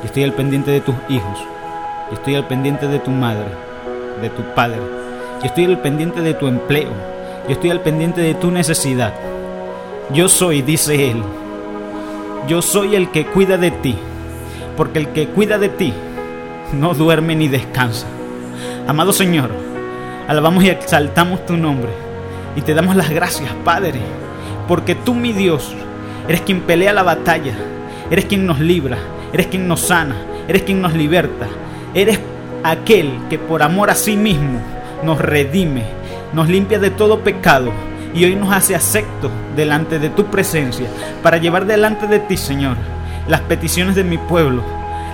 yo 0.00 0.04
estoy 0.04 0.22
al 0.22 0.34
pendiente 0.34 0.70
de 0.70 0.80
tus 0.80 0.94
hijos, 1.08 1.38
yo 2.10 2.14
estoy 2.14 2.36
al 2.36 2.46
pendiente 2.46 2.86
de 2.86 3.00
tu 3.00 3.10
madre, 3.10 3.48
de 4.20 4.30
tu 4.30 4.42
padre, 4.54 4.78
yo 5.40 5.46
estoy 5.46 5.64
al 5.64 5.80
pendiente 5.80 6.20
de 6.20 6.34
tu 6.34 6.46
empleo, 6.46 6.90
yo 7.48 7.54
estoy 7.54 7.70
al 7.70 7.80
pendiente 7.80 8.20
de 8.20 8.34
tu 8.34 8.52
necesidad. 8.52 9.12
Yo 10.12 10.28
soy, 10.28 10.62
dice 10.62 11.10
Él, 11.10 11.22
yo 12.46 12.62
soy 12.62 12.94
el 12.94 13.10
que 13.10 13.26
cuida 13.26 13.56
de 13.56 13.72
ti, 13.72 13.96
porque 14.76 15.00
el 15.00 15.08
que 15.08 15.26
cuida 15.26 15.58
de 15.58 15.70
ti 15.70 15.92
no 16.72 16.94
duerme 16.94 17.34
ni 17.34 17.48
descansa. 17.48 18.06
Amado 18.86 19.12
Señor, 19.12 19.50
alabamos 20.28 20.62
y 20.62 20.68
exaltamos 20.68 21.44
tu 21.46 21.56
nombre 21.56 21.90
y 22.54 22.60
te 22.60 22.74
damos 22.74 22.94
las 22.94 23.10
gracias, 23.10 23.50
Padre, 23.64 24.00
porque 24.72 24.94
tú, 24.94 25.12
mi 25.12 25.34
Dios, 25.34 25.74
eres 26.26 26.40
quien 26.40 26.62
pelea 26.62 26.94
la 26.94 27.02
batalla, 27.02 27.52
eres 28.10 28.24
quien 28.24 28.46
nos 28.46 28.58
libra, 28.58 28.96
eres 29.30 29.48
quien 29.48 29.68
nos 29.68 29.82
sana, 29.82 30.16
eres 30.48 30.62
quien 30.62 30.80
nos 30.80 30.94
liberta, 30.94 31.46
eres 31.92 32.18
aquel 32.64 33.12
que 33.28 33.38
por 33.38 33.62
amor 33.62 33.90
a 33.90 33.94
sí 33.94 34.16
mismo 34.16 34.62
nos 35.02 35.20
redime, 35.20 35.82
nos 36.32 36.48
limpia 36.48 36.78
de 36.78 36.88
todo 36.88 37.20
pecado 37.20 37.70
y 38.14 38.24
hoy 38.24 38.34
nos 38.34 38.50
hace 38.50 38.74
acepto 38.74 39.30
delante 39.54 39.98
de 39.98 40.08
tu 40.08 40.24
presencia 40.30 40.86
para 41.22 41.36
llevar 41.36 41.66
delante 41.66 42.06
de 42.06 42.20
ti, 42.20 42.38
Señor, 42.38 42.78
las 43.28 43.42
peticiones 43.42 43.94
de 43.94 44.04
mi 44.04 44.16
pueblo, 44.16 44.62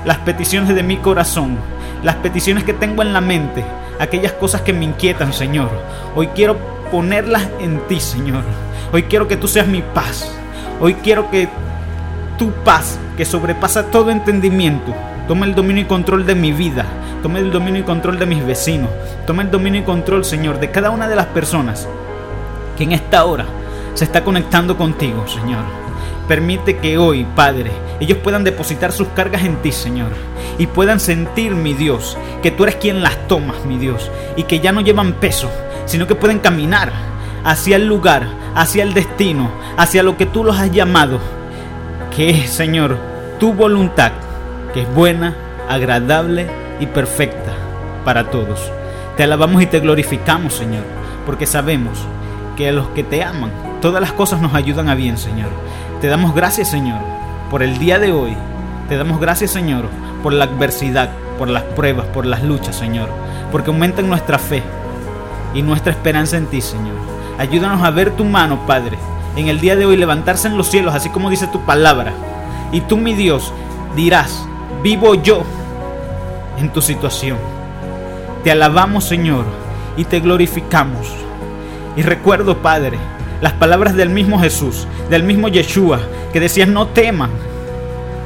las 0.05 0.19
peticiones 0.19 0.73
de 0.73 0.85
mi 0.85 0.99
corazón, 0.99 1.59
las 2.05 2.15
peticiones 2.15 2.63
que 2.63 2.75
tengo 2.75 3.03
en 3.03 3.13
la 3.13 3.21
mente, 3.21 3.65
aquellas 3.99 4.35
cosas 4.35 4.61
que 4.61 4.73
me 4.73 4.85
inquietan, 4.85 5.33
Señor. 5.33 5.71
Hoy 6.15 6.29
quiero 6.29 6.57
ponerlas 6.93 7.49
en 7.59 7.81
ti, 7.89 7.99
Señor. 7.99 8.45
Hoy 8.91 9.03
quiero 9.03 9.29
que 9.29 9.37
tú 9.37 9.47
seas 9.47 9.67
mi 9.67 9.83
paz. 9.83 10.33
Hoy 10.81 10.95
quiero 10.95 11.31
que 11.31 11.49
tu 12.39 12.51
paz, 12.65 12.99
que 13.17 13.27
sobrepasa 13.27 13.91
todo 13.91 14.11
entendimiento, 14.11 14.95
tome 15.27 15.47
el 15.47 15.55
dominio 15.55 15.83
y 15.83 15.87
control 15.87 16.25
de 16.25 16.35
mi 16.35 16.53
vida, 16.53 16.87
tome 17.23 17.41
el 17.41 17.51
dominio 17.51 17.83
y 17.83 17.85
control 17.85 18.19
de 18.19 18.27
mis 18.27 18.47
vecinos, 18.47 18.89
tome 19.27 19.43
el 19.43 19.51
dominio 19.51 19.81
y 19.83 19.85
control, 19.85 20.25
Señor, 20.25 20.59
de 20.59 20.71
cada 20.71 20.91
una 20.91 21.09
de 21.09 21.17
las 21.17 21.27
personas 21.27 21.87
que 22.79 22.85
en 22.85 22.93
esta 22.93 23.25
hora 23.25 23.45
se 23.95 24.05
está 24.05 24.25
conectando 24.25 24.79
contigo, 24.79 25.27
Señor. 25.27 25.65
Permite 26.29 26.79
que 26.79 26.97
hoy, 26.97 27.27
Padre, 27.35 27.73
ellos 28.01 28.19
puedan 28.19 28.45
depositar 28.45 28.93
sus 28.93 29.09
cargas 29.09 29.43
en 29.45 29.57
ti, 29.57 29.73
Señor, 29.73 30.13
y 30.57 30.67
puedan 30.67 31.01
sentir, 31.01 31.55
mi 31.55 31.75
Dios, 31.75 32.17
que 32.43 32.53
tú 32.53 32.63
eres 32.63 32.77
quien 32.77 33.03
las 33.03 33.27
tomas, 33.27 33.65
mi 33.67 33.77
Dios, 33.77 34.11
y 34.37 34.45
que 34.45 34.61
ya 34.61 34.73
no 34.73 34.81
llevan 34.81 35.15
peso, 35.15 35.51
sino 35.85 36.07
que 36.07 36.15
pueden 36.15 36.39
caminar 36.39 37.08
hacia 37.45 37.77
el 37.77 37.87
lugar, 37.87 38.27
hacia 38.55 38.83
el 38.83 38.95
destino, 38.95 39.51
hacia 39.77 40.03
lo 40.03 40.17
que 40.17 40.27
tú 40.27 40.45
los 40.45 40.59
has 40.59 40.71
llamado, 40.71 41.19
que 42.15 42.31
es, 42.31 42.51
Señor, 42.51 42.97
tu 43.39 43.53
voluntad, 43.53 44.13
que 44.75 44.83
es 44.83 44.95
buena, 44.95 45.35
agradable 45.69 46.49
y 46.81 46.87
perfecta 46.87 47.53
para 48.05 48.31
todos. 48.31 48.73
Te 49.17 49.25
alabamos 49.25 49.63
y 49.63 49.67
te 49.67 49.81
glorificamos, 49.81 50.55
Señor, 50.55 50.85
porque 51.27 51.47
sabemos 51.47 51.99
que 52.57 52.69
a 52.69 52.73
los 52.73 52.89
que 52.89 53.05
te 53.05 53.23
aman, 53.23 53.51
todas 53.81 54.01
las 54.01 54.13
cosas 54.13 54.41
nos 54.41 54.55
ayudan 54.55 54.89
a 54.89 54.95
bien, 54.95 55.19
Señor. 55.19 55.51
Te 56.01 56.09
damos 56.09 56.35
gracias, 56.35 56.71
Señor, 56.71 57.01
por 57.51 57.63
el 57.63 57.79
día 57.79 57.99
de 57.99 58.13
hoy. 58.13 58.37
Te 58.89 58.97
damos 58.97 59.21
gracias, 59.21 59.51
Señor, 59.51 59.85
por 60.23 60.33
la 60.33 60.45
adversidad, 60.45 61.11
por 61.39 61.49
las 61.49 61.63
pruebas, 61.63 62.07
por 62.07 62.27
las 62.27 62.43
luchas, 62.43 62.77
Señor, 62.77 63.09
porque 63.53 63.71
aumentan 63.71 64.09
nuestra 64.09 64.39
fe 64.39 64.63
y 65.55 65.63
nuestra 65.63 65.93
esperanza 65.93 66.37
en 66.37 66.47
ti, 66.47 66.61
Señor. 66.61 66.97
Ayúdanos 67.39 67.83
a 67.85 67.91
ver 67.91 68.11
tu 68.17 68.25
mano, 68.25 68.67
Padre, 68.67 68.99
en 69.37 69.47
el 69.49 69.61
día 69.61 69.77
de 69.77 69.87
hoy 69.87 69.97
levantarse 69.97 70.49
en 70.49 70.57
los 70.57 70.69
cielos, 70.69 70.93
así 70.93 71.09
como 71.09 71.31
dice 71.31 71.47
tu 71.47 71.61
palabra. 71.61 72.13
Y 72.73 72.81
tú, 72.81 72.97
mi 72.97 73.15
Dios, 73.15 73.53
dirás, 73.95 74.45
vivo 74.83 75.15
yo 75.15 75.45
en 76.59 76.73
tu 76.73 76.83
situación. 76.83 77.39
Te 78.43 78.51
alabamos, 78.51 79.05
Señor, 79.05 79.45
y 79.97 80.05
te 80.05 80.19
glorificamos. 80.19 81.09
Y 81.97 82.03
recuerdo, 82.03 82.59
Padre, 82.59 82.99
las 83.41 83.53
palabras 83.53 83.95
del 83.95 84.11
mismo 84.11 84.41
Jesús, 84.41 84.89
del 85.09 85.23
mismo 85.23 85.47
Yeshua, 85.47 86.01
que 86.33 86.41
decías, 86.41 86.69
no 86.69 86.89
teman, 86.89 87.31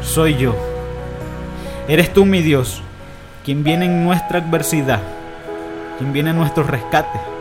soy 0.02 0.36
yo. 0.36 0.56
Eres 1.86 2.12
tú, 2.14 2.24
mi 2.24 2.40
Dios, 2.40 2.80
quien 3.44 3.62
viene 3.62 3.84
en 3.84 4.04
nuestra 4.04 4.38
adversidad, 4.38 5.00
quien 5.98 6.14
viene 6.14 6.30
en 6.30 6.38
nuestro 6.38 6.64
rescate. 6.64 7.31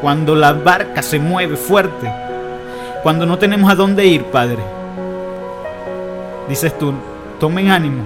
Cuando 0.00 0.34
la 0.34 0.52
barca 0.52 1.02
se 1.02 1.18
mueve 1.18 1.56
fuerte, 1.56 2.12
cuando 3.02 3.24
no 3.24 3.38
tenemos 3.38 3.70
a 3.70 3.74
dónde 3.74 4.06
ir, 4.06 4.24
Padre, 4.24 4.58
dices 6.48 6.76
tú, 6.78 6.92
tomen 7.40 7.70
ánimo, 7.70 8.04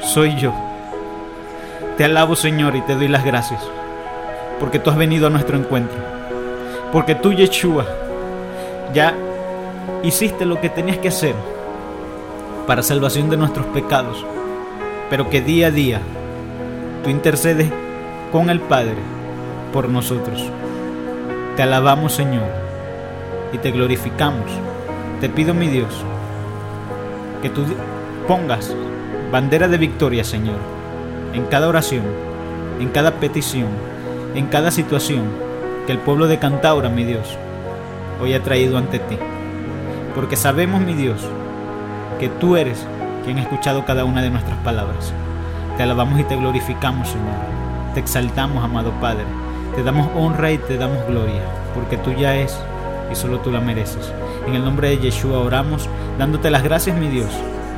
soy 0.00 0.36
yo. 0.36 0.52
Te 1.96 2.04
alabo, 2.04 2.36
Señor, 2.36 2.76
y 2.76 2.82
te 2.82 2.94
doy 2.94 3.08
las 3.08 3.24
gracias, 3.24 3.60
porque 4.60 4.78
tú 4.78 4.90
has 4.90 4.96
venido 4.96 5.26
a 5.26 5.30
nuestro 5.30 5.56
encuentro, 5.56 5.98
porque 6.92 7.14
tú, 7.14 7.32
Yeshua, 7.32 7.86
ya 8.92 9.14
hiciste 10.02 10.46
lo 10.46 10.60
que 10.60 10.68
tenías 10.68 10.98
que 10.98 11.08
hacer 11.08 11.34
para 12.66 12.82
salvación 12.82 13.28
de 13.28 13.36
nuestros 13.36 13.66
pecados, 13.66 14.24
pero 15.10 15.28
que 15.30 15.40
día 15.40 15.66
a 15.66 15.70
día 15.70 16.00
tú 17.02 17.10
intercedes 17.10 17.70
con 18.30 18.50
el 18.50 18.60
Padre 18.60 19.13
por 19.74 19.88
nosotros. 19.88 20.40
Te 21.56 21.64
alabamos, 21.64 22.12
Señor, 22.12 22.46
y 23.52 23.58
te 23.58 23.72
glorificamos. 23.72 24.48
Te 25.20 25.28
pido, 25.28 25.52
mi 25.52 25.66
Dios, 25.66 25.92
que 27.42 27.50
tú 27.50 27.64
pongas 28.28 28.72
bandera 29.32 29.66
de 29.66 29.76
victoria, 29.76 30.22
Señor, 30.22 30.58
en 31.32 31.44
cada 31.46 31.68
oración, 31.68 32.04
en 32.78 32.88
cada 32.90 33.14
petición, 33.18 33.66
en 34.36 34.46
cada 34.46 34.70
situación 34.70 35.24
que 35.86 35.92
el 35.92 35.98
pueblo 35.98 36.28
de 36.28 36.38
Cantaura, 36.38 36.88
mi 36.88 37.02
Dios, 37.02 37.36
hoy 38.22 38.32
ha 38.32 38.42
traído 38.44 38.78
ante 38.78 39.00
ti. 39.00 39.18
Porque 40.14 40.36
sabemos, 40.36 40.82
mi 40.82 40.94
Dios, 40.94 41.20
que 42.20 42.28
tú 42.28 42.56
eres 42.56 42.86
quien 43.24 43.38
ha 43.38 43.42
escuchado 43.42 43.84
cada 43.84 44.04
una 44.04 44.22
de 44.22 44.30
nuestras 44.30 44.58
palabras. 44.58 45.12
Te 45.76 45.82
alabamos 45.82 46.20
y 46.20 46.24
te 46.24 46.36
glorificamos, 46.36 47.08
Señor. 47.08 47.34
Te 47.94 47.98
exaltamos, 47.98 48.62
amado 48.62 48.92
Padre. 49.00 49.43
Te 49.74 49.82
damos 49.82 50.08
honra 50.16 50.52
y 50.52 50.58
te 50.58 50.78
damos 50.78 51.04
gloria, 51.06 51.42
porque 51.74 51.96
tú 51.96 52.12
ya 52.12 52.36
es 52.36 52.56
y 53.10 53.14
solo 53.16 53.40
tú 53.40 53.50
la 53.50 53.60
mereces. 53.60 54.12
En 54.46 54.54
el 54.54 54.64
nombre 54.64 54.90
de 54.90 54.98
Yeshua 54.98 55.40
oramos, 55.40 55.88
dándote 56.18 56.50
las 56.50 56.62
gracias, 56.62 56.96
mi 56.96 57.08
Dios, 57.08 57.30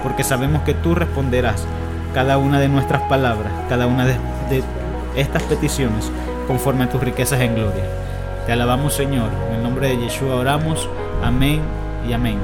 porque 0.03 0.25
sabemos 0.25 0.63
que 0.63 0.75
tú 0.75 0.95
responderás 0.95 1.65
cada 2.13 2.39
una 2.39 2.61
de 2.61 2.69
nuestras 2.69 3.03
palabras, 3.03 3.53
cada 3.69 3.87
una 3.87 4.07
de, 4.07 4.17
estas 5.17 5.43
peticiones, 5.45 6.11
conforme 6.47 6.85
a 6.85 6.91
tus 6.91 7.03
riquezas 7.03 7.41
en 7.41 7.55
gloria. 7.55 7.85
Te 8.45 8.53
alabamos, 8.53 8.95
Señor. 8.95 9.31
En 9.49 9.57
el 9.57 9.63
nombre 9.63 9.89
de 9.89 9.99
Yeshua 9.99 10.37
oramos. 10.37 10.89
Amén 11.23 11.61
y 12.09 12.13
amén. 12.13 12.39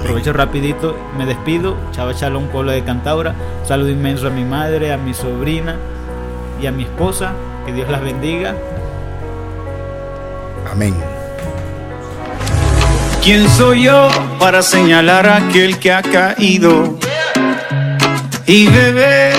Aprovecho 0.00 0.32
rapidito, 0.32 0.96
me 1.18 1.26
despido. 1.26 1.76
Chava 1.90 2.12
Shalom, 2.12 2.46
pueblo 2.46 2.70
de 2.70 2.84
Cantaura. 2.84 3.34
Saludo 3.64 3.90
inmenso 3.90 4.28
a 4.28 4.30
mi 4.30 4.44
madre, 4.44 4.92
a 4.92 4.96
mi 4.96 5.14
sobrina 5.14 5.76
y 6.62 6.66
a 6.66 6.72
mi 6.72 6.84
esposa. 6.84 7.32
Que 7.68 7.74
Dios 7.74 7.90
las 7.90 8.00
bendiga. 8.00 8.54
Amén. 10.72 10.94
¿Quién 13.22 13.46
soy 13.46 13.82
yo 13.82 14.08
para 14.38 14.62
señalar 14.62 15.28
a 15.28 15.36
aquel 15.36 15.78
que 15.78 15.92
ha 15.92 16.00
caído 16.00 16.98
y 18.46 18.68
beber 18.68 19.34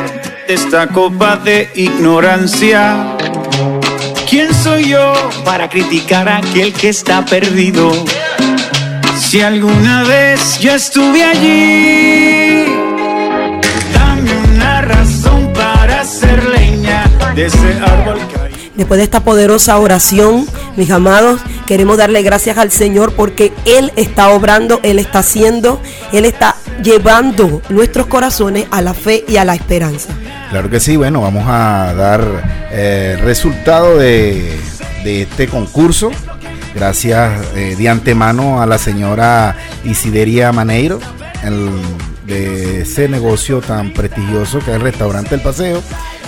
de 0.48 0.54
esta 0.54 0.86
copa 0.90 1.38
de 1.38 1.72
ignorancia? 1.74 3.18
¿Quién 4.30 4.54
soy 4.54 4.90
yo 4.90 5.12
para 5.44 5.68
criticar 5.68 6.30
a 6.30 6.38
aquel 6.38 6.72
que 6.72 6.90
está 6.90 7.26
perdido? 7.26 7.92
Si 9.18 9.42
alguna 9.42 10.04
vez 10.04 10.60
yo 10.60 10.76
estuve 10.76 11.24
allí, 11.24 12.79
de 17.40 17.46
ese 17.46 17.80
árbol 17.80 18.18
caído. 18.34 18.58
Después 18.76 18.98
de 18.98 19.04
esta 19.04 19.22
poderosa 19.22 19.78
oración, 19.78 20.46
mis 20.76 20.90
amados, 20.92 21.40
queremos 21.66 21.98
darle 21.98 22.22
gracias 22.22 22.58
al 22.58 22.72
Señor 22.72 23.14
porque 23.14 23.52
Él 23.66 23.92
está 23.96 24.30
obrando, 24.30 24.80
Él 24.84 25.00
está 25.00 25.20
haciendo, 25.20 25.82
Él 26.12 26.26
está 26.26 26.56
llevando 26.84 27.62
nuestros 27.70 28.08
corazones 28.08 28.66
a 28.72 28.82
la 28.82 28.94
fe 28.94 29.24
y 29.28 29.38
a 29.38 29.46
la 29.46 29.56
esperanza. 29.56 30.10
Claro 30.50 30.70
que 30.70 30.80
sí, 30.80 30.96
bueno, 30.98 31.22
vamos 31.22 31.44
a 31.48 31.94
dar 31.94 32.22
eh, 32.72 33.18
resultado 33.22 33.98
de, 33.98 34.58
de 35.04 35.22
este 35.24 35.48
concurso. 35.48 36.12
Gracias 36.76 37.32
eh, 37.56 37.76
de 37.78 37.90
antemano 37.90 38.62
a 38.62 38.66
la 38.66 38.78
señora 38.78 39.56
Isideria 39.84 40.52
Maneiro 40.52 41.00
el- 41.44 41.70
de 42.30 42.82
ese 42.82 43.10
negocio 43.10 43.60
tan 43.62 43.92
prestigioso 43.94 44.60
que 44.60 44.72
es 44.72 44.76
el 44.78 44.82
restaurante 44.82 45.36
El 45.36 45.42
Paseo, 45.42 45.82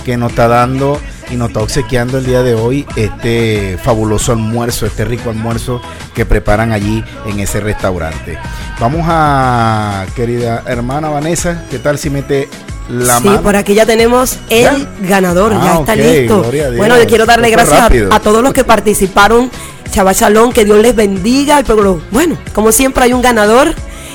que 0.04 0.16
nos 0.16 0.30
está 0.30 0.48
dando 0.48 1.00
y 1.30 1.36
nos 1.36 1.48
está 1.48 1.60
obsequiando 1.60 2.18
el 2.18 2.26
día 2.26 2.42
de 2.42 2.54
hoy 2.54 2.84
este 2.96 3.78
fabuloso 3.82 4.32
almuerzo, 4.32 4.84
este 4.84 5.04
rico 5.04 5.30
almuerzo 5.30 5.80
que 6.14 6.26
preparan 6.26 6.72
allí 6.72 7.02
en 7.26 7.40
ese 7.40 7.60
restaurante. 7.60 8.36
Vamos 8.80 9.02
a, 9.06 10.04
querida 10.14 10.62
hermana 10.66 11.08
Vanessa, 11.08 11.64
¿qué 11.70 11.78
tal 11.78 11.98
si 11.98 12.10
mete 12.10 12.48
la 12.90 13.18
sí, 13.18 13.24
mano? 13.28 13.42
por 13.42 13.56
aquí 13.56 13.74
ya 13.74 13.86
tenemos 13.86 14.36
el 14.50 14.62
¿Ya? 14.64 14.76
ganador, 15.08 15.52
ya 15.52 15.76
Ah, 15.76 15.76
está 15.80 15.94
listo. 15.96 16.44
Bueno, 16.76 16.96
le 16.96 17.06
quiero 17.06 17.24
darle 17.24 17.48
Esto 17.48 17.58
gracias 17.70 18.10
a, 18.10 18.16
a 18.16 18.20
todos 18.20 18.42
los 18.42 18.52
que 18.52 18.64
participaron. 18.64 19.50
Chava 19.90 20.12
Shalom, 20.12 20.52
que 20.52 20.64
Dios 20.64 20.78
les 20.78 20.94
bendiga. 20.96 21.62
Pero 21.66 22.00
bueno, 22.10 22.36
como 22.52 22.72
siempre 22.72 23.04
hay 23.04 23.12
un 23.12 23.22
ganador. 23.22 23.74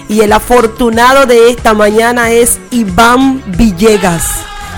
Y 0.10 0.22
el 0.22 0.32
afortunado 0.34 1.26
de 1.26 1.50
esta 1.50 1.74
mañana 1.74 2.32
es 2.32 2.60
Iván 2.72 3.44
Villegas. 3.58 4.26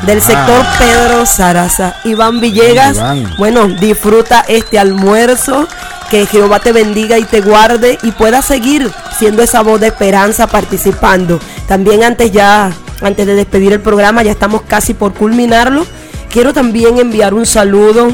Del 0.05 0.21
sector 0.21 0.65
Ah. 0.65 0.75
Pedro 0.79 1.25
Zaraza. 1.25 1.95
Iván 2.05 2.39
Villegas, 2.39 2.95
Iván. 2.97 3.35
bueno, 3.37 3.67
disfruta 3.67 4.43
este 4.47 4.79
almuerzo. 4.79 5.67
Que 6.09 6.25
Jehová 6.25 6.59
te 6.59 6.71
bendiga 6.71 7.19
y 7.19 7.23
te 7.23 7.39
guarde 7.41 7.99
y 8.01 8.09
pueda 8.11 8.41
seguir 8.41 8.91
siendo 9.19 9.43
esa 9.43 9.61
voz 9.61 9.79
de 9.79 9.87
esperanza 9.87 10.47
participando. 10.47 11.39
También 11.67 12.03
antes 12.03 12.31
ya, 12.31 12.71
antes 13.01 13.27
de 13.27 13.35
despedir 13.35 13.73
el 13.73 13.79
programa, 13.79 14.23
ya 14.23 14.31
estamos 14.31 14.63
casi 14.63 14.95
por 14.95 15.13
culminarlo. 15.13 15.85
Quiero 16.31 16.51
también 16.51 16.97
enviar 16.97 17.35
un 17.35 17.45
saludo 17.45 18.07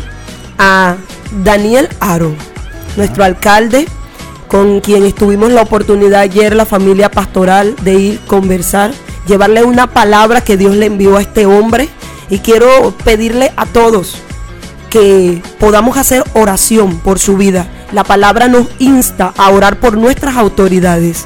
a 0.58 0.96
Daniel 1.42 1.88
Aro, 2.02 2.36
nuestro 2.98 3.24
alcalde, 3.24 3.88
con 4.48 4.80
quien 4.82 5.06
estuvimos 5.06 5.52
la 5.52 5.62
oportunidad 5.62 6.22
ayer, 6.22 6.56
la 6.56 6.66
familia 6.66 7.12
pastoral, 7.12 7.76
de 7.82 7.94
ir 7.96 8.20
conversar, 8.22 8.92
llevarle 9.28 9.64
una 9.64 9.88
palabra 9.88 10.42
que 10.42 10.58
Dios 10.58 10.76
le 10.76 10.86
envió 10.86 11.18
a 11.18 11.22
este 11.22 11.46
hombre. 11.46 11.90
Y 12.30 12.40
quiero 12.40 12.94
pedirle 13.04 13.52
a 13.56 13.66
todos 13.66 14.16
que 14.90 15.42
podamos 15.60 15.98
hacer 15.98 16.24
oración 16.34 17.00
por 17.00 17.20
su 17.20 17.38
vida. 17.38 17.68
La 17.92 18.04
palabra 18.04 18.48
nos 18.48 18.68
insta 18.80 19.34
a 19.38 19.50
orar 19.50 19.80
por 19.80 19.98
nuestras 19.98 20.38
autoridades, 20.38 21.26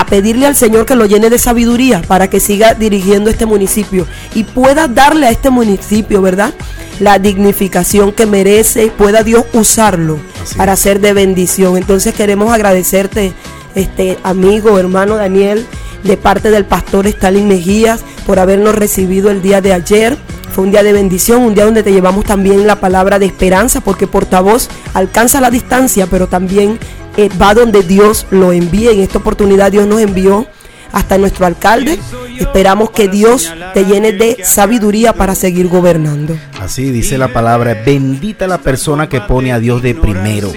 a 0.00 0.06
pedirle 0.06 0.46
al 0.46 0.56
Señor 0.56 0.86
que 0.86 0.96
lo 0.96 1.04
llene 1.04 1.28
de 1.28 1.38
sabiduría 1.38 2.00
para 2.00 2.30
que 2.30 2.40
siga 2.40 2.72
dirigiendo 2.72 3.28
este 3.28 3.44
municipio 3.44 4.06
y 4.34 4.44
pueda 4.44 4.88
darle 4.88 5.26
a 5.26 5.30
este 5.30 5.50
municipio, 5.50 6.22
¿verdad? 6.22 6.54
La 7.00 7.18
dignificación 7.18 8.12
que 8.12 8.24
merece 8.24 8.86
y 8.86 8.90
pueda 8.90 9.22
Dios 9.22 9.44
usarlo 9.52 10.18
para 10.56 10.74
ser 10.76 11.00
de 11.00 11.12
bendición. 11.12 11.76
Entonces 11.76 12.14
queremos 12.14 12.50
agradecerte, 12.50 13.34
este 13.74 14.18
amigo, 14.22 14.78
hermano 14.78 15.16
Daniel, 15.16 15.66
de 16.02 16.16
parte 16.16 16.50
del 16.50 16.64
pastor 16.64 17.06
Stalin 17.06 17.46
Mejías, 17.46 18.00
por 18.26 18.38
habernos 18.38 18.74
recibido 18.74 19.30
el 19.30 19.42
día 19.42 19.60
de 19.60 19.74
ayer. 19.74 20.16
Fue 20.50 20.64
un 20.64 20.70
día 20.70 20.82
de 20.82 20.94
bendición, 20.94 21.42
un 21.42 21.54
día 21.54 21.66
donde 21.66 21.82
te 21.82 21.92
llevamos 21.92 22.24
también 22.24 22.66
la 22.66 22.80
palabra 22.80 23.18
de 23.18 23.26
esperanza, 23.26 23.82
porque 23.82 24.06
portavoz 24.06 24.68
alcanza 24.94 25.42
la 25.42 25.50
distancia, 25.50 26.06
pero 26.06 26.26
también 26.26 26.78
eh, 27.16 27.28
va 27.40 27.54
donde 27.54 27.82
Dios 27.82 28.26
lo 28.30 28.52
envía. 28.52 28.90
En 28.90 29.00
esta 29.00 29.18
oportunidad 29.18 29.72
Dios 29.72 29.86
nos 29.86 30.00
envió 30.00 30.46
hasta 30.92 31.18
nuestro 31.18 31.46
alcalde. 31.46 31.98
Esperamos 32.38 32.90
que 32.90 33.08
Dios 33.08 33.52
te 33.74 33.84
llene 33.84 34.12
de 34.12 34.44
sabiduría 34.44 35.12
para 35.12 35.34
seguir 35.34 35.68
gobernando. 35.68 36.36
Así 36.60 36.90
dice 36.90 37.18
la 37.18 37.28
palabra, 37.28 37.82
bendita 37.84 38.46
la 38.46 38.58
persona 38.58 39.08
que 39.08 39.20
pone 39.20 39.52
a 39.52 39.58
Dios 39.58 39.82
de 39.82 39.94
primero. 39.94 40.52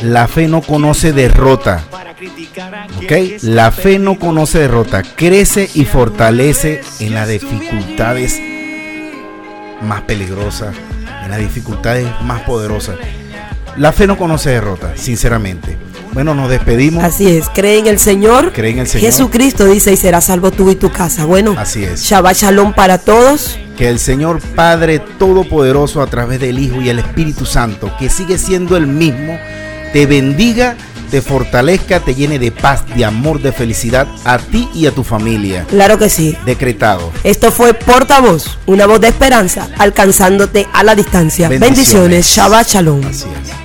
La 0.00 0.28
fe 0.28 0.48
no 0.48 0.60
conoce 0.60 1.12
derrota. 1.12 1.84
¿Ok? 3.02 3.42
La 3.42 3.70
fe 3.70 3.98
no 3.98 4.18
conoce 4.18 4.58
derrota. 4.60 5.02
Crece 5.02 5.68
y 5.74 5.84
fortalece 5.84 6.80
en 7.00 7.14
las 7.14 7.28
dificultades 7.28 8.40
más 9.82 10.02
peligrosas, 10.02 10.74
en 11.24 11.30
las 11.30 11.38
dificultades 11.38 12.06
más 12.22 12.42
poderosas. 12.42 12.96
La 13.76 13.92
fe 13.92 14.06
no 14.06 14.16
conoce 14.16 14.50
derrota, 14.50 14.92
sinceramente. 14.96 15.76
Bueno, 16.12 16.32
nos 16.32 16.48
despedimos. 16.48 17.02
Así 17.02 17.28
es, 17.28 17.48
cree 17.52 17.80
en 17.80 17.88
el 17.88 17.98
Señor. 17.98 18.52
Cree 18.52 18.70
en 18.70 18.78
el 18.78 18.86
Señor. 18.86 19.10
Jesucristo 19.10 19.66
dice 19.66 19.92
y 19.92 19.96
será 19.96 20.20
salvo 20.20 20.52
tú 20.52 20.70
y 20.70 20.76
tu 20.76 20.90
casa. 20.92 21.24
Bueno, 21.24 21.56
Así 21.58 21.82
es. 21.82 22.02
Shabbat 22.02 22.36
Shalom 22.36 22.72
para 22.72 22.98
todos. 22.98 23.58
Que 23.76 23.88
el 23.88 23.98
Señor 23.98 24.40
Padre 24.54 25.00
Todopoderoso 25.00 26.00
a 26.00 26.06
través 26.06 26.38
del 26.38 26.60
Hijo 26.60 26.80
y 26.80 26.88
el 26.88 27.00
Espíritu 27.00 27.44
Santo, 27.44 27.90
que 27.98 28.08
sigue 28.08 28.38
siendo 28.38 28.76
el 28.76 28.86
mismo, 28.86 29.36
te 29.92 30.06
bendiga, 30.06 30.76
te 31.10 31.20
fortalezca, 31.20 31.98
te 31.98 32.14
llene 32.14 32.38
de 32.38 32.52
paz, 32.52 32.84
de 32.94 33.04
amor, 33.04 33.42
de 33.42 33.50
felicidad 33.50 34.06
a 34.24 34.38
ti 34.38 34.68
y 34.72 34.86
a 34.86 34.92
tu 34.92 35.02
familia. 35.02 35.64
Claro 35.68 35.98
que 35.98 36.08
sí. 36.08 36.36
Decretado. 36.46 37.10
Esto 37.24 37.50
fue 37.50 37.74
Portavoz, 37.74 38.56
una 38.66 38.86
voz 38.86 39.00
de 39.00 39.08
esperanza, 39.08 39.68
alcanzándote 39.78 40.68
a 40.72 40.84
la 40.84 40.94
distancia. 40.94 41.48
Bendiciones. 41.48 41.76
Bendiciones. 41.76 42.26
Shabbat 42.26 42.68
Shalom. 42.68 43.04
Así 43.04 43.26
es. 43.42 43.63